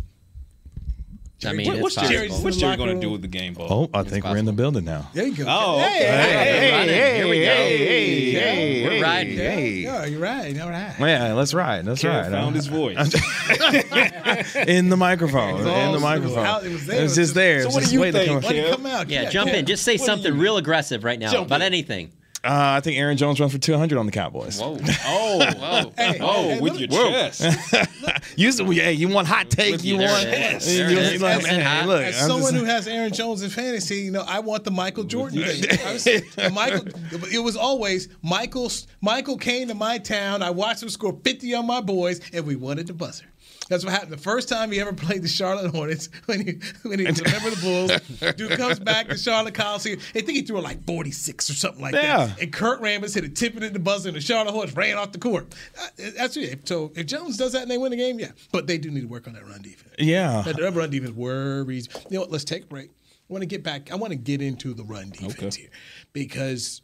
I 1.45 1.52
mean, 1.54 1.67
what, 1.67 1.76
it's 1.76 1.84
what's 1.98 2.10
Jerry, 2.10 2.30
what's 2.30 2.58
Jerry 2.58 2.78
going 2.78 2.95
to 2.95 3.02
do 3.02 3.12
with 3.12 3.21
the 3.21 3.28
game 3.28 3.54
ball 3.56 3.67
Oh, 3.93 3.98
I 4.00 4.04
think 4.04 4.24
we're 4.24 4.38
in 4.38 4.45
the 4.45 4.54
building 4.54 4.86
now. 4.86 5.10
There 5.13 5.28
you 5.28 5.36
go. 5.36 5.45
Oh, 5.48 5.80
Hey, 5.80 5.86
okay. 5.98 6.06
hey, 6.08 6.88
Hey, 6.88 6.88
hey, 6.88 7.15
here 7.17 7.28
we 7.28 7.39
go. 7.39 7.45
hey, 7.45 7.78
Here 7.78 8.26
we 8.26 8.32
go. 8.34 8.39
hey, 8.39 8.88
We're 8.88 9.04
riding. 9.04 9.38
hey. 9.38 9.69
Yeah, 9.80 10.06
you're 10.06 10.19
right. 10.21 10.60
All 10.60 10.69
right. 10.69 10.95
Yeah, 11.00 11.34
let's 11.34 11.54
ride. 11.54 11.86
Let's 11.86 12.02
Kerr 12.02 12.10
ride. 12.10 12.32
found 12.32 12.56
his 12.56 12.67
voice 12.67 12.95
in 14.67 14.89
the 14.89 14.95
microphone. 14.98 15.56
was 15.56 15.65
in 15.65 15.91
the 15.91 16.00
microphone. 16.00 16.45
out- 16.45 16.65
it 16.65 16.71
was 16.71 16.86
there. 16.86 17.00
It 17.00 17.04
was 17.04 17.15
just 17.15 17.34
there. 17.36 17.62
So 17.63 17.69
It 17.69 17.74
what 17.74 17.84
do 17.86 17.93
you 17.93 18.12
think, 18.12 18.30
come- 18.32 18.41
Let 18.41 18.56
it 18.56 18.71
come 18.76 18.86
out. 18.86 19.10
Yeah, 19.10 19.30
jump 19.30 19.52
in. 19.52 19.65
Just 19.65 19.84
say 19.84 19.98
something 19.98 20.38
real 20.38 20.58
aggressive 20.58 21.04
right 21.04 21.19
now 21.19 21.41
about 21.41 21.62
anything. 21.62 22.12
Uh, 22.43 22.78
I 22.78 22.80
think 22.80 22.98
Aaron 23.00 23.17
Jones 23.17 23.39
runs 23.39 23.54
for 23.54 23.58
200 23.58 23.98
on 23.98 24.06
the 24.06 24.12
Cowboys. 24.12 24.62
Whoa. 24.62 24.78
oh 25.08 25.91
Hey, 25.98 26.19
oh 26.21 26.43
hey, 26.43 26.60
with 26.60 26.74
let 26.74 26.80
your 26.80 26.89
me- 26.89 27.12
chest 27.12 27.41
You 28.38 28.52
hey, 28.74 28.94
you 28.94 29.08
want 29.08 29.28
hot 29.28 29.50
take? 29.50 29.84
You 29.84 29.98
want? 29.98 30.28
it 30.28 30.56
is. 30.56 30.72
You- 30.72 30.78
There 30.80 30.91
you- 30.91 30.98
it 30.98 31.13
is. 31.15 31.22
look, 31.22 31.41
hey, 31.46 31.86
look, 31.86 32.02
As 32.04 32.15
someone 32.18 32.41
just- 32.41 32.54
who 32.56 32.63
has 32.65 32.88
Aaron 32.88 33.13
Jones 33.13 33.41
in 33.41 33.50
fantasy, 33.50 33.98
you 34.02 34.12
know, 34.12 34.24
I 34.28 34.39
want 34.39 34.63
the 34.63 34.72
Michael 34.72 35.04
Jordan 35.06 35.44
thing. 35.44 35.80
I 35.86 35.94
was- 35.94 36.54
Michael, 36.54 36.86
it 37.32 37.39
was 37.39 37.56
always 37.56 38.10
Michael. 38.22 38.72
Michael 39.02 39.38
came 39.38 39.68
to 39.70 39.76
my 39.76 39.98
town. 39.98 40.41
I 40.41 40.50
watched 40.50 40.84
him 40.84 40.89
score 40.89 41.18
50 41.24 41.54
on 41.54 41.65
my 41.65 41.82
boys, 41.82 42.20
and 42.34 42.46
we 42.46 42.56
wanted 42.56 42.88
the 42.88 42.94
buzzer. 42.94 43.26
That's 43.67 43.84
what 43.84 43.91
happened. 43.93 44.12
The 44.12 44.17
first 44.17 44.47
time 44.47 44.71
he 44.71 44.80
ever 44.80 44.93
played 45.06 45.23
the 45.23 45.28
Charlotte 45.28 45.71
Hornets, 45.71 46.10
when 46.25 46.45
he 46.45 46.60
when 46.84 46.99
he 46.99 47.06
remember 47.06 47.49
the 47.49 47.60
Bulls, 47.62 48.34
dude 48.36 48.51
comes 48.51 48.80
back 48.80 49.08
to 49.10 49.17
Charlotte 49.17 49.54
Coliseum. 49.56 49.99
I 50.13 50.21
think 50.21 50.32
he 50.38 50.41
threw 50.41 50.62
like 50.62 50.86
46 50.86 51.49
or 51.49 51.54
something 51.54 51.82
like 51.82 51.93
Yeah. 51.95 52.28
that. 52.28 52.41
And 52.41 52.54
Kurt 52.54 52.82
Rambis 52.82 53.15
hit 53.15 53.23
a 53.23 53.30
tip 53.30 53.56
it 53.58 53.63
at 53.63 53.73
the 53.73 53.80
buzzer, 53.80 54.10
and 54.10 54.15
the 54.15 54.21
Charlotte 54.21 54.51
Hornets 54.51 54.75
ran 54.75 54.97
off 54.97 55.12
the 55.12 55.19
court. 55.19 55.54
Uh, 55.80 55.88
That's 56.17 56.38
it. 56.38 56.67
So 56.67 56.91
if 56.95 57.06
Jones 57.08 57.38
does 57.38 57.54
that 57.54 57.63
and 57.63 57.71
they 57.71 57.78
win 57.78 57.91
the 57.91 57.97
game, 57.97 58.19
yeah. 58.19 58.32
But 58.51 58.67
they 58.67 58.78
do 58.78 58.91
need 58.91 59.01
to 59.01 59.08
work 59.08 59.28
on 59.28 59.34
that 59.34 59.47
run 59.47 59.62
defense. 59.62 59.95
Yeah. 59.97 60.43
That 60.45 60.60
run 60.73 60.89
defense 60.91 61.15
worries. 61.15 61.88
You 62.10 62.15
know 62.15 62.19
what? 62.21 62.32
Let's 62.32 62.43
take 62.45 62.63
a 62.63 62.67
break. 62.67 62.89
I 62.91 63.34
want 63.34 63.41
to 63.41 63.47
get 63.47 63.63
back. 63.63 63.91
I 63.91 63.95
want 63.95 64.12
to 64.12 64.17
get 64.17 64.41
into 64.41 64.75
the 64.75 64.84
run 64.84 65.10
defense 65.10 65.56
here 65.56 65.69
because 66.13 66.84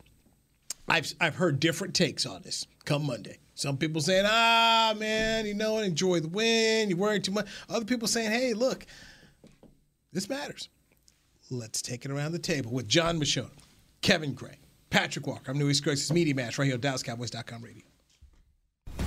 I've 0.87 1.13
I've 1.21 1.35
heard 1.35 1.59
different 1.59 1.93
takes 1.93 2.25
on 2.25 2.41
this. 2.41 2.65
Come 2.85 3.05
Monday, 3.05 3.37
some 3.61 3.77
people 3.77 4.01
saying, 4.01 4.25
"Ah, 4.27 4.95
man, 4.97 5.45
you 5.45 5.53
know, 5.53 5.77
enjoy 5.77 6.19
the 6.19 6.27
win. 6.27 6.89
You're 6.89 6.97
worrying 6.97 7.21
too 7.21 7.31
much." 7.31 7.47
Other 7.69 7.85
people 7.85 8.07
saying, 8.07 8.31
"Hey, 8.31 8.53
look, 8.53 8.87
this 10.11 10.27
matters." 10.27 10.67
Let's 11.51 11.81
take 11.81 12.03
it 12.03 12.11
around 12.11 12.31
the 12.31 12.39
table 12.39 12.71
with 12.71 12.87
Jon 12.87 13.19
Machota, 13.19 13.51
Kevin 14.01 14.33
Gray, 14.33 14.57
Patrick 14.89 15.27
Walker. 15.27 15.51
I'm 15.51 15.59
Newy 15.59 15.73
Scruggs' 15.73 16.11
Media 16.11 16.33
Mash 16.33 16.57
right 16.57 16.65
here 16.65 16.75
on 16.75 16.81
DallasCowboys.com 16.81 17.61
radio. 17.61 17.83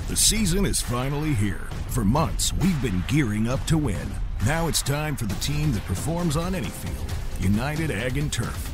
The 0.09 0.17
season 0.17 0.67
is 0.67 0.81
finally 0.81 1.35
here. 1.35 1.69
For 1.89 2.05
months, 2.05 2.53
we've 2.53 2.81
been 2.83 3.03
gearing 3.09 3.49
up 3.49 3.65
to 3.67 3.79
win. 3.79 4.09
Now 4.47 4.69
it's 4.69 4.83
time 4.83 5.17
for 5.17 5.25
the 5.25 5.35
team 5.37 5.73
that 5.73 5.85
performs 5.87 6.37
on 6.37 6.55
any 6.55 6.69
field 6.69 7.13
United 7.41 7.91
Ag 7.91 8.19
and 8.19 8.33
Turf. 8.33 8.74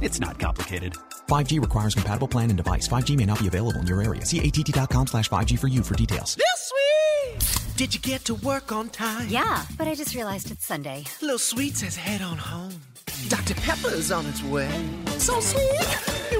It's 0.00 0.18
not 0.18 0.38
complicated. 0.38 0.94
5G 1.28 1.60
requires 1.60 1.94
compatible 1.94 2.26
plan 2.28 2.50
and 2.50 2.56
device. 2.56 2.88
5G 2.88 3.16
may 3.16 3.26
not 3.26 3.38
be 3.38 3.48
available 3.48 3.80
in 3.80 3.86
your 3.86 4.02
area. 4.02 4.24
See 4.24 4.40
att.com 4.40 5.06
slash 5.06 5.28
5G 5.28 5.58
for 5.58 5.68
you 5.68 5.82
for 5.82 5.94
details. 5.94 6.36
This 6.36 6.70
sweet! 6.70 7.76
Did 7.76 7.94
you 7.94 8.00
get 8.00 8.24
to 8.24 8.34
work 8.36 8.72
on 8.72 8.88
time? 8.88 9.28
Yeah, 9.28 9.64
but 9.78 9.88
I 9.88 9.94
just 9.94 10.14
realized 10.14 10.50
it's 10.50 10.66
Sunday. 10.66 11.04
Little 11.22 11.38
Sweet 11.38 11.76
says 11.76 11.96
head 11.96 12.20
on 12.22 12.36
home. 12.36 12.72
Dr. 13.28 13.54
Pepper's 13.54 14.10
on 14.10 14.26
its 14.26 14.42
way. 14.44 14.70
So 15.18 15.40
sweet, 15.40 16.39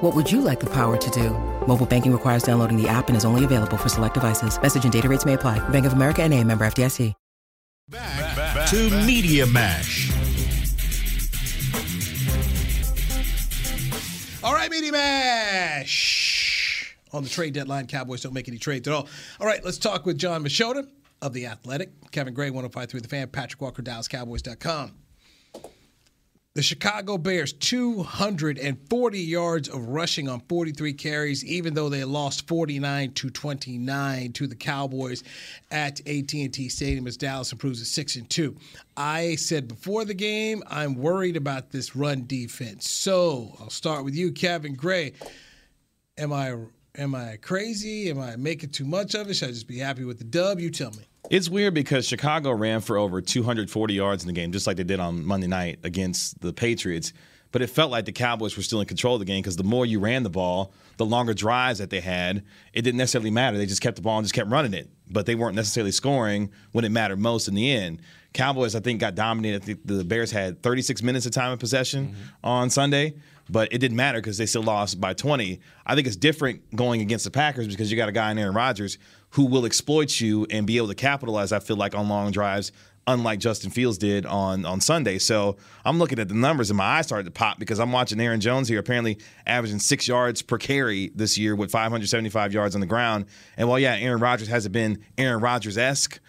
What 0.00 0.14
would 0.14 0.30
you 0.30 0.40
like 0.40 0.60
the 0.60 0.70
power 0.70 0.96
to 0.96 1.10
do? 1.10 1.30
Mobile 1.66 1.86
banking 1.86 2.12
requires 2.12 2.42
downloading 2.42 2.80
the 2.80 2.88
app 2.88 3.08
and 3.08 3.16
is 3.16 3.24
only 3.24 3.44
available 3.44 3.76
for 3.76 3.88
select 3.88 4.14
devices. 4.14 4.60
Message 4.60 4.84
and 4.84 4.92
data 4.92 5.08
rates 5.08 5.24
may 5.24 5.34
apply. 5.34 5.66
Bank 5.68 5.86
of 5.86 5.92
America 5.92 6.22
and 6.22 6.34
a 6.34 6.42
member 6.42 6.66
FDIC. 6.66 7.14
Back 7.90 8.68
to 8.68 8.90
Media 9.06 9.46
Mash. 9.46 10.10
All 14.44 14.52
right, 14.52 14.70
Media 14.70 14.92
Mash. 14.92 16.94
On 17.12 17.22
the 17.22 17.30
trade 17.30 17.54
deadline, 17.54 17.86
Cowboys 17.86 18.20
don't 18.20 18.34
make 18.34 18.46
any 18.46 18.58
trades 18.58 18.86
at 18.86 18.92
all. 18.92 19.08
All 19.40 19.46
right, 19.46 19.64
let's 19.64 19.78
talk 19.78 20.04
with 20.04 20.18
Jon 20.18 20.44
Machota 20.44 20.86
of 21.22 21.32
The 21.32 21.46
Athletic, 21.46 22.10
Kevin 22.10 22.34
Gray, 22.34 22.50
1053 22.50 23.00
The 23.00 23.08
Fan, 23.08 23.28
Patrick 23.28 23.62
Walker, 23.62 23.82
DallasCowboys.com. 23.82 24.92
The 26.54 26.62
Chicago 26.62 27.18
Bears, 27.18 27.52
240 27.52 29.20
yards 29.20 29.68
of 29.68 29.86
rushing 29.86 30.28
on 30.28 30.40
43 30.48 30.92
carries, 30.94 31.44
even 31.44 31.74
though 31.74 31.88
they 31.88 32.02
lost 32.04 32.48
49 32.48 33.12
to 33.12 33.30
29 33.30 34.32
to 34.32 34.46
the 34.46 34.56
Cowboys 34.56 35.22
at 35.70 36.00
AT&T 36.00 36.68
Stadium 36.70 37.06
as 37.06 37.16
Dallas 37.16 37.52
improves 37.52 37.78
to 37.80 37.84
six 37.84 38.16
and 38.16 38.28
two. 38.28 38.56
I 38.96 39.36
said 39.36 39.68
before 39.68 40.04
the 40.04 40.14
game, 40.14 40.62
I'm 40.66 40.94
worried 40.94 41.36
about 41.36 41.70
this 41.70 41.94
run 41.94 42.26
defense. 42.26 42.90
So 42.90 43.54
I'll 43.60 43.70
start 43.70 44.04
with 44.04 44.16
you, 44.16 44.32
Kevin 44.32 44.74
Gray. 44.74 45.12
Am 46.16 46.32
I 46.32 46.56
am 46.96 47.14
I 47.14 47.38
crazy? 47.40 48.10
Am 48.10 48.18
I 48.18 48.34
making 48.36 48.70
too 48.70 48.86
much 48.86 49.14
of 49.14 49.30
it? 49.30 49.34
Should 49.34 49.50
I 49.50 49.52
just 49.52 49.68
be 49.68 49.78
happy 49.78 50.04
with 50.04 50.18
the 50.18 50.24
dub? 50.24 50.58
You 50.58 50.70
tell 50.70 50.90
me. 50.92 51.04
It's 51.30 51.48
weird 51.50 51.74
because 51.74 52.06
Chicago 52.06 52.52
ran 52.52 52.80
for 52.80 52.96
over 52.96 53.20
240 53.20 53.94
yards 53.94 54.22
in 54.22 54.28
the 54.28 54.32
game, 54.32 54.50
just 54.50 54.66
like 54.66 54.78
they 54.78 54.84
did 54.84 54.98
on 54.98 55.24
Monday 55.24 55.46
night 55.46 55.78
against 55.84 56.40
the 56.40 56.52
Patriots. 56.52 57.12
But 57.52 57.62
it 57.62 57.68
felt 57.68 57.90
like 57.90 58.04
the 58.04 58.12
Cowboys 58.12 58.56
were 58.56 58.62
still 58.62 58.80
in 58.80 58.86
control 58.86 59.14
of 59.14 59.20
the 59.20 59.24
game 59.24 59.42
because 59.42 59.56
the 59.56 59.64
more 59.64 59.86
you 59.86 60.00
ran 60.00 60.22
the 60.22 60.30
ball, 60.30 60.72
the 60.96 61.06
longer 61.06 61.34
drives 61.34 61.78
that 61.78 61.90
they 61.90 62.00
had, 62.00 62.44
it 62.72 62.82
didn't 62.82 62.98
necessarily 62.98 63.30
matter. 63.30 63.56
They 63.56 63.66
just 63.66 63.80
kept 63.80 63.96
the 63.96 64.02
ball 64.02 64.18
and 64.18 64.24
just 64.24 64.34
kept 64.34 64.50
running 64.50 64.74
it. 64.74 64.90
But 65.10 65.26
they 65.26 65.34
weren't 65.34 65.56
necessarily 65.56 65.92
scoring 65.92 66.50
when 66.72 66.84
it 66.84 66.90
mattered 66.90 67.18
most 67.18 67.48
in 67.48 67.54
the 67.54 67.70
end. 67.70 68.02
Cowboys, 68.34 68.74
I 68.74 68.80
think, 68.80 69.00
got 69.00 69.14
dominated. 69.14 69.62
I 69.62 69.64
think 69.64 69.80
the 69.86 70.04
Bears 70.04 70.30
had 70.30 70.62
36 70.62 71.02
minutes 71.02 71.24
of 71.24 71.32
time 71.32 71.52
of 71.52 71.58
possession 71.58 72.08
mm-hmm. 72.08 72.22
on 72.44 72.68
Sunday, 72.68 73.14
but 73.48 73.72
it 73.72 73.78
didn't 73.78 73.96
matter 73.96 74.18
because 74.18 74.38
they 74.38 74.46
still 74.46 74.62
lost 74.62 75.00
by 75.00 75.14
20. 75.14 75.60
I 75.86 75.94
think 75.94 76.06
it's 76.06 76.16
different 76.16 76.74
going 76.74 77.00
against 77.00 77.24
the 77.24 77.30
Packers 77.30 77.66
because 77.66 77.90
you 77.90 77.96
got 77.96 78.08
a 78.08 78.12
guy 78.12 78.30
in 78.30 78.38
Aaron 78.38 78.54
Rodgers 78.54 78.98
who 79.30 79.46
will 79.46 79.64
exploit 79.64 80.20
you 80.20 80.46
and 80.50 80.66
be 80.66 80.76
able 80.76 80.88
to 80.88 80.94
capitalize, 80.94 81.52
I 81.52 81.58
feel 81.58 81.76
like, 81.76 81.94
on 81.94 82.08
long 82.08 82.30
drives, 82.30 82.72
unlike 83.06 83.40
Justin 83.40 83.70
Fields 83.70 83.98
did 83.98 84.26
on, 84.26 84.64
on 84.64 84.80
Sunday. 84.80 85.18
So 85.18 85.56
I'm 85.84 85.98
looking 85.98 86.18
at 86.18 86.28
the 86.28 86.34
numbers 86.34 86.70
and 86.70 86.76
my 86.76 86.84
eyes 86.84 87.06
started 87.06 87.24
to 87.24 87.30
pop 87.30 87.58
because 87.58 87.78
I'm 87.80 87.92
watching 87.92 88.20
Aaron 88.20 88.40
Jones 88.40 88.68
here, 88.68 88.78
apparently 88.78 89.18
averaging 89.46 89.78
six 89.78 90.06
yards 90.06 90.42
per 90.42 90.58
carry 90.58 91.10
this 91.14 91.38
year 91.38 91.56
with 91.56 91.70
575 91.70 92.52
yards 92.52 92.74
on 92.74 92.80
the 92.80 92.86
ground. 92.86 93.26
And 93.56 93.68
while, 93.68 93.78
yeah, 93.78 93.96
Aaron 93.96 94.20
Rodgers 94.20 94.48
hasn't 94.48 94.72
been 94.72 95.02
Aaron 95.16 95.40
Rodgers 95.40 95.78
esque, 95.78 96.20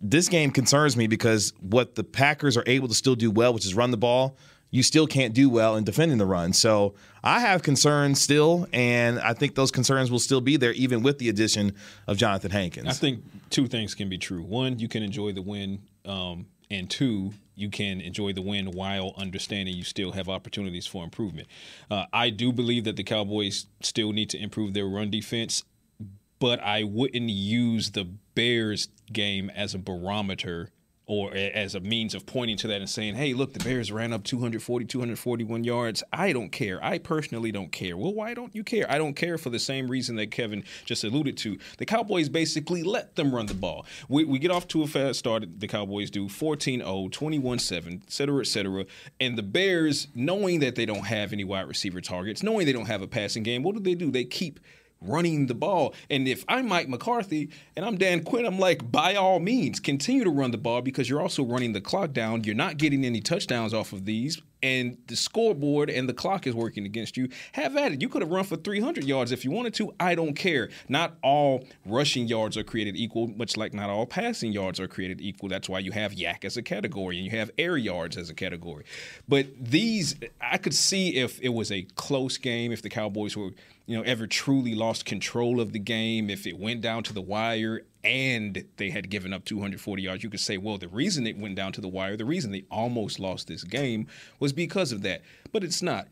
this 0.00 0.28
game 0.28 0.50
concerns 0.50 0.96
me 0.96 1.06
because 1.06 1.52
what 1.60 1.94
the 1.94 2.04
Packers 2.04 2.56
are 2.56 2.64
able 2.66 2.88
to 2.88 2.94
still 2.94 3.14
do 3.14 3.30
well, 3.30 3.54
which 3.54 3.64
is 3.64 3.74
run 3.74 3.90
the 3.90 3.96
ball, 3.96 4.36
you 4.70 4.82
still 4.82 5.06
can't 5.06 5.34
do 5.34 5.48
well 5.48 5.76
in 5.76 5.84
defending 5.84 6.18
the 6.18 6.26
run. 6.26 6.52
So 6.52 6.94
I 7.22 7.40
have 7.40 7.62
concerns 7.62 8.20
still, 8.20 8.66
and 8.72 9.18
I 9.18 9.32
think 9.32 9.54
those 9.54 9.70
concerns 9.70 10.10
will 10.10 10.18
still 10.18 10.40
be 10.40 10.56
there 10.56 10.72
even 10.72 11.02
with 11.02 11.18
the 11.18 11.28
addition 11.28 11.74
of 12.06 12.16
Jonathan 12.16 12.50
Hankins. 12.50 12.88
I 12.88 12.92
think 12.92 13.22
two 13.50 13.66
things 13.66 13.94
can 13.94 14.08
be 14.08 14.18
true. 14.18 14.42
One, 14.42 14.78
you 14.78 14.88
can 14.88 15.02
enjoy 15.02 15.32
the 15.32 15.42
win, 15.42 15.80
um, 16.04 16.46
and 16.70 16.90
two, 16.90 17.32
you 17.54 17.70
can 17.70 18.00
enjoy 18.00 18.32
the 18.32 18.42
win 18.42 18.70
while 18.72 19.14
understanding 19.16 19.74
you 19.74 19.84
still 19.84 20.12
have 20.12 20.28
opportunities 20.28 20.86
for 20.86 21.02
improvement. 21.02 21.48
Uh, 21.90 22.04
I 22.12 22.30
do 22.30 22.52
believe 22.52 22.84
that 22.84 22.96
the 22.96 23.04
Cowboys 23.04 23.66
still 23.80 24.12
need 24.12 24.30
to 24.30 24.38
improve 24.38 24.74
their 24.74 24.86
run 24.86 25.10
defense, 25.10 25.64
but 26.38 26.60
I 26.60 26.84
wouldn't 26.84 27.30
use 27.30 27.92
the 27.92 28.04
Bears 28.34 28.88
game 29.12 29.50
as 29.50 29.74
a 29.74 29.78
barometer 29.78 30.70
or 31.08 31.34
as 31.34 31.74
a 31.74 31.80
means 31.80 32.14
of 32.14 32.26
pointing 32.26 32.58
to 32.58 32.68
that 32.68 32.80
and 32.82 32.88
saying, 32.88 33.14
hey, 33.14 33.32
look, 33.32 33.54
the 33.54 33.64
Bears 33.64 33.90
ran 33.90 34.12
up 34.12 34.24
240, 34.24 34.84
241 34.84 35.64
yards. 35.64 36.04
I 36.12 36.34
don't 36.34 36.50
care. 36.50 36.78
I 36.84 36.98
personally 36.98 37.50
don't 37.50 37.72
care. 37.72 37.96
Well, 37.96 38.12
why 38.12 38.34
don't 38.34 38.54
you 38.54 38.62
care? 38.62 38.84
I 38.90 38.98
don't 38.98 39.14
care 39.14 39.38
for 39.38 39.48
the 39.48 39.58
same 39.58 39.88
reason 39.88 40.16
that 40.16 40.30
Kevin 40.30 40.64
just 40.84 41.04
alluded 41.04 41.38
to. 41.38 41.58
The 41.78 41.86
Cowboys 41.86 42.28
basically 42.28 42.82
let 42.82 43.16
them 43.16 43.34
run 43.34 43.46
the 43.46 43.54
ball. 43.54 43.86
We, 44.10 44.24
we 44.24 44.38
get 44.38 44.50
off 44.50 44.68
to 44.68 44.82
a 44.82 44.86
fast 44.86 45.18
start, 45.18 45.44
the 45.58 45.66
Cowboys 45.66 46.10
do 46.10 46.28
14 46.28 46.80
0, 46.80 47.08
21 47.10 47.58
7, 47.58 48.02
et 48.06 48.12
cetera, 48.12 48.40
et 48.40 48.46
cetera. 48.46 48.84
And 49.18 49.38
the 49.38 49.42
Bears, 49.42 50.08
knowing 50.14 50.60
that 50.60 50.74
they 50.74 50.84
don't 50.84 51.06
have 51.06 51.32
any 51.32 51.44
wide 51.44 51.68
receiver 51.68 52.02
targets, 52.02 52.42
knowing 52.42 52.66
they 52.66 52.72
don't 52.74 52.86
have 52.86 53.00
a 53.00 53.08
passing 53.08 53.42
game, 53.42 53.62
what 53.62 53.74
do 53.74 53.80
they 53.80 53.94
do? 53.94 54.10
They 54.10 54.24
keep 54.24 54.60
running 55.00 55.46
the 55.46 55.54
ball. 55.54 55.94
And 56.10 56.26
if 56.26 56.44
I'm 56.48 56.68
Mike 56.68 56.88
McCarthy 56.88 57.50
and 57.76 57.84
I'm 57.84 57.96
Dan 57.96 58.24
Quinn, 58.24 58.46
I'm 58.46 58.58
like, 58.58 58.90
by 58.90 59.14
all 59.14 59.38
means, 59.38 59.80
continue 59.80 60.24
to 60.24 60.30
run 60.30 60.50
the 60.50 60.58
ball 60.58 60.82
because 60.82 61.08
you're 61.08 61.20
also 61.20 61.44
running 61.44 61.72
the 61.72 61.80
clock 61.80 62.12
down. 62.12 62.44
You're 62.44 62.54
not 62.54 62.78
getting 62.78 63.04
any 63.04 63.20
touchdowns 63.20 63.72
off 63.72 63.92
of 63.92 64.04
these. 64.04 64.40
And 64.60 64.98
the 65.06 65.14
scoreboard 65.14 65.88
and 65.88 66.08
the 66.08 66.12
clock 66.12 66.44
is 66.48 66.52
working 66.52 66.84
against 66.84 67.16
you. 67.16 67.28
Have 67.52 67.76
at 67.76 67.92
it. 67.92 68.02
You 68.02 68.08
could 68.08 68.22
have 68.22 68.30
run 68.32 68.42
for 68.42 68.56
300 68.56 69.04
yards 69.04 69.30
if 69.30 69.44
you 69.44 69.52
wanted 69.52 69.72
to. 69.74 69.94
I 70.00 70.16
don't 70.16 70.34
care. 70.34 70.68
Not 70.88 71.16
all 71.22 71.64
rushing 71.86 72.26
yards 72.26 72.56
are 72.56 72.64
created 72.64 72.96
equal, 72.96 73.28
much 73.28 73.56
like 73.56 73.72
not 73.72 73.88
all 73.88 74.04
passing 74.04 74.50
yards 74.52 74.80
are 74.80 74.88
created 74.88 75.20
equal. 75.20 75.48
That's 75.48 75.68
why 75.68 75.78
you 75.78 75.92
have 75.92 76.12
YAC 76.12 76.44
as 76.44 76.56
a 76.56 76.62
category 76.62 77.18
and 77.18 77.24
you 77.24 77.30
have 77.38 77.52
air 77.56 77.76
yards 77.76 78.16
as 78.16 78.30
a 78.30 78.34
category. 78.34 78.84
But 79.28 79.46
these, 79.56 80.16
I 80.40 80.58
could 80.58 80.74
see 80.74 81.14
if 81.14 81.40
it 81.40 81.50
was 81.50 81.70
a 81.70 81.82
close 81.94 82.36
game, 82.36 82.72
if 82.72 82.82
the 82.82 82.90
Cowboys 82.90 83.36
were 83.36 83.50
you 83.88 83.96
know, 83.96 84.02
ever 84.02 84.26
truly 84.26 84.74
lost 84.74 85.06
control 85.06 85.62
of 85.62 85.72
the 85.72 85.78
game, 85.78 86.28
if 86.28 86.46
it 86.46 86.58
went 86.58 86.82
down 86.82 87.02
to 87.04 87.14
the 87.14 87.22
wire 87.22 87.86
and 88.04 88.66
they 88.76 88.90
had 88.90 89.08
given 89.08 89.32
up 89.32 89.46
240 89.46 90.02
yards, 90.02 90.22
you 90.22 90.28
could 90.28 90.40
say, 90.40 90.58
well, 90.58 90.76
the 90.76 90.88
reason 90.88 91.26
it 91.26 91.38
went 91.38 91.54
down 91.54 91.72
to 91.72 91.80
the 91.80 91.88
wire, 91.88 92.14
the 92.14 92.26
reason 92.26 92.52
they 92.52 92.66
almost 92.70 93.18
lost 93.18 93.48
this 93.48 93.64
game 93.64 94.06
was 94.38 94.52
because 94.52 94.92
of 94.92 95.00
that. 95.00 95.22
But 95.52 95.64
it's 95.64 95.80
not. 95.80 96.06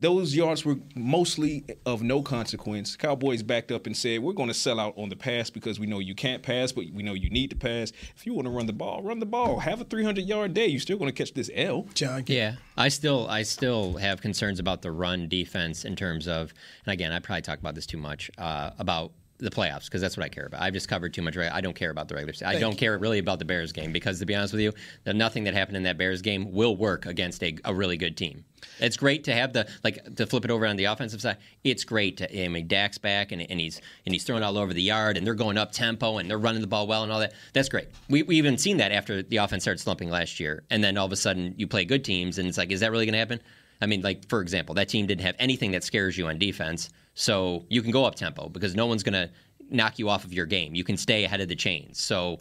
Those 0.00 0.34
yards 0.34 0.64
were 0.64 0.76
mostly 0.96 1.64
of 1.86 2.02
no 2.02 2.20
consequence. 2.20 2.96
Cowboys 2.96 3.42
backed 3.42 3.70
up 3.70 3.86
and 3.86 3.96
said, 3.96 4.20
We're 4.20 4.32
going 4.32 4.48
to 4.48 4.54
sell 4.54 4.80
out 4.80 4.94
on 4.98 5.08
the 5.08 5.16
pass 5.16 5.50
because 5.50 5.78
we 5.78 5.86
know 5.86 5.98
you 6.00 6.14
can't 6.14 6.42
pass, 6.42 6.72
but 6.72 6.84
we 6.92 7.02
know 7.02 7.14
you 7.14 7.30
need 7.30 7.50
to 7.50 7.56
pass. 7.56 7.92
If 8.16 8.26
you 8.26 8.34
want 8.34 8.46
to 8.46 8.50
run 8.50 8.66
the 8.66 8.72
ball, 8.72 9.02
run 9.02 9.20
the 9.20 9.26
ball. 9.26 9.60
Have 9.60 9.80
a 9.80 9.84
300 9.84 10.24
yard 10.24 10.52
day. 10.52 10.66
You're 10.66 10.80
still 10.80 10.98
going 10.98 11.10
to 11.10 11.16
catch 11.16 11.32
this 11.34 11.48
L. 11.54 11.86
John, 11.94 12.24
Yeah, 12.26 12.56
I 12.76 12.88
still 12.88 13.28
I 13.28 13.42
still 13.42 13.94
have 13.94 14.20
concerns 14.20 14.58
about 14.58 14.82
the 14.82 14.90
run 14.90 15.28
defense 15.28 15.84
in 15.84 15.94
terms 15.96 16.26
of, 16.26 16.52
and 16.84 16.92
again, 16.92 17.12
I 17.12 17.20
probably 17.20 17.42
talk 17.42 17.60
about 17.60 17.74
this 17.74 17.86
too 17.86 17.98
much 17.98 18.30
uh, 18.36 18.70
about 18.78 19.12
the 19.38 19.50
playoffs 19.50 19.84
because 19.86 20.00
that's 20.00 20.16
what 20.16 20.24
I 20.24 20.28
care 20.28 20.46
about. 20.46 20.62
I've 20.62 20.72
just 20.72 20.88
covered 20.88 21.12
too 21.12 21.22
much. 21.22 21.36
Right. 21.36 21.52
I 21.52 21.60
don't 21.60 21.74
care 21.74 21.90
about 21.90 22.08
the 22.08 22.14
regular 22.14 22.32
season. 22.32 22.48
I 22.48 22.58
don't 22.58 22.72
you. 22.72 22.78
care 22.78 22.98
really 22.98 23.18
about 23.18 23.38
the 23.38 23.44
Bears 23.44 23.72
game 23.72 23.92
because 23.92 24.18
to 24.20 24.26
be 24.26 24.34
honest 24.34 24.52
with 24.52 24.62
you, 24.62 24.72
the 25.04 25.12
nothing 25.12 25.44
that 25.44 25.54
happened 25.54 25.76
in 25.76 25.82
that 25.84 25.98
Bears 25.98 26.22
game 26.22 26.52
will 26.52 26.76
work 26.76 27.06
against 27.06 27.42
a, 27.42 27.56
a 27.64 27.74
really 27.74 27.96
good 27.96 28.16
team. 28.16 28.44
It's 28.80 28.96
great 28.96 29.24
to 29.24 29.34
have 29.34 29.52
the 29.52 29.68
like 29.82 30.14
to 30.16 30.26
flip 30.26 30.44
it 30.44 30.50
over 30.50 30.66
on 30.66 30.76
the 30.76 30.84
offensive 30.84 31.20
side. 31.20 31.38
It's 31.64 31.84
great 31.84 32.16
to 32.18 32.44
I 32.44 32.48
mean 32.48 32.66
Dak's 32.66 32.98
back 32.98 33.32
and, 33.32 33.42
and 33.42 33.60
he's 33.60 33.80
and 34.06 34.14
he's 34.14 34.24
throwing 34.24 34.42
all 34.42 34.56
over 34.56 34.72
the 34.72 34.82
yard 34.82 35.16
and 35.16 35.26
they're 35.26 35.34
going 35.34 35.58
up 35.58 35.72
tempo 35.72 36.18
and 36.18 36.30
they're 36.30 36.38
running 36.38 36.60
the 36.60 36.66
ball 36.66 36.86
well 36.86 37.02
and 37.02 37.12
all 37.12 37.20
that. 37.20 37.34
That's 37.52 37.68
great. 37.68 37.88
We 38.08 38.22
we 38.22 38.36
even 38.36 38.56
seen 38.56 38.78
that 38.78 38.92
after 38.92 39.22
the 39.22 39.38
offense 39.38 39.64
started 39.64 39.80
slumping 39.80 40.10
last 40.10 40.40
year 40.40 40.62
and 40.70 40.82
then 40.82 40.96
all 40.96 41.06
of 41.06 41.12
a 41.12 41.16
sudden 41.16 41.54
you 41.56 41.66
play 41.66 41.84
good 41.84 42.04
teams 42.04 42.38
and 42.38 42.48
it's 42.48 42.58
like 42.58 42.72
is 42.72 42.80
that 42.80 42.90
really 42.90 43.06
going 43.06 43.14
to 43.14 43.18
happen? 43.18 43.40
I 43.80 43.86
mean, 43.86 44.02
like 44.02 44.28
for 44.28 44.40
example, 44.40 44.74
that 44.76 44.88
team 44.88 45.06
didn't 45.06 45.24
have 45.24 45.36
anything 45.38 45.72
that 45.72 45.84
scares 45.84 46.16
you 46.16 46.28
on 46.28 46.38
defense, 46.38 46.90
so 47.14 47.64
you 47.68 47.82
can 47.82 47.90
go 47.90 48.04
up 48.04 48.14
tempo 48.14 48.48
because 48.48 48.74
no 48.74 48.86
one's 48.86 49.02
going 49.02 49.14
to 49.14 49.30
knock 49.70 49.98
you 49.98 50.08
off 50.08 50.24
of 50.24 50.32
your 50.32 50.46
game. 50.46 50.74
You 50.74 50.84
can 50.84 50.96
stay 50.96 51.24
ahead 51.24 51.40
of 51.40 51.48
the 51.48 51.56
chains. 51.56 52.00
So 52.00 52.40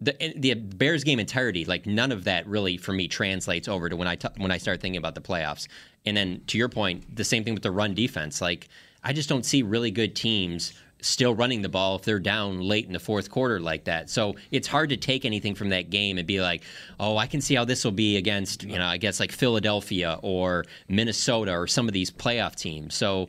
the 0.00 0.20
eh, 0.22 0.32
the 0.36 0.54
Bears 0.54 1.04
game 1.04 1.18
entirety, 1.18 1.64
like 1.64 1.86
none 1.86 2.12
of 2.12 2.24
that 2.24 2.46
really 2.46 2.76
for 2.76 2.92
me 2.92 3.08
translates 3.08 3.68
over 3.68 3.88
to 3.88 3.96
when 3.96 4.08
I 4.08 4.16
t- 4.16 4.28
when 4.36 4.50
I 4.50 4.58
start 4.58 4.80
thinking 4.80 4.98
about 4.98 5.14
the 5.14 5.20
playoffs. 5.20 5.68
And 6.04 6.16
then 6.16 6.42
to 6.48 6.58
your 6.58 6.68
point, 6.68 7.14
the 7.14 7.24
same 7.24 7.44
thing 7.44 7.54
with 7.54 7.62
the 7.62 7.70
run 7.70 7.94
defense. 7.94 8.40
Like 8.40 8.68
I 9.02 9.12
just 9.12 9.28
don't 9.28 9.44
see 9.44 9.62
really 9.62 9.90
good 9.90 10.14
teams 10.14 10.72
still 11.00 11.34
running 11.34 11.62
the 11.62 11.68
ball 11.68 11.96
if 11.96 12.02
they're 12.02 12.18
down 12.18 12.60
late 12.60 12.86
in 12.86 12.92
the 12.92 12.98
fourth 12.98 13.30
quarter 13.30 13.60
like 13.60 13.84
that. 13.84 14.10
So 14.10 14.34
it's 14.50 14.66
hard 14.66 14.88
to 14.90 14.96
take 14.96 15.24
anything 15.24 15.54
from 15.54 15.68
that 15.68 15.90
game 15.90 16.18
and 16.18 16.26
be 16.26 16.40
like, 16.40 16.62
oh, 16.98 17.16
I 17.16 17.26
can 17.26 17.40
see 17.40 17.54
how 17.54 17.64
this 17.64 17.84
will 17.84 17.92
be 17.92 18.16
against, 18.16 18.64
you 18.64 18.78
know, 18.78 18.86
I 18.86 18.96
guess 18.96 19.20
like 19.20 19.30
Philadelphia 19.30 20.18
or 20.22 20.64
Minnesota 20.88 21.52
or 21.52 21.66
some 21.66 21.86
of 21.86 21.92
these 21.92 22.10
playoff 22.10 22.56
teams. 22.56 22.94
So 22.94 23.28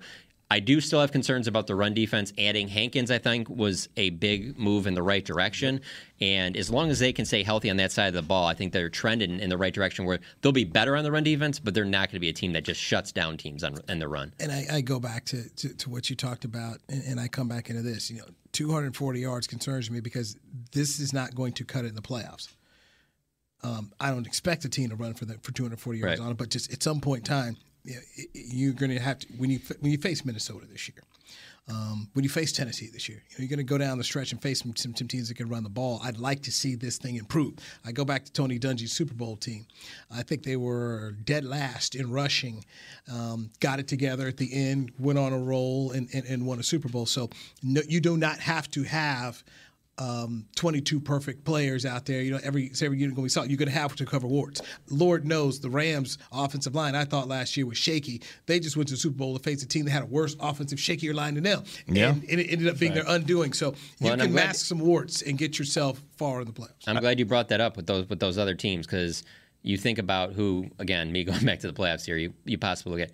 I 0.49 0.61
do 0.61 0.79
still 0.79 1.01
have 1.01 1.11
concerns 1.11 1.47
about 1.47 1.67
the 1.67 1.75
run 1.75 1.93
defense. 1.93 2.31
Adding 2.37 2.69
Hankins, 2.69 3.11
I 3.11 3.17
think, 3.17 3.49
was 3.49 3.89
a 3.97 4.11
big 4.11 4.57
move 4.57 4.87
in 4.87 4.93
the 4.93 5.03
right 5.03 5.23
direction. 5.25 5.81
And 6.21 6.55
as 6.55 6.69
long 6.69 6.89
as 6.89 6.99
they 6.99 7.11
can 7.11 7.25
stay 7.25 7.43
healthy 7.43 7.69
on 7.69 7.75
that 7.77 7.91
side 7.91 8.07
of 8.07 8.13
the 8.13 8.21
ball, 8.21 8.47
I 8.47 8.53
think 8.53 8.71
they're 8.71 8.89
trending 8.89 9.41
in 9.41 9.49
the 9.49 9.57
right 9.57 9.73
direction 9.73 10.05
where 10.05 10.19
they'll 10.41 10.53
be 10.53 10.63
better 10.63 10.95
on 10.95 11.03
the 11.03 11.11
run 11.11 11.23
defense, 11.23 11.59
but 11.59 11.73
they're 11.73 11.83
not 11.83 12.07
going 12.09 12.15
to 12.15 12.19
be 12.21 12.29
a 12.29 12.33
team 12.33 12.53
that 12.53 12.63
just 12.63 12.79
shuts 12.79 13.11
down 13.11 13.35
teams 13.35 13.61
on, 13.61 13.75
in 13.89 13.99
the 13.99 14.07
run. 14.07 14.33
And 14.39 14.49
I, 14.51 14.65
I 14.71 14.81
go 14.81 15.01
back 15.01 15.25
to, 15.25 15.49
to, 15.49 15.73
to 15.73 15.89
what 15.89 16.09
you 16.09 16.15
talked 16.15 16.45
about, 16.45 16.77
and, 16.87 17.03
and 17.03 17.19
I 17.19 17.27
come 17.27 17.49
back 17.49 17.69
into 17.69 17.81
this. 17.81 18.09
You 18.09 18.19
know, 18.19 18.27
240 18.53 19.19
yards 19.19 19.47
concerns 19.47 19.91
me 19.91 19.99
because 19.99 20.37
this 20.71 20.97
is 21.01 21.11
not 21.11 21.35
going 21.35 21.51
to 21.53 21.65
cut 21.65 21.83
it 21.83 21.89
in 21.89 21.95
the 21.95 22.01
playoffs. 22.01 22.47
Um, 23.63 23.91
I 23.99 24.11
don't 24.11 24.27
expect 24.27 24.63
a 24.65 24.69
team 24.69 24.91
to 24.91 24.95
run 24.95 25.13
for 25.13 25.25
the, 25.25 25.33
for 25.41 25.51
240 25.51 25.99
yards 25.99 26.19
Right. 26.19 26.25
on 26.25 26.31
it, 26.31 26.37
but 26.37 26.49
just 26.49 26.71
at 26.71 26.81
some 26.81 27.01
point 27.01 27.19
in 27.19 27.25
time, 27.25 27.57
you're 28.33 28.73
going 28.73 28.91
to 28.91 28.99
have 28.99 29.19
to 29.19 29.27
when 29.37 29.49
you 29.49 29.59
when 29.79 29.91
you 29.91 29.97
face 29.97 30.25
Minnesota 30.25 30.65
this 30.65 30.87
year. 30.87 31.03
Um, 31.69 32.07
when 32.13 32.23
you 32.23 32.29
face 32.29 32.53
Tennessee 32.53 32.87
this 32.87 33.09
year, 33.09 33.21
you 33.31 33.39
you're 33.39 33.49
going 33.49 33.57
to 33.57 33.63
go 33.63 33.77
down 33.77 33.97
the 33.97 34.03
stretch 34.05 34.31
and 34.31 34.41
face 34.41 34.61
some, 34.61 34.73
some, 34.77 34.95
some 34.95 35.09
teams 35.09 35.27
that 35.27 35.35
can 35.35 35.49
run 35.49 35.63
the 35.63 35.69
ball. 35.69 35.99
I'd 36.01 36.17
like 36.17 36.41
to 36.43 36.51
see 36.51 36.75
this 36.75 36.97
thing 36.97 37.17
improve. 37.17 37.55
I 37.85 37.91
go 37.91 38.05
back 38.05 38.23
to 38.23 38.31
Tony 38.31 38.57
Dungy's 38.57 38.93
Super 38.93 39.13
Bowl 39.13 39.35
team. 39.35 39.65
I 40.09 40.23
think 40.23 40.43
they 40.43 40.55
were 40.55 41.15
dead 41.25 41.43
last 41.43 41.93
in 41.93 42.09
rushing, 42.09 42.63
um, 43.11 43.49
got 43.59 43.79
it 43.79 43.87
together 43.89 44.29
at 44.29 44.37
the 44.37 44.49
end, 44.53 44.93
went 44.97 45.19
on 45.19 45.33
a 45.33 45.37
roll, 45.37 45.91
and, 45.91 46.07
and, 46.13 46.25
and 46.25 46.45
won 46.45 46.57
a 46.57 46.63
Super 46.63 46.87
Bowl. 46.87 47.05
So 47.05 47.29
no, 47.61 47.81
you 47.85 47.99
do 47.99 48.15
not 48.15 48.39
have 48.39 48.71
to 48.71 48.83
have 48.83 49.43
um, 49.99 50.45
22 50.55 50.99
perfect 50.99 51.43
players 51.43 51.85
out 51.85 52.05
there. 52.05 52.21
You 52.21 52.31
know, 52.31 52.39
every 52.43 52.71
every 52.81 52.99
unit 52.99 53.17
we 53.17 53.29
saw, 53.29 53.43
you're 53.43 53.57
going 53.57 53.69
to 53.69 53.73
have 53.75 53.95
to 53.95 54.05
cover 54.05 54.27
warts. 54.27 54.61
Lord 54.89 55.25
knows 55.25 55.59
the 55.59 55.69
Rams' 55.69 56.17
offensive 56.31 56.75
line. 56.75 56.95
I 56.95 57.05
thought 57.05 57.27
last 57.27 57.57
year 57.57 57.65
was 57.65 57.77
shaky. 57.77 58.21
They 58.45 58.59
just 58.59 58.77
went 58.77 58.87
to 58.89 58.93
the 58.93 58.99
Super 58.99 59.17
Bowl 59.17 59.37
to 59.37 59.43
face 59.43 59.63
a 59.63 59.67
team 59.67 59.85
that 59.85 59.91
had 59.91 60.03
a 60.03 60.07
worse 60.07 60.35
offensive, 60.39 60.77
shakier 60.79 61.13
line 61.13 61.33
than 61.35 61.43
them, 61.43 61.63
Yeah. 61.87 62.09
and, 62.09 62.23
and 62.29 62.39
it 62.39 62.51
ended 62.51 62.67
up 62.67 62.77
being 62.77 62.93
their 62.93 63.05
undoing. 63.07 63.53
So 63.53 63.71
Well, 63.71 63.77
you 64.01 64.11
and 64.13 64.21
can 64.21 64.33
mask 64.33 64.65
some 64.65 64.79
warts 64.79 65.21
and 65.21 65.37
get 65.37 65.57
yourself 65.57 66.01
far 66.17 66.41
in 66.41 66.47
the 66.47 66.53
playoffs. 66.53 66.87
I'm 66.87 66.99
glad 66.99 67.19
you 67.19 67.25
brought 67.25 67.49
that 67.49 67.61
up 67.61 67.75
with 67.77 67.87
those 67.87 68.07
with 68.09 68.19
those 68.19 68.37
other 68.37 68.53
teams 68.55 68.85
because 68.85 69.23
you 69.63 69.77
think 69.77 69.97
about 69.97 70.33
who 70.33 70.69
again 70.79 71.11
me 71.11 71.23
going 71.25 71.43
back 71.45 71.59
to 71.61 71.67
the 71.67 71.73
playoffs 71.73 72.05
here. 72.05 72.17
You 72.17 72.33
you 72.45 72.57
possibly 72.57 72.91
look 72.99 73.09
at 73.09 73.11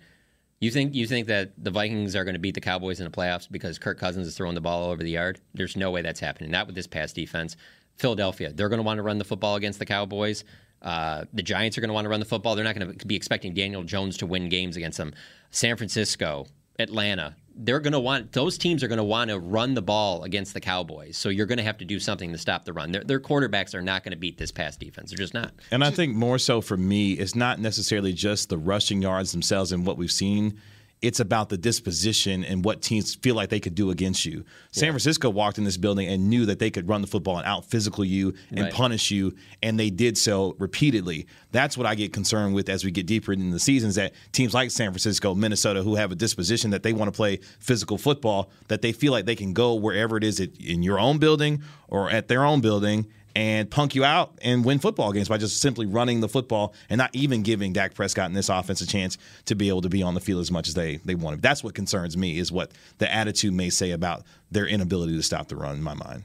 you 0.64 0.70
think 0.70 0.94
you 0.94 1.06
think 1.06 1.26
that 1.26 1.52
the 1.62 1.70
Vikings 1.70 2.16
are 2.16 2.24
going 2.24 2.34
to 2.34 2.40
beat 2.40 2.54
the 2.54 2.60
Cowboys 2.60 2.98
in 2.98 3.04
the 3.04 3.10
playoffs 3.10 3.46
because 3.50 3.78
Kirk 3.78 3.98
Cousins 3.98 4.26
is 4.26 4.36
throwing 4.36 4.54
the 4.54 4.60
ball 4.60 4.82
all 4.82 4.90
over 4.90 5.02
the 5.02 5.10
yard. 5.10 5.40
There's 5.52 5.76
no 5.76 5.90
way 5.90 6.00
that's 6.00 6.20
happening. 6.20 6.50
Not 6.50 6.66
with 6.66 6.74
this 6.74 6.86
pass 6.86 7.12
defense. 7.12 7.56
Philadelphia, 7.96 8.52
they're 8.52 8.68
going 8.68 8.78
to 8.78 8.84
want 8.84 8.98
to 8.98 9.02
run 9.02 9.18
the 9.18 9.24
football 9.24 9.56
against 9.56 9.78
the 9.78 9.86
Cowboys. 9.86 10.42
Uh, 10.82 11.24
the 11.32 11.42
Giants 11.42 11.78
are 11.78 11.80
going 11.80 11.88
to 11.88 11.94
want 11.94 12.06
to 12.06 12.08
run 12.08 12.20
the 12.20 12.26
football. 12.26 12.54
They're 12.54 12.64
not 12.64 12.74
going 12.74 12.96
to 12.96 13.06
be 13.06 13.14
expecting 13.14 13.54
Daniel 13.54 13.84
Jones 13.84 14.16
to 14.18 14.26
win 14.26 14.48
games 14.48 14.76
against 14.76 14.98
them. 14.98 15.14
San 15.50 15.76
Francisco, 15.76 16.46
Atlanta, 16.78 17.36
they're 17.56 17.80
going 17.80 17.92
to 17.92 18.00
want 18.00 18.32
those 18.32 18.58
teams 18.58 18.82
are 18.82 18.88
going 18.88 18.98
to 18.98 19.04
want 19.04 19.30
to 19.30 19.38
run 19.38 19.74
the 19.74 19.82
ball 19.82 20.24
against 20.24 20.54
the 20.54 20.60
Cowboys. 20.60 21.16
So 21.16 21.28
you're 21.28 21.46
going 21.46 21.58
to 21.58 21.64
have 21.64 21.78
to 21.78 21.84
do 21.84 22.00
something 22.00 22.32
to 22.32 22.38
stop 22.38 22.64
the 22.64 22.72
run. 22.72 22.92
Their, 22.92 23.04
their 23.04 23.20
quarterbacks 23.20 23.74
are 23.74 23.82
not 23.82 24.02
going 24.02 24.12
to 24.12 24.18
beat 24.18 24.38
this 24.38 24.50
pass 24.50 24.76
defense. 24.76 25.10
They're 25.10 25.18
just 25.18 25.34
not. 25.34 25.52
And 25.70 25.84
I 25.84 25.90
think 25.90 26.14
more 26.14 26.38
so 26.38 26.60
for 26.60 26.76
me, 26.76 27.12
it's 27.12 27.34
not 27.34 27.60
necessarily 27.60 28.12
just 28.12 28.48
the 28.48 28.58
rushing 28.58 29.02
yards 29.02 29.32
themselves 29.32 29.72
and 29.72 29.86
what 29.86 29.96
we've 29.96 30.12
seen. 30.12 30.60
It's 31.04 31.20
about 31.20 31.50
the 31.50 31.58
disposition 31.58 32.44
and 32.44 32.64
what 32.64 32.80
teams 32.80 33.14
feel 33.14 33.34
like 33.34 33.50
they 33.50 33.60
could 33.60 33.74
do 33.74 33.90
against 33.90 34.24
you. 34.24 34.44
San 34.72 34.90
Francisco 34.90 35.28
walked 35.28 35.58
in 35.58 35.64
this 35.64 35.76
building 35.76 36.08
and 36.08 36.30
knew 36.30 36.46
that 36.46 36.58
they 36.58 36.70
could 36.70 36.88
run 36.88 37.02
the 37.02 37.06
football 37.06 37.36
and 37.36 37.46
out 37.46 37.66
physical 37.66 38.04
you 38.04 38.32
and 38.50 38.60
Right. 38.60 38.72
punish 38.72 39.10
you, 39.10 39.34
and 39.62 39.78
they 39.78 39.90
did 39.90 40.16
so 40.16 40.56
repeatedly. 40.58 41.26
That's 41.52 41.76
what 41.76 41.86
I 41.86 41.94
get 41.94 42.12
concerned 42.14 42.54
with 42.54 42.70
as 42.70 42.84
we 42.84 42.90
get 42.90 43.06
deeper 43.06 43.32
into 43.34 43.52
the 43.52 43.58
seasons. 43.60 43.96
That 43.96 44.14
teams 44.32 44.54
like 44.54 44.70
San 44.70 44.90
Francisco, 44.92 45.34
Minnesota, 45.34 45.82
who 45.82 45.96
have 45.96 46.10
a 46.10 46.14
disposition 46.16 46.70
that 46.70 46.82
they 46.82 46.94
want 46.94 47.12
to 47.12 47.16
play 47.16 47.40
physical 47.58 47.98
football, 47.98 48.50
that 48.68 48.80
they 48.80 48.92
feel 48.92 49.12
like 49.12 49.26
they 49.26 49.36
can 49.36 49.52
go 49.52 49.74
wherever 49.74 50.16
it 50.16 50.24
is 50.24 50.40
in 50.40 50.82
your 50.82 50.98
own 50.98 51.18
building 51.18 51.62
or 51.88 52.08
at 52.10 52.28
their 52.28 52.44
own 52.44 52.60
building 52.62 53.06
and 53.34 53.70
punk 53.70 53.94
you 53.94 54.04
out 54.04 54.38
and 54.42 54.64
win 54.64 54.78
football 54.78 55.12
games 55.12 55.28
by 55.28 55.38
just 55.38 55.60
simply 55.60 55.86
running 55.86 56.20
the 56.20 56.28
football 56.28 56.74
and 56.88 56.98
not 56.98 57.10
even 57.12 57.42
giving 57.42 57.72
Dak 57.72 57.94
Prescott 57.94 58.26
and 58.26 58.36
this 58.36 58.48
offense 58.48 58.80
a 58.80 58.86
chance 58.86 59.18
to 59.46 59.54
be 59.54 59.68
able 59.68 59.82
to 59.82 59.88
be 59.88 60.02
on 60.02 60.14
the 60.14 60.20
field 60.20 60.40
as 60.40 60.50
much 60.50 60.68
as 60.68 60.74
they 60.74 60.96
they 60.98 61.14
want. 61.14 61.42
That's 61.42 61.64
what 61.64 61.74
concerns 61.74 62.16
me 62.16 62.38
is 62.38 62.52
what 62.52 62.72
the 62.98 63.12
attitude 63.12 63.54
may 63.54 63.70
say 63.70 63.90
about 63.90 64.22
their 64.50 64.66
inability 64.66 65.16
to 65.16 65.22
stop 65.22 65.48
the 65.48 65.56
run 65.56 65.76
in 65.76 65.82
my 65.82 65.94
mind. 65.94 66.24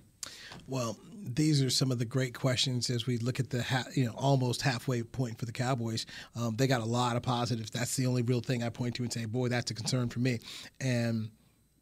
Well, 0.68 0.98
these 1.22 1.62
are 1.62 1.70
some 1.70 1.92
of 1.92 2.00
the 2.00 2.06
great 2.06 2.34
questions 2.34 2.90
as 2.90 3.06
we 3.06 3.18
look 3.18 3.40
at 3.40 3.50
the 3.50 3.64
ha- 3.64 3.86
you 3.96 4.06
know 4.06 4.14
almost 4.16 4.62
halfway 4.62 5.04
point 5.04 5.38
for 5.38 5.46
the 5.46 5.52
Cowboys. 5.52 6.06
Um, 6.36 6.56
they 6.56 6.68
got 6.68 6.82
a 6.82 6.86
lot 6.86 7.16
of 7.16 7.24
positives. 7.24 7.72
That's 7.72 7.96
the 7.96 8.06
only 8.06 8.22
real 8.22 8.42
thing 8.42 8.64
I 8.64 8.70
point 8.70 8.96
to 8.96 9.04
and 9.04 9.12
say, 9.12 9.26
boy, 9.26 9.50
that's 9.50 9.72
a 9.72 9.74
concern 9.74 10.10
for 10.10 10.20
me. 10.20 10.40
And 10.80 11.30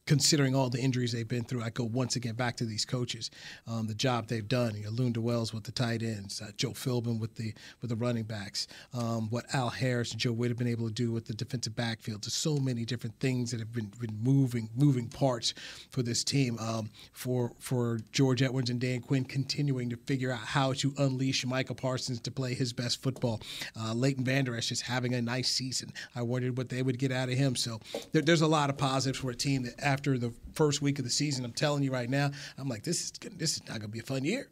considering 0.08 0.56
all 0.56 0.70
the 0.70 0.80
injuries 0.80 1.12
they've 1.12 1.28
been 1.28 1.44
through, 1.44 1.62
I 1.62 1.70
go 1.70 1.84
once 1.84 2.16
again 2.16 2.34
back 2.34 2.56
to 2.58 2.66
these 2.66 2.86
coaches, 2.86 3.30
um, 3.68 3.88
the 3.88 3.94
job 3.94 4.28
they've 4.28 4.48
done. 4.48 4.76
You 4.76 4.86
know, 4.86 4.92
Lunda 4.92 5.18
Wells 5.18 5.54
with 5.54 5.66
the 5.66 5.72
tight 5.72 6.02
ends, 6.02 6.42
uh, 6.42 6.52
Joe 6.58 6.72
Philbin 6.72 7.20
with 7.20 7.36
the 7.36 7.54
with 7.82 7.90
the 7.90 7.96
running 7.96 8.24
backs, 8.24 8.68
um, 8.94 9.30
what 9.30 9.46
Al 9.54 9.70
Harris 9.70 10.12
and 10.12 10.20
Joe 10.20 10.32
Whitt 10.32 10.50
have 10.50 10.58
been 10.58 10.68
able 10.68 10.88
to 10.88 10.94
do 10.94 11.12
with 11.12 11.26
the 11.26 11.34
defensive 11.34 11.76
backfield. 11.76 12.24
There's 12.24 12.34
so 12.34 12.58
many 12.58 12.86
different 12.86 13.20
things 13.20 13.52
that 13.52 13.60
have 13.60 13.74
been, 13.74 13.92
been 14.00 14.18
moving 14.24 14.70
moving 14.76 15.08
parts 15.08 15.54
for 15.92 16.02
this 16.02 16.24
team. 16.24 16.58
Um, 16.60 16.90
for 17.14 17.52
for 17.60 18.00
George 18.12 18.42
Edwards 18.42 18.70
and 18.70 18.80
Dan 18.80 19.02
Quinn 19.02 19.26
continuing 19.26 19.90
to 19.90 19.98
figure 19.98 20.32
out 20.32 20.40
how 20.40 20.74
to 20.74 20.94
unleash 20.98 21.46
Micah 21.46 21.76
Parsons 21.76 22.20
to 22.22 22.32
play 22.32 22.54
his 22.54 22.74
best 22.74 23.02
football. 23.02 23.42
Uh, 23.80 23.94
Leighton 23.94 24.24
Vander 24.24 24.56
Esch 24.56 24.70
just 24.70 24.84
having 24.84 25.14
a 25.14 25.22
nice 25.22 25.50
season. 25.50 25.92
I 26.16 26.22
wondered 26.22 26.58
what 26.58 26.70
they 26.70 26.82
would 26.82 26.98
get 26.98 27.12
out 27.12 27.30
of 27.30 27.36
him. 27.36 27.56
So 27.56 27.80
there, 28.12 28.22
there's 28.22 28.42
a 28.42 28.48
lot 28.48 28.70
of 28.70 28.78
positives 28.78 29.20
for 29.20 29.32
a 29.32 29.36
team 29.36 29.64
that 29.64 29.74
after 29.98 30.20
the 30.20 30.32
first 30.54 30.80
week 30.80 31.00
of 31.00 31.06
the 31.06 31.10
season, 31.12 31.44
I'm 31.44 31.54
telling 31.54 31.82
you 31.82 31.92
right 31.92 32.08
now, 32.10 32.30
I'm 32.60 32.70
like, 32.70 32.84
this 32.84 33.02
is 33.06 33.12
this 33.36 33.54
is 33.56 33.68
not 33.68 33.80
gonna 33.80 33.88
be 33.88 33.98
a 34.00 34.04
fun 34.04 34.24
year. 34.24 34.48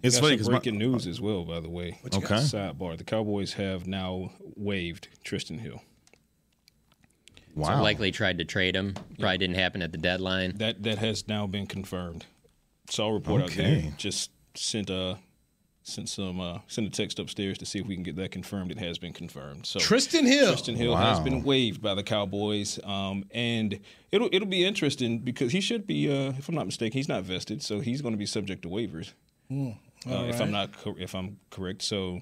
It's 0.00 0.16
funny 0.20 0.34
because 0.34 0.48
breaking 0.48 0.78
news 0.78 1.08
as 1.08 1.20
well, 1.20 1.44
by 1.44 1.58
the 1.58 1.68
way. 1.68 1.98
What 2.02 2.14
you 2.14 2.20
okay. 2.20 2.36
Sidebar: 2.36 2.96
The 2.96 3.02
Cowboys 3.02 3.54
have 3.54 3.88
now 3.88 4.30
waived 4.54 5.08
Trysten 5.24 5.58
Hill. 5.58 5.82
So 7.56 7.62
likely 7.82 8.12
tried 8.12 8.38
to 8.38 8.44
trade 8.44 8.76
him. 8.76 8.94
Probably 9.18 9.38
didn't 9.38 9.56
happen 9.56 9.82
at 9.82 9.90
the 9.90 9.98
deadline. 9.98 10.58
That 10.58 10.84
that 10.84 10.98
has 10.98 11.26
now 11.26 11.48
been 11.48 11.66
confirmed. 11.66 12.26
Saw 12.88 13.08
a 13.08 13.14
report 13.14 13.42
out 13.42 13.50
Okay. 13.50 13.80
there. 13.80 13.92
Just 13.96 14.30
sent 14.54 14.88
a 14.88 15.18
sent 15.86 16.08
some 16.08 16.40
uh, 16.40 16.58
sent 16.66 16.86
a 16.86 16.90
text 16.90 17.18
upstairs 17.18 17.58
to 17.58 17.66
see 17.66 17.78
if 17.78 17.86
we 17.86 17.94
can 17.94 18.02
get 18.02 18.16
that 18.16 18.32
confirmed. 18.32 18.70
It 18.70 18.78
has 18.78 18.98
been 18.98 19.12
confirmed. 19.12 19.66
So 19.66 19.78
Trysten 19.78 20.26
Hill. 20.26 20.52
Trysten 20.52 20.76
Hill 20.76 20.96
has 20.96 21.20
been 21.20 21.42
waived 21.44 21.80
by 21.80 21.94
the 21.94 22.02
Cowboys, 22.02 22.78
um, 22.84 23.24
and 23.30 23.78
it'll 24.10 24.28
it'll 24.32 24.48
be 24.48 24.64
interesting 24.64 25.20
because 25.20 25.52
he 25.52 25.60
should 25.60 25.86
be, 25.86 26.10
uh, 26.10 26.32
if 26.36 26.48
I'm 26.48 26.54
not 26.54 26.66
mistaken, 26.66 26.96
he's 26.96 27.08
not 27.08 27.22
vested, 27.22 27.62
so 27.62 27.80
he's 27.80 28.02
going 28.02 28.14
to 28.14 28.18
be 28.18 28.26
subject 28.26 28.62
to 28.62 28.68
waivers. 28.68 29.12
Hmm. 29.48 29.70
uh, 30.08 30.14
All 30.14 30.24
if. 30.24 30.40
I'm 30.40 30.50
not 30.50 30.76
cor- 30.76 30.98
if 30.98 31.14
I'm 31.14 31.38
correct. 31.50 31.82
So 31.82 32.20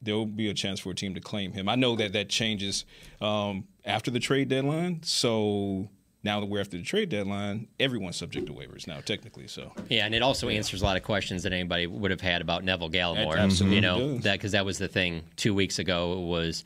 there 0.00 0.14
will 0.14 0.26
be 0.26 0.48
a 0.48 0.54
chance 0.54 0.78
for 0.78 0.90
a 0.90 0.94
team 0.94 1.14
to 1.14 1.20
claim 1.20 1.52
him. 1.52 1.68
I 1.68 1.74
know 1.74 1.96
that 1.96 2.12
that 2.12 2.28
changes 2.28 2.84
um, 3.20 3.66
after 3.84 4.10
the 4.10 4.20
trade 4.20 4.48
deadline. 4.48 5.02
So 5.02 5.88
now 6.26 6.40
that 6.40 6.46
we're 6.46 6.60
after 6.60 6.76
the 6.76 6.82
trade 6.82 7.08
deadline, 7.08 7.68
everyone's 7.80 8.16
subject 8.16 8.46
to 8.48 8.52
waivers 8.52 8.86
now, 8.86 9.00
technically. 9.00 9.46
So 9.46 9.72
Yeah, 9.88 10.04
and 10.04 10.14
it 10.14 10.20
also 10.20 10.48
answers 10.48 10.82
a 10.82 10.84
lot 10.84 10.96
of 10.96 11.04
questions 11.04 11.44
that 11.44 11.52
anybody 11.52 11.86
would 11.86 12.10
have 12.10 12.20
had 12.20 12.42
about 12.42 12.64
Neville 12.64 12.90
Gallimore. 12.90 13.38
Absolutely 13.38 13.76
you 13.76 13.80
know 13.80 14.14
does. 14.14 14.24
that 14.24 14.32
because 14.32 14.52
that 14.52 14.66
was 14.66 14.76
the 14.76 14.88
thing 14.88 15.22
two 15.36 15.54
weeks 15.54 15.78
ago 15.78 16.14
It 16.14 16.26
was, 16.26 16.64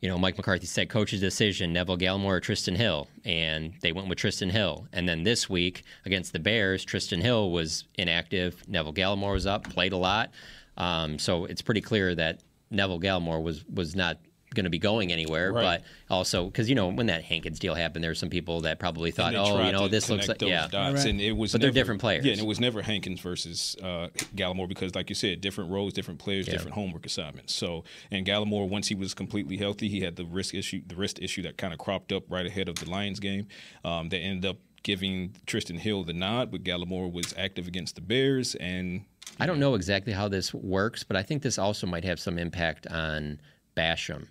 you 0.00 0.08
know, 0.08 0.18
Mike 0.18 0.36
McCarthy 0.36 0.66
said 0.66 0.88
coach's 0.88 1.20
decision: 1.20 1.72
Neville 1.72 1.98
Gallimore 1.98 2.36
or 2.36 2.40
Trysten 2.40 2.76
Hill, 2.76 3.06
and 3.24 3.74
they 3.82 3.92
went 3.92 4.08
with 4.08 4.18
Trysten 4.18 4.50
Hill. 4.50 4.88
And 4.92 5.08
then 5.08 5.22
this 5.22 5.48
week 5.48 5.84
against 6.06 6.32
the 6.32 6.38
Bears, 6.40 6.84
Trysten 6.84 7.20
Hill 7.20 7.50
was 7.50 7.84
inactive. 7.96 8.66
Neville 8.66 8.94
Gallimore 8.94 9.34
was 9.34 9.46
up, 9.46 9.68
played 9.68 9.92
a 9.92 9.98
lot. 9.98 10.30
Um, 10.78 11.18
so 11.18 11.44
it's 11.44 11.62
pretty 11.62 11.82
clear 11.82 12.14
that 12.14 12.40
Neville 12.70 13.00
Gallimore 13.00 13.42
was 13.42 13.64
was 13.66 13.94
not 13.94 14.18
going 14.54 14.64
to 14.64 14.70
be 14.70 14.78
going 14.78 15.12
anywhere. 15.12 15.52
Right. 15.52 15.80
But 16.08 16.14
also 16.14 16.46
because 16.46 16.68
you 16.68 16.74
know 16.74 16.88
when 16.88 17.06
that 17.06 17.22
Hankins 17.22 17.58
deal 17.58 17.74
happened, 17.74 18.02
there 18.02 18.10
were 18.10 18.14
some 18.14 18.30
people 18.30 18.62
that 18.62 18.78
probably 18.78 19.10
thought, 19.10 19.34
oh, 19.34 19.64
you 19.64 19.72
know, 19.72 19.88
this 19.88 20.08
looks 20.08 20.28
like 20.28 20.38
those 20.38 20.48
yeah, 20.48 20.68
dots, 20.68 21.04
and 21.04 21.20
it 21.20 21.32
was 21.32 21.52
but 21.52 21.60
they're 21.60 21.70
different 21.70 22.00
players. 22.00 22.24
Yeah, 22.24 22.32
and 22.32 22.40
it 22.40 22.46
was 22.46 22.60
never 22.60 22.82
Hankins 22.82 23.20
versus 23.20 23.76
uh, 23.82 24.08
Gallimore 24.34 24.68
because, 24.68 24.94
like 24.94 25.08
you 25.08 25.14
said, 25.14 25.40
different 25.40 25.70
roles, 25.70 25.92
different 25.92 26.20
players, 26.20 26.46
Yeah. 26.46 26.54
different 26.54 26.74
homework 26.74 27.06
assignments. 27.06 27.54
So, 27.54 27.84
and 28.10 28.26
Gallimore, 28.26 28.68
once 28.68 28.88
he 28.88 28.94
was 28.94 29.14
completely 29.14 29.56
healthy, 29.56 29.88
he 29.88 30.00
had 30.00 30.16
the 30.16 30.24
wrist 30.24 30.54
issue, 30.54 30.82
the 30.86 30.96
wrist 30.96 31.18
issue 31.20 31.42
that 31.42 31.58
kind 31.58 31.72
of 31.72 31.78
cropped 31.78 32.12
up 32.12 32.24
right 32.30 32.46
ahead 32.46 32.68
of 32.68 32.76
the 32.76 32.88
Lions 32.88 33.20
game. 33.20 33.46
Um, 33.84 34.08
that 34.10 34.18
ended 34.18 34.48
up 34.48 34.56
giving 34.82 35.34
Trysten 35.46 35.78
Hill 35.78 36.04
the 36.04 36.12
nod, 36.12 36.50
but 36.52 36.62
Gallimore 36.62 37.10
was 37.10 37.34
active 37.36 37.66
against 37.66 37.94
the 37.94 38.02
Bears, 38.02 38.54
and 38.56 39.04
I 39.40 39.46
don't 39.46 39.58
know 39.58 39.74
exactly 39.74 40.12
how 40.12 40.28
this 40.28 40.54
works, 40.54 41.02
but 41.02 41.16
I 41.16 41.22
think 41.22 41.42
this 41.42 41.58
also 41.58 41.86
might 41.86 42.04
have 42.04 42.20
some 42.20 42.38
impact 42.38 42.86
on 42.86 43.40
Basham. 43.76 44.28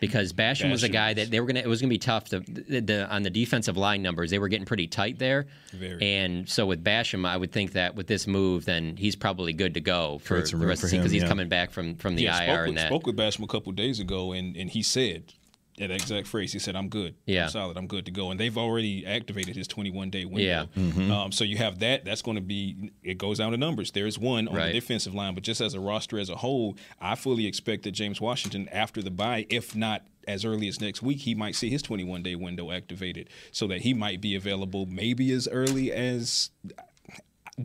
Because 0.00 0.32
Basham, 0.32 0.70
was 0.70 0.82
a 0.82 0.88
guy 0.88 1.14
that 1.14 1.30
they 1.30 1.40
were 1.40 1.46
gonna. 1.46 1.60
It 1.60 1.68
was 1.68 1.80
gonna 1.80 1.88
be 1.88 1.98
tough 1.98 2.24
to 2.30 2.40
the, 2.40 2.80
the 2.80 3.08
on 3.08 3.22
the 3.22 3.30
defensive 3.30 3.76
line 3.76 4.02
numbers. 4.02 4.30
They 4.30 4.38
were 4.38 4.48
getting 4.48 4.66
pretty 4.66 4.86
tight 4.86 5.18
there, 5.18 5.46
Very. 5.72 6.02
and 6.02 6.48
so 6.48 6.66
with 6.66 6.82
Basham, 6.82 7.26
I 7.26 7.36
would 7.36 7.52
think 7.52 7.72
that 7.72 7.94
with 7.94 8.06
this 8.06 8.26
move, 8.26 8.64
then 8.64 8.96
he's 8.96 9.16
probably 9.16 9.52
good 9.52 9.74
to 9.74 9.80
go 9.80 10.18
for 10.18 10.40
the 10.40 10.40
rest 10.40 10.50
of 10.50 10.56
the 10.56 10.76
season 10.88 10.98
because 11.00 11.12
he's 11.12 11.22
yeah. 11.22 11.28
coming 11.28 11.48
back 11.48 11.70
from 11.70 11.96
from 11.96 12.16
the 12.16 12.24
yeah, 12.24 12.40
IR 12.40 12.44
spoke 12.44 12.58
and 12.58 12.66
with, 12.68 12.76
that. 12.76 12.86
spoke 12.88 13.06
with 13.06 13.16
Basham 13.16 13.44
a 13.44 13.46
couple 13.46 13.72
days 13.72 14.00
ago, 14.00 14.32
and 14.32 14.56
and 14.56 14.70
he 14.70 14.82
said 14.82 15.32
that 15.78 15.90
exact 15.90 16.26
phrase. 16.26 16.52
He 16.52 16.58
said, 16.58 16.76
"I'm 16.76 16.88
good. 16.88 17.14
Yeah. 17.26 17.44
I'm 17.44 17.50
solid. 17.50 17.76
I'm 17.76 17.86
good 17.86 18.04
to 18.06 18.10
go." 18.10 18.30
And 18.30 18.38
they've 18.38 18.56
already 18.56 19.04
activated 19.06 19.56
his 19.56 19.66
21 19.68 20.10
day 20.10 20.24
window. 20.24 20.40
Yeah. 20.42 20.64
Mm-hmm. 20.76 21.10
Um, 21.10 21.32
so 21.32 21.44
you 21.44 21.56
have 21.56 21.80
that. 21.80 22.04
That's 22.04 22.22
going 22.22 22.36
to 22.36 22.40
be. 22.42 22.92
It 23.02 23.18
goes 23.18 23.38
down 23.38 23.52
to 23.52 23.56
numbers. 23.56 23.90
There's 23.90 24.18
one 24.18 24.48
on 24.48 24.54
Right. 24.54 24.66
the 24.68 24.72
defensive 24.80 25.14
line, 25.14 25.34
but 25.34 25.42
just 25.44 25.60
as 25.60 25.74
a 25.74 25.80
roster 25.80 26.18
as 26.18 26.28
a 26.30 26.36
whole, 26.36 26.76
I 27.00 27.14
fully 27.16 27.46
expect 27.46 27.82
that 27.84 27.92
James 27.92 28.20
Washington, 28.20 28.68
after 28.70 29.02
the 29.02 29.10
bye, 29.10 29.46
if 29.50 29.74
not 29.74 30.06
as 30.26 30.44
early 30.44 30.68
as 30.68 30.80
next 30.80 31.02
week, 31.02 31.18
he 31.18 31.34
might 31.34 31.54
see 31.54 31.68
his 31.70 31.82
21 31.82 32.22
day 32.22 32.34
window 32.34 32.70
activated, 32.70 33.28
so 33.50 33.66
that 33.66 33.82
he 33.82 33.92
might 33.94 34.20
be 34.20 34.34
available 34.34 34.86
maybe 34.86 35.30
as 35.32 35.46
early 35.48 35.92
as 35.92 36.50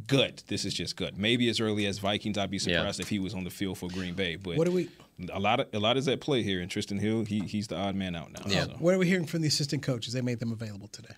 good. 0.07 0.43
This 0.47 0.65
is 0.65 0.73
just 0.73 0.95
good. 0.95 1.17
Maybe 1.17 1.49
as 1.49 1.59
early 1.59 1.85
as 1.85 1.99
Vikings. 1.99 2.37
I'd 2.37 2.51
be 2.51 2.57
Yeah. 2.57 2.77
surprised 2.77 2.99
if 2.99 3.09
he 3.09 3.17
was 3.19 3.33
on 3.33 3.43
the 3.43 3.49
field 3.49 3.77
for 3.77 3.89
Green 3.89 4.13
Bay. 4.13 4.35
But 4.35 4.57
What 4.57 4.65
do 4.65 4.71
we- 4.71 4.89
A 5.33 5.39
lot 5.39 5.59
of 5.59 5.67
a 5.73 5.79
lot 5.79 5.97
is 5.97 6.07
at 6.07 6.21
play 6.21 6.43
here. 6.43 6.61
And 6.61 6.69
Trysten 6.71 6.99
Hill, 6.99 7.25
he 7.25 7.39
he's 7.41 7.67
the 7.67 7.75
odd 7.75 7.95
man 7.95 8.15
out 8.15 8.31
now. 8.31 8.41
Uh, 8.45 8.65
so. 8.65 8.75
what 8.79 8.93
are 8.93 8.97
we 8.97 9.07
hearing 9.07 9.25
from 9.25 9.41
the 9.41 9.47
assistant 9.47 9.83
coaches? 9.83 10.13
They 10.13 10.21
made 10.21 10.39
them 10.39 10.51
available 10.51 10.87
today. 10.87 11.13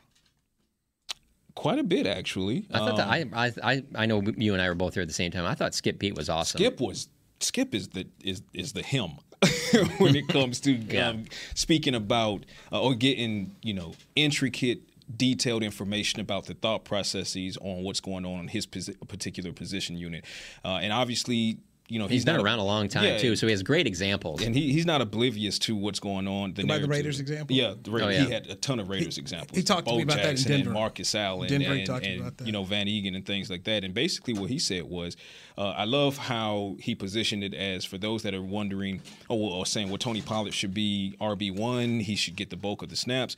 Quite 1.54 1.80
a 1.80 1.84
bit 1.84 2.08
actually. 2.08 2.66
I 2.74 2.78
thought 2.80 3.00
Um, 3.00 3.10
I, 3.34 3.46
I 3.48 3.52
I 3.64 3.84
I 3.96 4.06
know 4.06 4.22
you 4.38 4.54
and 4.54 4.62
I 4.62 4.70
were 4.70 4.76
both 4.76 4.94
here 4.94 5.02
at 5.02 5.08
the 5.10 5.14
same 5.14 5.32
time. 5.32 5.46
I 5.46 5.54
thought 5.54 5.76
Skip 5.76 6.00
Peete 6.00 6.16
was 6.16 6.30
awesome. 6.30 6.60
Skip 6.60 6.80
was 6.80 7.10
Skip 7.42 7.76
is 7.76 7.90
the 7.90 8.08
is 8.24 8.42
is 8.54 8.72
the 8.74 8.82
him 8.82 9.12
when 9.98 10.16
it 10.16 10.28
comes 10.30 10.60
to 10.62 10.72
Yeah. 10.90 11.10
um, 11.10 11.26
speaking 11.56 11.94
about 11.94 12.46
uh, 12.72 12.82
or 12.82 12.96
getting 12.96 13.56
you 13.62 13.74
know 13.74 13.94
intricate 14.16 14.82
detailed 15.18 15.62
information 15.62 16.22
about 16.22 16.46
the 16.46 16.54
thought 16.54 16.86
processes 16.86 17.58
on 17.58 17.84
what's 17.84 18.00
going 18.00 18.26
on 18.26 18.40
in 18.40 18.48
his 18.48 18.66
posi- 18.66 18.96
particular 19.10 19.52
position 19.52 19.98
unit 19.98 20.24
uh, 20.64 20.80
and 20.82 20.94
obviously 20.94 21.58
you 21.92 22.00
know 22.00 22.08
he's 22.08 22.24
been 22.24 22.38
not- 22.38 22.46
around 22.46 22.60
a 22.60 22.64
long 22.64 22.88
time 22.88 23.04
Yeah, 23.04 23.18
too, 23.18 23.36
so 23.36 23.48
he 23.48 23.52
has 23.52 23.62
great 23.64 23.86
examples. 23.86 24.42
and 24.42 24.56
he, 24.56 24.72
he's 24.72 24.86
not 24.86 25.02
oblivious 25.02 25.60
to 25.60 25.76
what's 25.76 26.00
going 26.00 26.28
on. 26.28 26.54
The 26.54 26.64
By 26.64 26.78
the. 26.78 26.88
Raiders 26.88 27.20
example? 27.20 27.56
Yeah, 27.56 27.74
the 27.82 27.92
Ra- 27.92 28.06
Oh, 28.06 28.10
yeah. 28.10 28.24
he 28.26 28.32
had 28.32 28.48
a 28.48 28.56
ton 28.56 28.80
of 28.80 28.90
Raiders 28.90 29.18
examples. 29.18 29.58
he 29.58 29.64
talked 29.64 29.88
to 29.88 29.96
me 29.98 30.04
about 30.04 30.18
that 30.18 30.38
in 30.40 30.44
Denver. 30.44 30.70
And 30.70 30.74
Marcus 30.74 31.14
Allen. 31.14 31.50
Denver, 31.50 31.74
he 31.74 31.80
and, 31.80 31.88
talked 31.88 32.06
and, 32.06 32.22
about 32.22 32.38
that. 32.38 32.46
You 32.46 32.54
know, 32.54 32.64
Van 32.64 32.88
Egan 32.88 33.16
and 33.16 33.26
things 33.26 33.50
like 33.50 33.66
that. 33.66 33.84
And 33.84 33.94
basically 33.94 34.34
what 34.34 34.50
he 34.50 34.58
said 34.58 34.84
was, 34.84 35.18
uh, 35.58 35.70
I 35.72 35.84
love 35.84 36.18
how 36.18 36.78
he 36.80 36.96
positioned 36.96 37.44
it 37.44 37.54
as 37.54 37.84
for 37.84 37.98
those 37.98 38.24
that 38.24 38.34
are 38.34 38.42
wondering, 38.42 39.02
oh, 39.30 39.38
or 39.38 39.66
saying, 39.66 39.90
well, 39.90 39.98
Tony 39.98 40.22
Pollard 40.22 40.54
should 40.54 40.74
be 40.74 41.16
RB1. 41.20 42.02
He 42.04 42.16
should 42.16 42.36
get 42.38 42.50
the 42.50 42.58
bulk 42.58 42.82
of 42.82 42.90
the 42.90 42.96
snaps. 42.96 43.36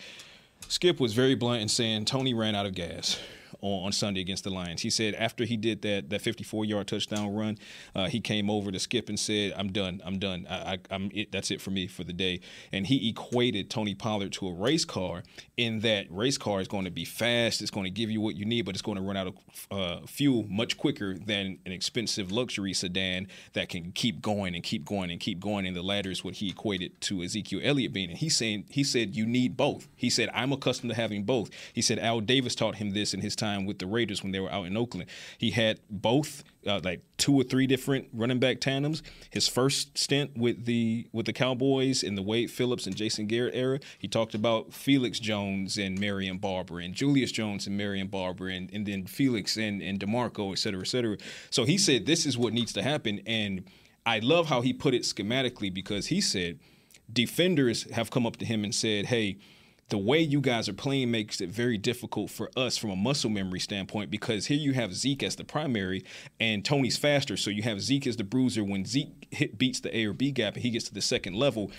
Skip 0.68 1.00
was 1.00 1.14
very 1.14 1.36
blunt 1.36 1.62
in 1.62 1.68
saying 1.70 2.06
Tony 2.06 2.34
ran 2.34 2.56
out 2.56 2.66
of 2.66 2.74
gas 2.76 3.20
on, 3.62 3.88
on 3.88 3.92
Sunday 3.92 4.22
against 4.22 4.44
the 4.44 4.50
Lions. 4.50 4.82
He 4.82 4.90
said 4.90 5.16
after 5.16 5.46
he 5.46 5.58
did 5.58 5.82
that 5.84 6.10
that 6.10 6.22
54 6.22 6.66
yard 6.66 6.88
touchdown 6.88 7.34
run, 7.34 7.58
uh, 7.96 8.08
he 8.08 8.20
came 8.20 8.50
over 8.50 8.72
to 8.72 8.80
Skip 8.80 9.10
and 9.10 9.20
said, 9.20 9.54
"I'm 9.58 9.72
done. 9.72 10.02
I'm 10.06 10.20
done. 10.20 10.48
I, 10.50 10.80
it, 10.90 11.32
that's 11.32 11.52
it 11.52 11.62
for 11.62 11.72
me 11.72 11.88
for 11.88 12.04
the 12.04 12.14
day." 12.14 12.42
And 12.72 12.88
he 12.88 13.10
equated 13.10 13.70
Tony 13.70 13.96
Pollard 13.96 14.32
to 14.34 14.48
a 14.48 14.54
race 14.54 14.86
car 14.86 15.24
in 15.58 15.82
that 15.82 16.08
race 16.10 16.38
car 16.38 16.62
is 16.62 16.68
going 16.68 16.86
to 16.86 16.92
be 16.92 17.06
fast. 17.06 17.62
It's 17.62 17.72
going 17.72 17.86
to 17.86 17.92
give 17.92 18.10
you 18.10 18.22
what 18.22 18.36
you 18.36 18.46
need, 18.46 18.64
but 18.64 18.76
it's 18.76 18.82
going 18.82 18.98
to 18.98 19.04
run 19.04 19.18
out 19.18 19.28
of 19.28 19.36
uh, 19.72 20.06
fuel 20.08 20.46
much 20.50 20.78
quicker 20.78 21.18
than 21.18 21.60
an 21.66 21.72
expensive 21.72 22.32
luxury 22.32 22.74
sedan 22.74 23.28
that 23.54 23.70
can 23.70 23.92
keep 23.92 24.22
going 24.22 24.56
and 24.56 24.64
keep 24.64 24.86
going 24.86 25.12
and 25.12 25.20
keep 25.20 25.40
going. 25.40 25.66
And 25.66 25.76
the 25.76 25.84
latter 25.84 26.10
is 26.10 26.24
what 26.24 26.36
he 26.36 26.50
equated 26.50 27.00
to 27.02 27.22
Ezekiel 27.24 27.62
Elliott 27.64 27.94
being. 27.94 28.10
And 28.10 28.18
he's 28.18 28.36
saying 28.36 28.66
he 28.70 28.84
said 28.84 29.16
you 29.16 29.26
need 29.26 29.56
both. 29.56 29.88
He 29.96 30.10
said 30.10 30.30
I'm 30.34 30.52
accustomed 30.52 30.92
to 30.92 30.96
having 30.96 31.24
both. 31.24 31.50
He 31.74 31.82
said 31.82 32.00
Al 32.00 32.20
Davis 32.20 32.56
taught 32.56 32.76
him 32.76 32.92
this 32.92 33.14
in 33.14 33.22
his 33.22 33.36
time 33.36 33.43
time 33.44 33.62
with 33.68 33.78
the 33.80 33.88
Raiders 33.96 34.20
when 34.24 34.32
they 34.32 34.40
were 34.40 34.52
out 34.52 34.66
in 34.66 34.76
Oakland. 34.78 35.10
He 35.38 35.52
had 35.52 35.76
both 35.90 36.44
uh, 36.66 36.80
like 36.84 37.02
two 37.18 37.36
or 37.40 37.44
three 37.44 37.68
different 37.68 38.08
running 38.14 38.40
back 38.40 38.58
tandems. 38.60 39.04
His 39.38 39.48
first 39.48 39.98
stint 39.98 40.30
with 40.38 40.66
the 40.66 41.08
with 41.12 41.26
the 41.26 41.34
Cowboys 41.34 42.04
in 42.04 42.16
the 42.16 42.26
Wade 42.32 42.50
Phillips 42.50 42.88
and 42.88 42.96
Jason 42.96 43.28
Garrett 43.28 43.56
era, 43.56 43.80
he 44.00 44.08
talked 44.08 44.36
about 44.36 44.74
Felix 44.74 45.20
Jones 45.20 45.78
and 45.78 46.00
Marion 46.00 46.38
Barber 46.38 46.80
and 46.80 46.94
Julius 46.94 47.32
Jones 47.32 47.68
and 47.68 47.76
Marion 47.78 48.08
Barber 48.08 48.48
and, 48.56 48.70
and 48.74 48.86
then 48.86 49.06
Felix 49.06 49.58
and, 49.58 49.82
and 49.82 50.00
DeMarco, 50.00 50.52
et 50.52 50.60
cetera, 50.60 50.82
et 50.82 50.88
cetera. 50.88 51.18
So 51.50 51.66
he 51.66 51.78
said 51.78 52.06
this 52.06 52.26
is 52.26 52.38
what 52.38 52.54
needs 52.54 52.74
to 52.74 52.82
happen. 52.82 53.22
And 53.26 53.64
I 54.06 54.20
love 54.20 54.46
how 54.48 54.62
he 54.62 54.74
put 54.74 54.94
it 54.94 55.04
schematically 55.04 55.72
because 55.74 56.08
he 56.08 56.22
said 56.22 56.60
defenders 57.12 57.90
have 57.92 58.10
come 58.10 58.26
up 58.26 58.38
to 58.38 58.46
him 58.46 58.64
and 58.64 58.74
said, 58.74 59.06
hey, 59.06 59.38
the 59.90 59.98
way 59.98 60.20
you 60.20 60.42
guys 60.42 60.68
are 60.70 60.74
playing 60.74 61.12
makes 61.12 61.42
it 61.42 61.50
very 61.50 61.78
difficult 61.78 62.32
for 62.32 62.50
us 62.56 62.78
from 62.78 62.90
a 62.90 62.96
muscle 62.96 63.30
memory 63.30 63.60
standpoint 63.60 64.10
because 64.10 64.48
here 64.48 64.58
you 64.58 64.74
have 64.74 64.94
Zeke 64.94 65.24
as 65.24 65.36
the 65.36 65.44
primary 65.44 66.04
and 66.40 66.64
Tony's 66.64 66.98
faster. 66.98 67.38
So 67.38 67.50
you 67.50 67.64
have 67.64 67.82
Zeke 67.82 68.08
as 68.08 68.18
the 68.18 68.24
bruiser. 68.24 68.64
When 68.64 68.86
Zeke 68.86 69.28
hit, 69.32 69.58
beats 69.58 69.80
the 69.80 69.96
A 69.96 70.06
or 70.06 70.14
B 70.14 70.32
gap 70.32 70.56
and 70.56 70.64
he 70.64 70.70
gets 70.70 70.86
to 70.86 70.94
the 70.94 71.02
second 71.02 71.36
level, 71.36 71.72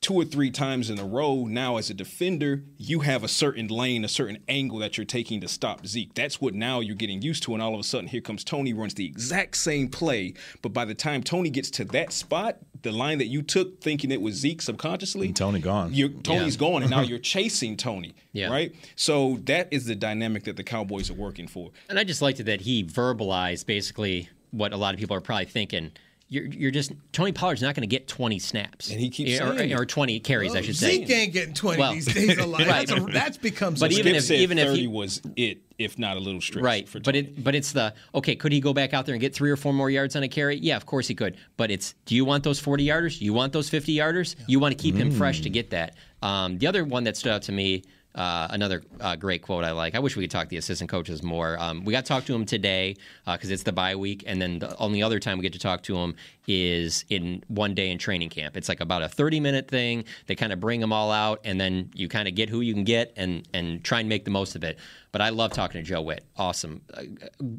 two 0.00 0.14
or 0.14 0.24
three 0.24 0.50
times 0.50 0.90
in 0.90 0.98
a 0.98 1.04
row, 1.04 1.44
now 1.44 1.76
as 1.76 1.90
a 1.90 1.94
defender, 1.94 2.62
you 2.76 3.00
have 3.00 3.24
a 3.24 3.28
certain 3.28 3.66
lane, 3.66 4.04
a 4.04 4.08
certain 4.08 4.38
angle 4.48 4.78
that 4.78 4.96
you're 4.96 5.04
taking 5.04 5.40
to 5.40 5.48
stop 5.48 5.86
Zeke. 5.86 6.14
That's 6.14 6.40
what 6.40 6.54
now 6.54 6.80
you're 6.80 6.94
getting 6.94 7.20
used 7.20 7.42
to. 7.44 7.54
And 7.54 7.62
all 7.62 7.74
of 7.74 7.80
a 7.80 7.84
sudden, 7.84 8.08
here 8.08 8.20
comes 8.20 8.44
Tony, 8.44 8.72
runs 8.72 8.94
the 8.94 9.06
exact 9.06 9.56
same 9.56 9.88
play. 9.88 10.34
But 10.62 10.72
by 10.72 10.84
the 10.84 10.94
time 10.94 11.22
Tony 11.22 11.50
gets 11.50 11.70
to 11.72 11.84
that 11.86 12.12
spot, 12.12 12.58
the 12.82 12.92
line 12.92 13.18
that 13.18 13.26
you 13.26 13.42
took 13.42 13.80
thinking 13.80 14.10
it 14.10 14.20
was 14.20 14.34
Zeke 14.36 14.62
subconsciously, 14.62 15.26
And 15.28 15.36
Tony 15.36 15.60
gone. 15.60 15.92
you're, 15.94 16.08
Tony's 16.08 16.54
Yeah. 16.54 16.60
gone, 16.60 16.82
and 16.82 16.90
now 16.90 17.00
you're 17.10 17.18
chasing 17.18 17.76
Tony. 17.76 18.14
Yeah. 18.32 18.48
Right? 18.48 18.74
So 18.96 19.38
that 19.44 19.68
is 19.70 19.86
the 19.86 19.94
dynamic 19.94 20.44
that 20.44 20.56
the 20.56 20.64
Cowboys 20.64 21.10
are 21.10 21.14
working 21.14 21.48
for. 21.48 21.70
And 21.88 21.98
I 21.98 22.04
just 22.04 22.22
liked 22.22 22.40
it 22.40 22.44
that 22.44 22.60
he 22.62 22.84
verbalized 22.84 23.66
basically 23.66 24.28
what 24.50 24.72
a 24.72 24.76
lot 24.76 24.94
of 24.94 25.00
people 25.00 25.16
are 25.16 25.20
probably 25.20 25.44
thinking. 25.46 25.92
You're, 26.30 26.44
you're 26.44 26.70
just 26.70 26.92
Tony 27.12 27.32
Pollard's 27.32 27.62
not 27.62 27.74
going 27.74 27.88
to 27.88 27.94
get 27.94 28.06
20 28.06 28.38
snaps, 28.38 28.90
and 28.90 29.00
he 29.00 29.08
keeps 29.08 29.40
or, 29.40 29.56
saying 29.56 29.70
it. 29.70 29.80
or 29.80 29.86
20 29.86 30.20
carries, 30.20 30.54
I 30.54 30.60
should 30.60 30.76
say. 30.76 30.96
Zeke 30.98 31.10
ain't 31.10 31.32
getting 31.32 31.54
20 31.54 31.78
Well, 31.80 31.92
these 31.94 32.04
days 32.04 32.36
alive. 32.36 32.66
right. 32.68 32.86
That's, 32.88 33.00
a, 33.00 33.04
that's 33.12 33.36
become 33.38 33.74
But 33.74 33.92
so 33.92 33.98
even 33.98 34.12
Skip 34.12 34.16
if 34.16 34.24
said 34.24 34.38
even 34.40 34.58
if 34.58 34.68
30 34.68 34.80
he, 34.80 34.86
was 34.88 35.22
it, 35.36 35.58
if 35.78 35.98
not 35.98 36.18
a 36.18 36.20
little 36.20 36.42
stretch. 36.42 36.62
right, 36.62 36.86
For 36.86 37.00
but 37.00 37.16
it 37.16 37.42
but 37.42 37.54
it's 37.54 37.72
the 37.72 37.94
okay. 38.14 38.36
Could 38.36 38.52
he 38.52 38.60
go 38.60 38.74
back 38.74 38.92
out 38.92 39.06
there 39.06 39.14
and 39.14 39.20
get 39.22 39.34
three 39.34 39.50
or 39.50 39.56
four 39.56 39.72
more 39.72 39.88
yards 39.88 40.16
on 40.16 40.22
a 40.22 40.28
carry? 40.28 40.56
Yeah, 40.58 40.76
of 40.76 40.84
course 40.84 41.08
he 41.08 41.14
could. 41.14 41.38
But 41.56 41.70
it's 41.70 41.94
do 42.04 42.14
you 42.14 42.26
want 42.26 42.44
those 42.44 42.60
40 42.60 42.84
yarders? 42.86 43.20
You 43.22 43.32
want 43.32 43.54
those 43.54 43.70
50 43.70 43.96
yarders? 43.96 44.36
You 44.46 44.60
want 44.60 44.76
to 44.76 44.82
keep 44.82 44.96
him 44.96 45.10
fresh 45.10 45.40
to 45.40 45.48
get 45.50 45.70
that. 45.70 45.94
Um, 46.20 46.58
the 46.58 46.66
other 46.66 46.84
one 46.84 47.04
that 47.04 47.16
stood 47.16 47.32
out 47.32 47.42
to 47.42 47.52
me. 47.52 47.84
Uh, 48.18 48.48
another 48.50 48.82
uh, 49.00 49.14
great 49.14 49.42
quote 49.42 49.62
I 49.62 49.70
like. 49.70 49.94
I 49.94 50.00
wish 50.00 50.16
we 50.16 50.24
could 50.24 50.30
talk 50.32 50.46
to 50.46 50.50
the 50.50 50.56
assistant 50.56 50.90
coaches 50.90 51.22
more. 51.22 51.56
Um, 51.60 51.84
we 51.84 51.92
got 51.92 52.04
to 52.04 52.08
talk 52.08 52.24
to 52.24 52.34
him 52.34 52.44
today 52.44 52.96
because 53.24 53.48
it's 53.52 53.62
the 53.62 53.70
bye 53.70 53.94
week, 53.94 54.24
and 54.26 54.42
then 54.42 54.58
the 54.58 54.76
only 54.78 55.04
other 55.04 55.20
time 55.20 55.38
we 55.38 55.42
get 55.42 55.52
to 55.52 55.58
talk 55.60 55.84
to 55.84 55.96
him 55.96 56.16
is 56.48 57.04
in 57.10 57.44
one 57.46 57.74
day 57.74 57.90
in 57.90 57.96
training 57.96 58.30
camp. 58.30 58.56
It's 58.56 58.68
like 58.68 58.80
about 58.80 59.02
a 59.02 59.08
30 59.08 59.38
minute 59.38 59.68
thing. 59.68 60.04
They 60.26 60.34
kind 60.34 60.52
of 60.52 60.58
bring 60.58 60.80
them 60.80 60.92
all 60.92 61.12
out, 61.12 61.42
and 61.44 61.60
then 61.60 61.90
you 61.94 62.08
kind 62.08 62.26
of 62.26 62.34
get 62.34 62.48
who 62.48 62.60
you 62.60 62.74
can 62.74 62.82
get 62.82 63.12
and 63.16 63.46
and 63.54 63.84
try 63.84 64.00
and 64.00 64.08
make 64.08 64.24
the 64.24 64.32
most 64.32 64.56
of 64.56 64.64
it. 64.64 64.80
But 65.12 65.20
I 65.20 65.28
love 65.28 65.52
talking 65.52 65.80
to 65.80 65.88
Joe 65.88 66.02
Whitt. 66.02 66.24
Awesome, 66.36 66.80
uh, 66.94 67.02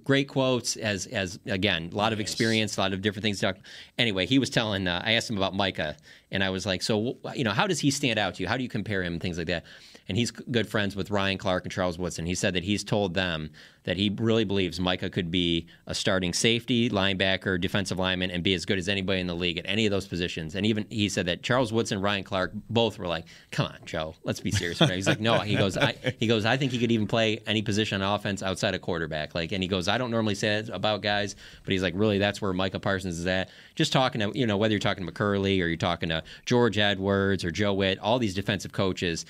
great 0.04 0.28
quotes. 0.28 0.76
As 0.76 1.06
as 1.06 1.40
again, 1.46 1.90
a 1.94 1.96
lot 1.96 2.12
of 2.12 2.20
experience, 2.20 2.76
a 2.76 2.82
lot 2.82 2.92
of 2.92 3.02
different 3.02 3.24
things. 3.24 3.40
to 3.40 3.54
talk. 3.54 3.58
Anyway, 3.98 4.26
he 4.26 4.40
was 4.40 4.50
telling. 4.50 4.90
Uh, 4.90 5.02
I 5.06 5.14
asked 5.14 5.30
him 5.30 5.38
about 5.38 5.56
Micah, 5.56 5.96
and 6.32 6.44
I 6.44 6.50
was 6.50 6.66
like, 6.66 6.82
so 6.82 7.18
you 7.34 7.46
know, 7.46 7.52
how 7.52 7.66
does 7.66 7.80
he 7.80 7.92
stand 7.92 8.20
out 8.20 8.36
to 8.36 8.44
you? 8.44 8.50
How 8.50 8.58
do 8.58 8.64
you 8.64 8.70
compare 8.70 9.04
him? 9.04 9.22
Things 9.22 9.38
like 9.38 9.48
that. 9.48 9.64
And 10.10 10.18
he's 10.18 10.32
good 10.32 10.68
friends 10.68 10.96
with 10.96 11.12
Ryan 11.12 11.38
Clark 11.38 11.64
and 11.66 11.72
Charles 11.72 12.00
Woodson. 12.00 12.26
He 12.26 12.36
said 12.36 12.56
that 12.56 12.64
he's 12.64 12.84
told 12.84 13.14
them 13.14 13.52
that 13.84 13.98
he 13.98 14.10
really 14.10 14.44
believes 14.44 14.80
Micah 14.80 15.10
could 15.10 15.32
be 15.32 15.68
a 15.88 15.96
starting 15.96 16.34
safety, 16.34 16.90
linebacker, 16.90 17.60
defensive 17.60 17.98
lineman, 17.98 18.30
and 18.30 18.44
be 18.44 18.54
as 18.54 18.66
good 18.66 18.78
as 18.78 18.90
anybody 18.90 19.22
in 19.22 19.28
the 19.28 19.36
league 19.36 19.58
at 19.58 19.66
any 19.68 19.86
of 19.86 19.92
those 19.92 20.08
positions. 20.08 20.56
And 20.56 20.66
even 20.66 20.86
he 20.90 21.10
said 21.10 21.28
that 21.28 21.44
Charles 21.44 21.72
Woodson, 21.72 22.02
Ryan 22.02 22.24
Clark, 22.24 22.52
both 22.70 23.00
were 23.00 23.08
like, 23.08 23.26
"Come 23.52 23.68
on, 23.68 23.78
Joe, 23.86 24.16
let's 24.24 24.40
be 24.40 24.52
serious." 24.52 24.80
He's 24.80 25.08
like, 25.08 25.20
"No," 25.20 25.40
he 25.40 25.56
goes, 25.56 25.78
I, 25.78 25.96
"He 26.20 26.28
goes, 26.28 26.46
I 26.46 26.58
think 26.58 26.72
he 26.72 26.80
could 26.80 26.92
even 26.92 27.08
play 27.08 27.42
any 27.48 27.62
position 27.62 28.02
on 28.02 28.16
offense 28.16 28.44
outside 28.44 28.76
of 28.76 28.82
quarterback." 28.82 29.34
Like, 29.34 29.52
and 29.54 29.64
he 29.64 29.70
goes, 29.70 29.88
"I 29.88 29.98
don't 29.98 30.12
normally 30.12 30.36
say 30.36 30.62
that 30.62 30.74
about 30.74 31.02
guys, 31.02 31.36
but 31.64 31.72
he's 31.72 31.84
like, 31.84 31.94
really, 31.96 32.20
that's 32.20 32.42
where 32.42 32.54
Micah 32.54 32.80
Parsons 32.80 33.18
is 33.18 33.28
at." 33.28 33.50
Just 33.76 33.94
talking 33.94 34.22
to 34.22 34.38
you 34.38 34.46
know 34.46 34.58
whether 34.58 34.74
you're 34.74 34.80
talking 34.80 35.06
to 35.06 35.12
McCurley 35.12 35.64
or 35.64 35.68
you're 35.68 35.78
talking 35.78 36.10
to 36.10 36.24
George 36.46 36.78
Edwards 36.78 37.44
or 37.44 37.52
Joe 37.52 37.74
Whitt, 37.74 38.00
all 38.00 38.20
these 38.20 38.34
defensive 38.34 38.72
coaches 38.72 39.26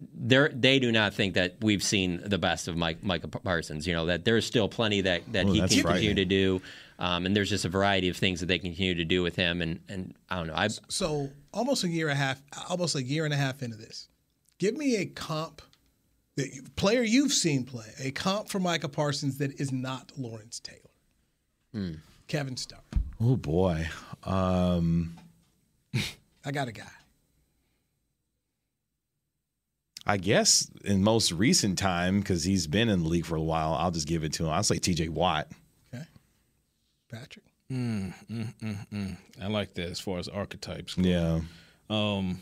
they 0.00 0.48
they 0.52 0.78
do 0.78 0.92
not 0.92 1.12
think 1.14 1.34
that 1.34 1.56
we've 1.60 1.82
seen 1.82 2.20
the 2.24 2.38
best 2.38 2.68
of 2.68 2.76
Mike 2.76 3.02
Micah 3.02 3.28
Parsons. 3.28 3.86
You 3.86 3.94
know 3.94 4.06
that 4.06 4.24
there's 4.24 4.46
still 4.46 4.68
plenty 4.68 5.00
that 5.02 5.32
that 5.32 5.46
Oh, 5.46 5.52
he 5.52 5.60
that's 5.60 5.74
can 5.74 5.82
continue 5.82 6.10
frightening. 6.10 6.16
to 6.16 6.24
do, 6.24 6.62
um, 7.00 7.26
and 7.26 7.34
there's 7.34 7.50
just 7.50 7.64
a 7.64 7.68
variety 7.68 8.08
of 8.08 8.16
things 8.16 8.40
that 8.40 8.46
they 8.46 8.58
continue 8.58 8.94
to 8.94 9.04
do 9.04 9.22
with 9.22 9.34
him. 9.36 9.60
And 9.60 9.80
and 9.88 10.14
I 10.30 10.36
don't 10.36 10.46
know. 10.46 10.54
I 10.54 10.68
So 10.88 11.30
almost 11.52 11.82
a 11.84 11.88
year 11.88 12.08
and 12.08 12.16
a 12.18 12.22
half, 12.22 12.40
almost 12.70 12.94
a 12.94 13.02
year 13.02 13.24
and 13.24 13.34
a 13.34 13.36
half 13.36 13.62
into 13.62 13.76
this, 13.76 14.08
give 14.58 14.76
me 14.76 14.96
a 14.96 15.06
comp, 15.06 15.62
that 16.36 16.54
you, 16.54 16.62
player 16.76 17.02
you've 17.02 17.32
seen 17.32 17.64
play, 17.64 17.86
a 17.98 18.12
comp 18.12 18.48
for 18.48 18.60
Micah 18.60 18.88
Parsons 18.88 19.38
that 19.38 19.60
is 19.60 19.72
not 19.72 20.12
Lawrence 20.16 20.60
Taylor. 20.60 21.96
Kevin 22.28 22.56
Starr. 22.56 22.80
Oh 23.20 23.36
boy. 23.36 23.88
Um, 24.24 25.16
I 26.44 26.50
got 26.52 26.68
a 26.68 26.72
guy. 26.72 26.84
I 30.08 30.16
guess 30.16 30.70
in 30.84 31.04
most 31.04 31.32
recent 31.32 31.78
time, 31.78 32.20
because 32.20 32.42
he's 32.42 32.66
been 32.66 32.88
in 32.88 33.02
the 33.02 33.08
league 33.08 33.26
for 33.26 33.36
a 33.36 33.42
while, 33.42 33.74
I'll 33.74 33.90
just 33.90 34.08
give 34.08 34.24
it 34.24 34.32
to 34.34 34.44
him. 34.44 34.50
I'll 34.50 34.62
say 34.62 34.78
T.J. 34.78 35.10
Watt. 35.10 35.48
Okay. 35.94 36.04
Patrick. 37.12 37.44
Mm, 37.70 38.14
mm, 38.30 38.54
mm, 38.54 38.88
mm. 38.88 39.16
I 39.42 39.48
like 39.48 39.74
that 39.74 39.90
as 39.90 40.00
far 40.00 40.18
as 40.18 40.26
archetypes. 40.26 40.94
go. 40.94 41.02
Yeah. 41.02 41.40
Um. 41.90 42.40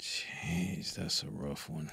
Jeez, 0.00 0.94
that's 0.94 1.22
a 1.22 1.26
rough 1.30 1.68
one. 1.68 1.90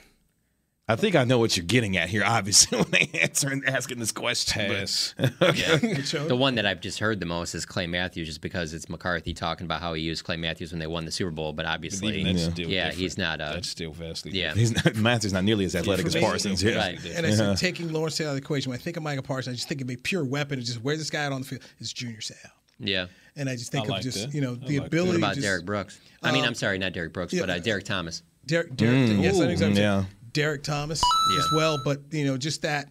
I 0.88 0.96
think 0.96 1.16
I 1.16 1.24
know 1.24 1.40
what 1.40 1.58
you're 1.58 1.66
getting 1.66 1.98
at 1.98 2.10
here. 2.10 2.24
Obviously, 2.24 2.78
when 2.82 2.92
they 2.92 3.10
answer 3.20 3.50
and 3.50 3.68
asking 3.68 3.98
this 3.98 4.12
question, 4.12 4.68
but- 4.68 4.78
Pass. 4.78 5.16
the 6.28 6.36
one 6.38 6.56
that 6.56 6.66
I've 6.68 6.80
just 6.80 7.00
heard 7.00 7.20
the 7.20 7.26
most 7.26 7.56
is 7.56 7.66
Clay 7.66 7.88
Matthews, 7.88 8.28
just 8.28 8.42
because 8.42 8.72
it's 8.74 8.88
McCarthy 8.88 9.34
talking 9.34 9.66
about 9.66 9.82
how 9.82 9.96
he 9.96 10.04
used 10.04 10.24
Clay 10.24 10.38
Matthews 10.38 10.72
when 10.72 10.80
they 10.80 10.86
won 10.86 11.06
the 11.06 11.12
Super 11.12 11.32
Bowl. 11.32 11.54
But 11.54 11.66
obviously, 11.66 12.20
even 12.20 12.36
that's 12.36 12.46
yeah, 12.48 12.54
still 12.54 12.70
yeah 12.70 12.92
he's 12.92 13.18
not. 13.18 13.42
A, 13.42 13.52
That's 13.56 13.70
still 13.70 13.94
vastly 13.94 14.32
yeah. 14.34 14.54
He's 14.54 14.74
not, 14.76 14.96
Matthew's 14.96 15.34
not 15.34 15.44
nearly 15.44 15.66
as 15.66 15.76
athletic 15.76 16.06
as 16.06 16.16
Parsons. 16.16 16.62
Yeah. 16.62 16.76
Right. 16.78 17.04
And 17.04 17.26
I 17.26 17.30
Yeah. 17.30 17.36
said, 17.36 17.58
taking 17.58 17.92
Lawrence 17.92 18.18
Taylor 18.18 18.30
out 18.30 18.34
of 18.34 18.42
the 18.42 18.44
equation, 18.46 18.70
when 18.70 18.78
I 18.80 18.82
think 18.82 18.96
of 18.98 19.02
Micah 19.04 19.24
Parsons, 19.24 19.54
I 19.54 19.56
just 19.56 19.68
think 19.68 19.82
of 19.82 19.90
a 19.90 19.96
pure 19.96 20.24
weapon. 20.24 20.60
It's 20.60 20.68
just 20.68 20.84
where's 20.84 21.00
this 21.00 21.10
guy 21.10 21.26
out 21.26 21.32
on 21.32 21.42
the 21.42 21.48
field? 21.48 21.62
It's 21.80 21.92
Junior 21.94 22.20
Seau. 22.20 22.36
yeah. 22.80 23.08
And 23.38 23.50
I 23.50 23.56
just 23.56 23.72
think 23.72 23.86
I 23.86 23.88
of 23.88 23.90
like 23.90 24.04
just, 24.04 24.18
that. 24.28 24.34
you 24.36 24.40
know, 24.42 24.52
I 24.52 24.56
the 24.56 24.60
like 24.62 24.68
that. 24.68 24.86
ability 24.86 25.10
What 25.14 25.18
about 25.18 25.34
just, 25.36 25.46
Derrick 25.46 25.66
Brooks? 25.66 26.00
I 26.22 26.32
mean, 26.32 26.44
Um, 26.44 26.50
I'm 26.50 26.54
sorry, 26.56 26.78
not 26.78 26.94
Derrick 26.94 27.12
Brooks, 27.12 27.34
yeah, 27.34 27.42
but 27.42 27.50
uh, 27.50 27.60
Derrick 27.60 27.84
Thomas. 27.86 28.22
Derek, 28.46 28.76
Derek, 28.78 29.10
Mm. 29.10 29.24
yes, 29.24 29.40
I 29.42 29.46
exactly. 29.50 29.82
Yeah. 29.82 30.06
Derrick 30.36 30.62
Thomas 30.64 31.02
Yeah. 31.32 31.40
as 31.40 31.48
well, 31.56 31.80
but 31.84 32.02
you 32.12 32.26
know, 32.26 32.38
just 32.38 32.62
that 32.62 32.90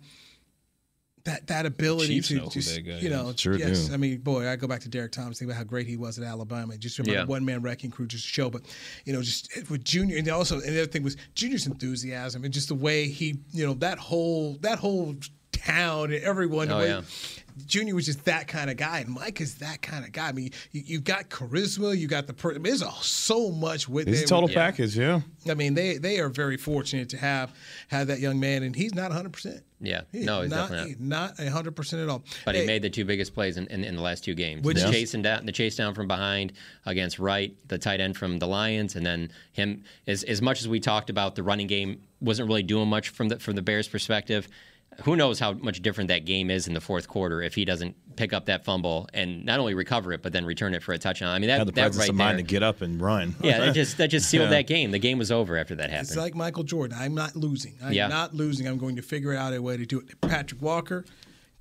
that 1.24 1.46
that 1.46 1.64
ability 1.64 2.08
Chiefs 2.16 2.28
to 2.28 2.34
know 2.34 2.48
just 2.48 2.74
that 2.74 2.84
you 3.02 3.08
know, 3.08 3.28
is. 3.30 3.40
Sure 3.40 3.56
yes. 3.56 3.86
do. 3.88 3.94
I 3.94 3.96
mean, 3.96 4.18
boy, 4.18 4.46
I 4.48 4.56
go 4.56 4.66
back 4.66 4.80
to 4.80 4.88
Derrick 4.88 5.12
Thomas, 5.12 5.38
think 5.38 5.50
about 5.50 5.56
how 5.56 5.64
great 5.64 5.86
he 5.86 5.96
was 5.96 6.18
at 6.18 6.24
Alabama. 6.24 6.76
Just 6.76 6.98
remember 6.98 7.20
Yeah. 7.20 7.24
one 7.26 7.44
man 7.46 7.62
wrecking 7.62 7.90
crew 7.90 8.06
just 8.06 8.24
to 8.24 8.30
show, 8.30 8.50
but 8.50 8.62
you 9.06 9.12
know, 9.14 9.22
just 9.22 9.48
with 9.70 9.84
Junior, 9.84 10.18
and 10.18 10.28
also 10.28 10.56
and 10.56 10.64
the 10.74 10.82
other 10.82 10.86
thing 10.90 11.02
was 11.02 11.16
Junior's 11.34 11.66
enthusiasm 11.66 12.44
and 12.44 12.52
just 12.52 12.68
the 12.68 12.74
way 12.74 13.08
he, 13.08 13.38
you 13.52 13.64
know, 13.66 13.72
that 13.74 13.98
whole 13.98 14.58
that 14.60 14.78
whole 14.78 15.14
town 15.64 16.12
and 16.12 16.22
everyone. 16.22 16.68
the 16.68 16.74
Oh, 16.76 16.80
yeah. 16.82 17.00
Junior 17.66 17.94
was 17.94 18.04
just 18.06 18.24
that 18.24 18.48
kind 18.48 18.68
of 18.68 18.76
guy, 18.76 18.98
and 18.98 19.10
Mike 19.10 19.40
is 19.40 19.54
that 19.56 19.80
kind 19.80 20.04
of 20.04 20.10
guy. 20.10 20.26
I 20.28 20.32
mean, 20.32 20.50
you, 20.72 20.82
you've 20.84 21.04
got 21.04 21.30
charisma, 21.30 21.96
you 21.96 22.08
got 22.08 22.26
the. 22.26 22.32
Per- 22.34 22.50
I 22.50 22.54
mean, 22.54 22.64
there's 22.64 22.82
a, 22.82 22.90
so 23.00 23.52
much 23.52 23.88
with 23.88 24.08
He's 24.08 24.22
it. 24.22 24.24
a 24.24 24.26
total 24.26 24.50
Yeah. 24.50 24.56
package, 24.56 24.98
yeah. 24.98 25.20
I 25.48 25.54
mean, 25.54 25.74
they 25.74 25.96
they 25.98 26.18
are 26.18 26.28
very 26.28 26.56
fortunate 26.56 27.10
to 27.10 27.16
have 27.16 27.52
have 27.88 28.08
that 28.08 28.18
young 28.18 28.40
man, 28.40 28.64
and 28.64 28.74
he's 28.74 28.92
not 28.92 29.10
100. 29.10 29.32
percent 29.32 29.60
Yeah. 29.80 30.00
No, 30.12 30.40
he's 30.42 30.50
not 30.50 30.68
definitely 30.68 30.96
not 30.98 31.38
100 31.38 31.76
percent 31.76 32.02
at 32.02 32.08
all. 32.08 32.24
But 32.44 32.56
he 32.56 32.66
made 32.66 32.82
the 32.82 32.90
two 32.90 33.04
biggest 33.04 33.34
plays 33.34 33.56
in, 33.56 33.68
in, 33.68 33.84
in 33.84 33.94
the 33.94 34.02
last 34.02 34.24
two 34.24 34.34
games. 34.34 34.64
Which 34.64 34.78
the 34.80 34.86
is- 34.86 34.90
chasing 34.90 35.22
down, 35.22 35.46
the 35.46 35.52
chase 35.52 35.76
down 35.76 35.94
from 35.94 36.08
behind 36.08 36.54
against 36.86 37.20
Wright, 37.20 37.54
the 37.68 37.78
tight 37.78 38.00
end 38.00 38.16
from 38.16 38.40
the 38.40 38.48
Lions, 38.48 38.96
and 38.96 39.06
then 39.06 39.30
him. 39.52 39.84
As 40.08 40.24
as 40.24 40.42
much 40.42 40.60
as 40.60 40.66
we 40.66 40.80
talked 40.80 41.08
about 41.08 41.36
the 41.36 41.44
running 41.44 41.68
game 41.68 42.00
wasn't 42.20 42.48
really 42.48 42.64
doing 42.64 42.88
much 42.88 43.10
from 43.10 43.28
the 43.28 43.38
from 43.38 43.54
the 43.54 43.62
Bears' 43.62 43.86
perspective. 43.86 44.48
Who 45.02 45.16
knows 45.16 45.38
how 45.38 45.52
much 45.52 45.82
different 45.82 46.08
that 46.08 46.24
game 46.24 46.50
is 46.50 46.66
in 46.68 46.74
the 46.74 46.80
fourth 46.80 47.08
quarter 47.08 47.42
if 47.42 47.54
he 47.54 47.64
doesn't 47.64 47.96
pick 48.16 48.32
up 48.32 48.46
that 48.46 48.64
fumble 48.64 49.08
and 49.12 49.44
not 49.44 49.58
only 49.58 49.74
recover 49.74 50.12
it 50.12 50.22
but 50.22 50.32
then 50.32 50.44
return 50.46 50.72
it 50.72 50.82
for 50.82 50.92
a 50.92 50.98
touchdown. 50.98 51.28
I 51.30 51.38
mean 51.40 51.48
that 51.48 51.58
Had 51.58 51.66
the 51.68 51.72
that 51.72 51.82
presence 51.82 52.00
right 52.02 52.08
of 52.10 52.14
mind 52.14 52.38
there. 52.38 52.44
to 52.46 52.50
get 52.50 52.62
up 52.62 52.80
and 52.80 53.00
run. 53.00 53.34
yeah, 53.42 53.58
that 53.58 53.74
just 53.74 53.96
that 53.98 54.06
just 54.08 54.30
sealed 54.30 54.44
Yeah. 54.50 54.50
that 54.50 54.66
game. 54.68 54.90
The 54.92 54.98
game 55.00 55.18
was 55.18 55.32
over 55.32 55.56
after 55.56 55.74
that 55.74 55.90
happened. 55.90 56.08
It's 56.08 56.16
like 56.16 56.34
Michael 56.34 56.62
Jordan. 56.64 56.96
I'm 57.00 57.14
not 57.14 57.34
losing. 57.34 57.74
I'm 57.82 57.92
Yeah. 57.92 58.06
not 58.08 58.34
losing. 58.34 58.66
I'm 58.68 58.78
going 58.78 58.96
to 58.96 59.02
figure 59.02 59.34
out 59.34 59.52
a 59.52 59.60
way 59.60 59.76
to 59.76 59.84
do 59.84 59.98
it. 60.00 60.20
Patrick 60.20 60.62
Walker, 60.62 61.04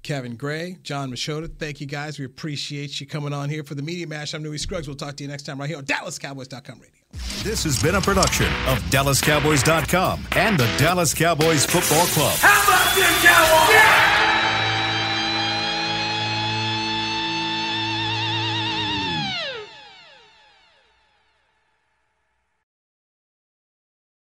Kevin 0.04 0.36
Gray, 0.36 0.78
Jon 0.84 1.10
Machota, 1.12 1.50
thank 1.58 1.82
you 1.82 1.88
guys. 1.88 2.20
We 2.20 2.26
appreciate 2.26 3.00
you 3.02 3.08
coming 3.08 3.34
on 3.34 3.50
here 3.50 3.64
for 3.64 3.74
the 3.76 3.82
Media 3.82 4.06
Mash. 4.06 4.34
I'm 4.34 4.44
Newy 4.44 4.58
Scruggs. 4.60 4.88
We'll 4.88 4.96
talk 4.98 5.16
to 5.18 5.24
you 5.24 5.30
next 5.30 5.44
time 5.44 5.60
right 5.60 5.70
here 5.70 5.78
on 5.78 5.86
DallasCowboys.com 5.86 6.80
radio. 6.80 7.03
This 7.44 7.64
has 7.64 7.82
been 7.82 7.96
a 7.96 8.02
production 8.02 8.48
of 8.68 8.80
DallasCowboys.com 8.90 10.28
and 10.36 10.60
the 10.60 10.66
Dallas 10.78 11.14
Cowboys 11.14 11.66
Football 11.66 12.06
Club. 12.08 12.38
How 12.40 12.64
about 12.64 12.84
Touchdown, 12.96 13.22
Cowboys! 13.22 14.13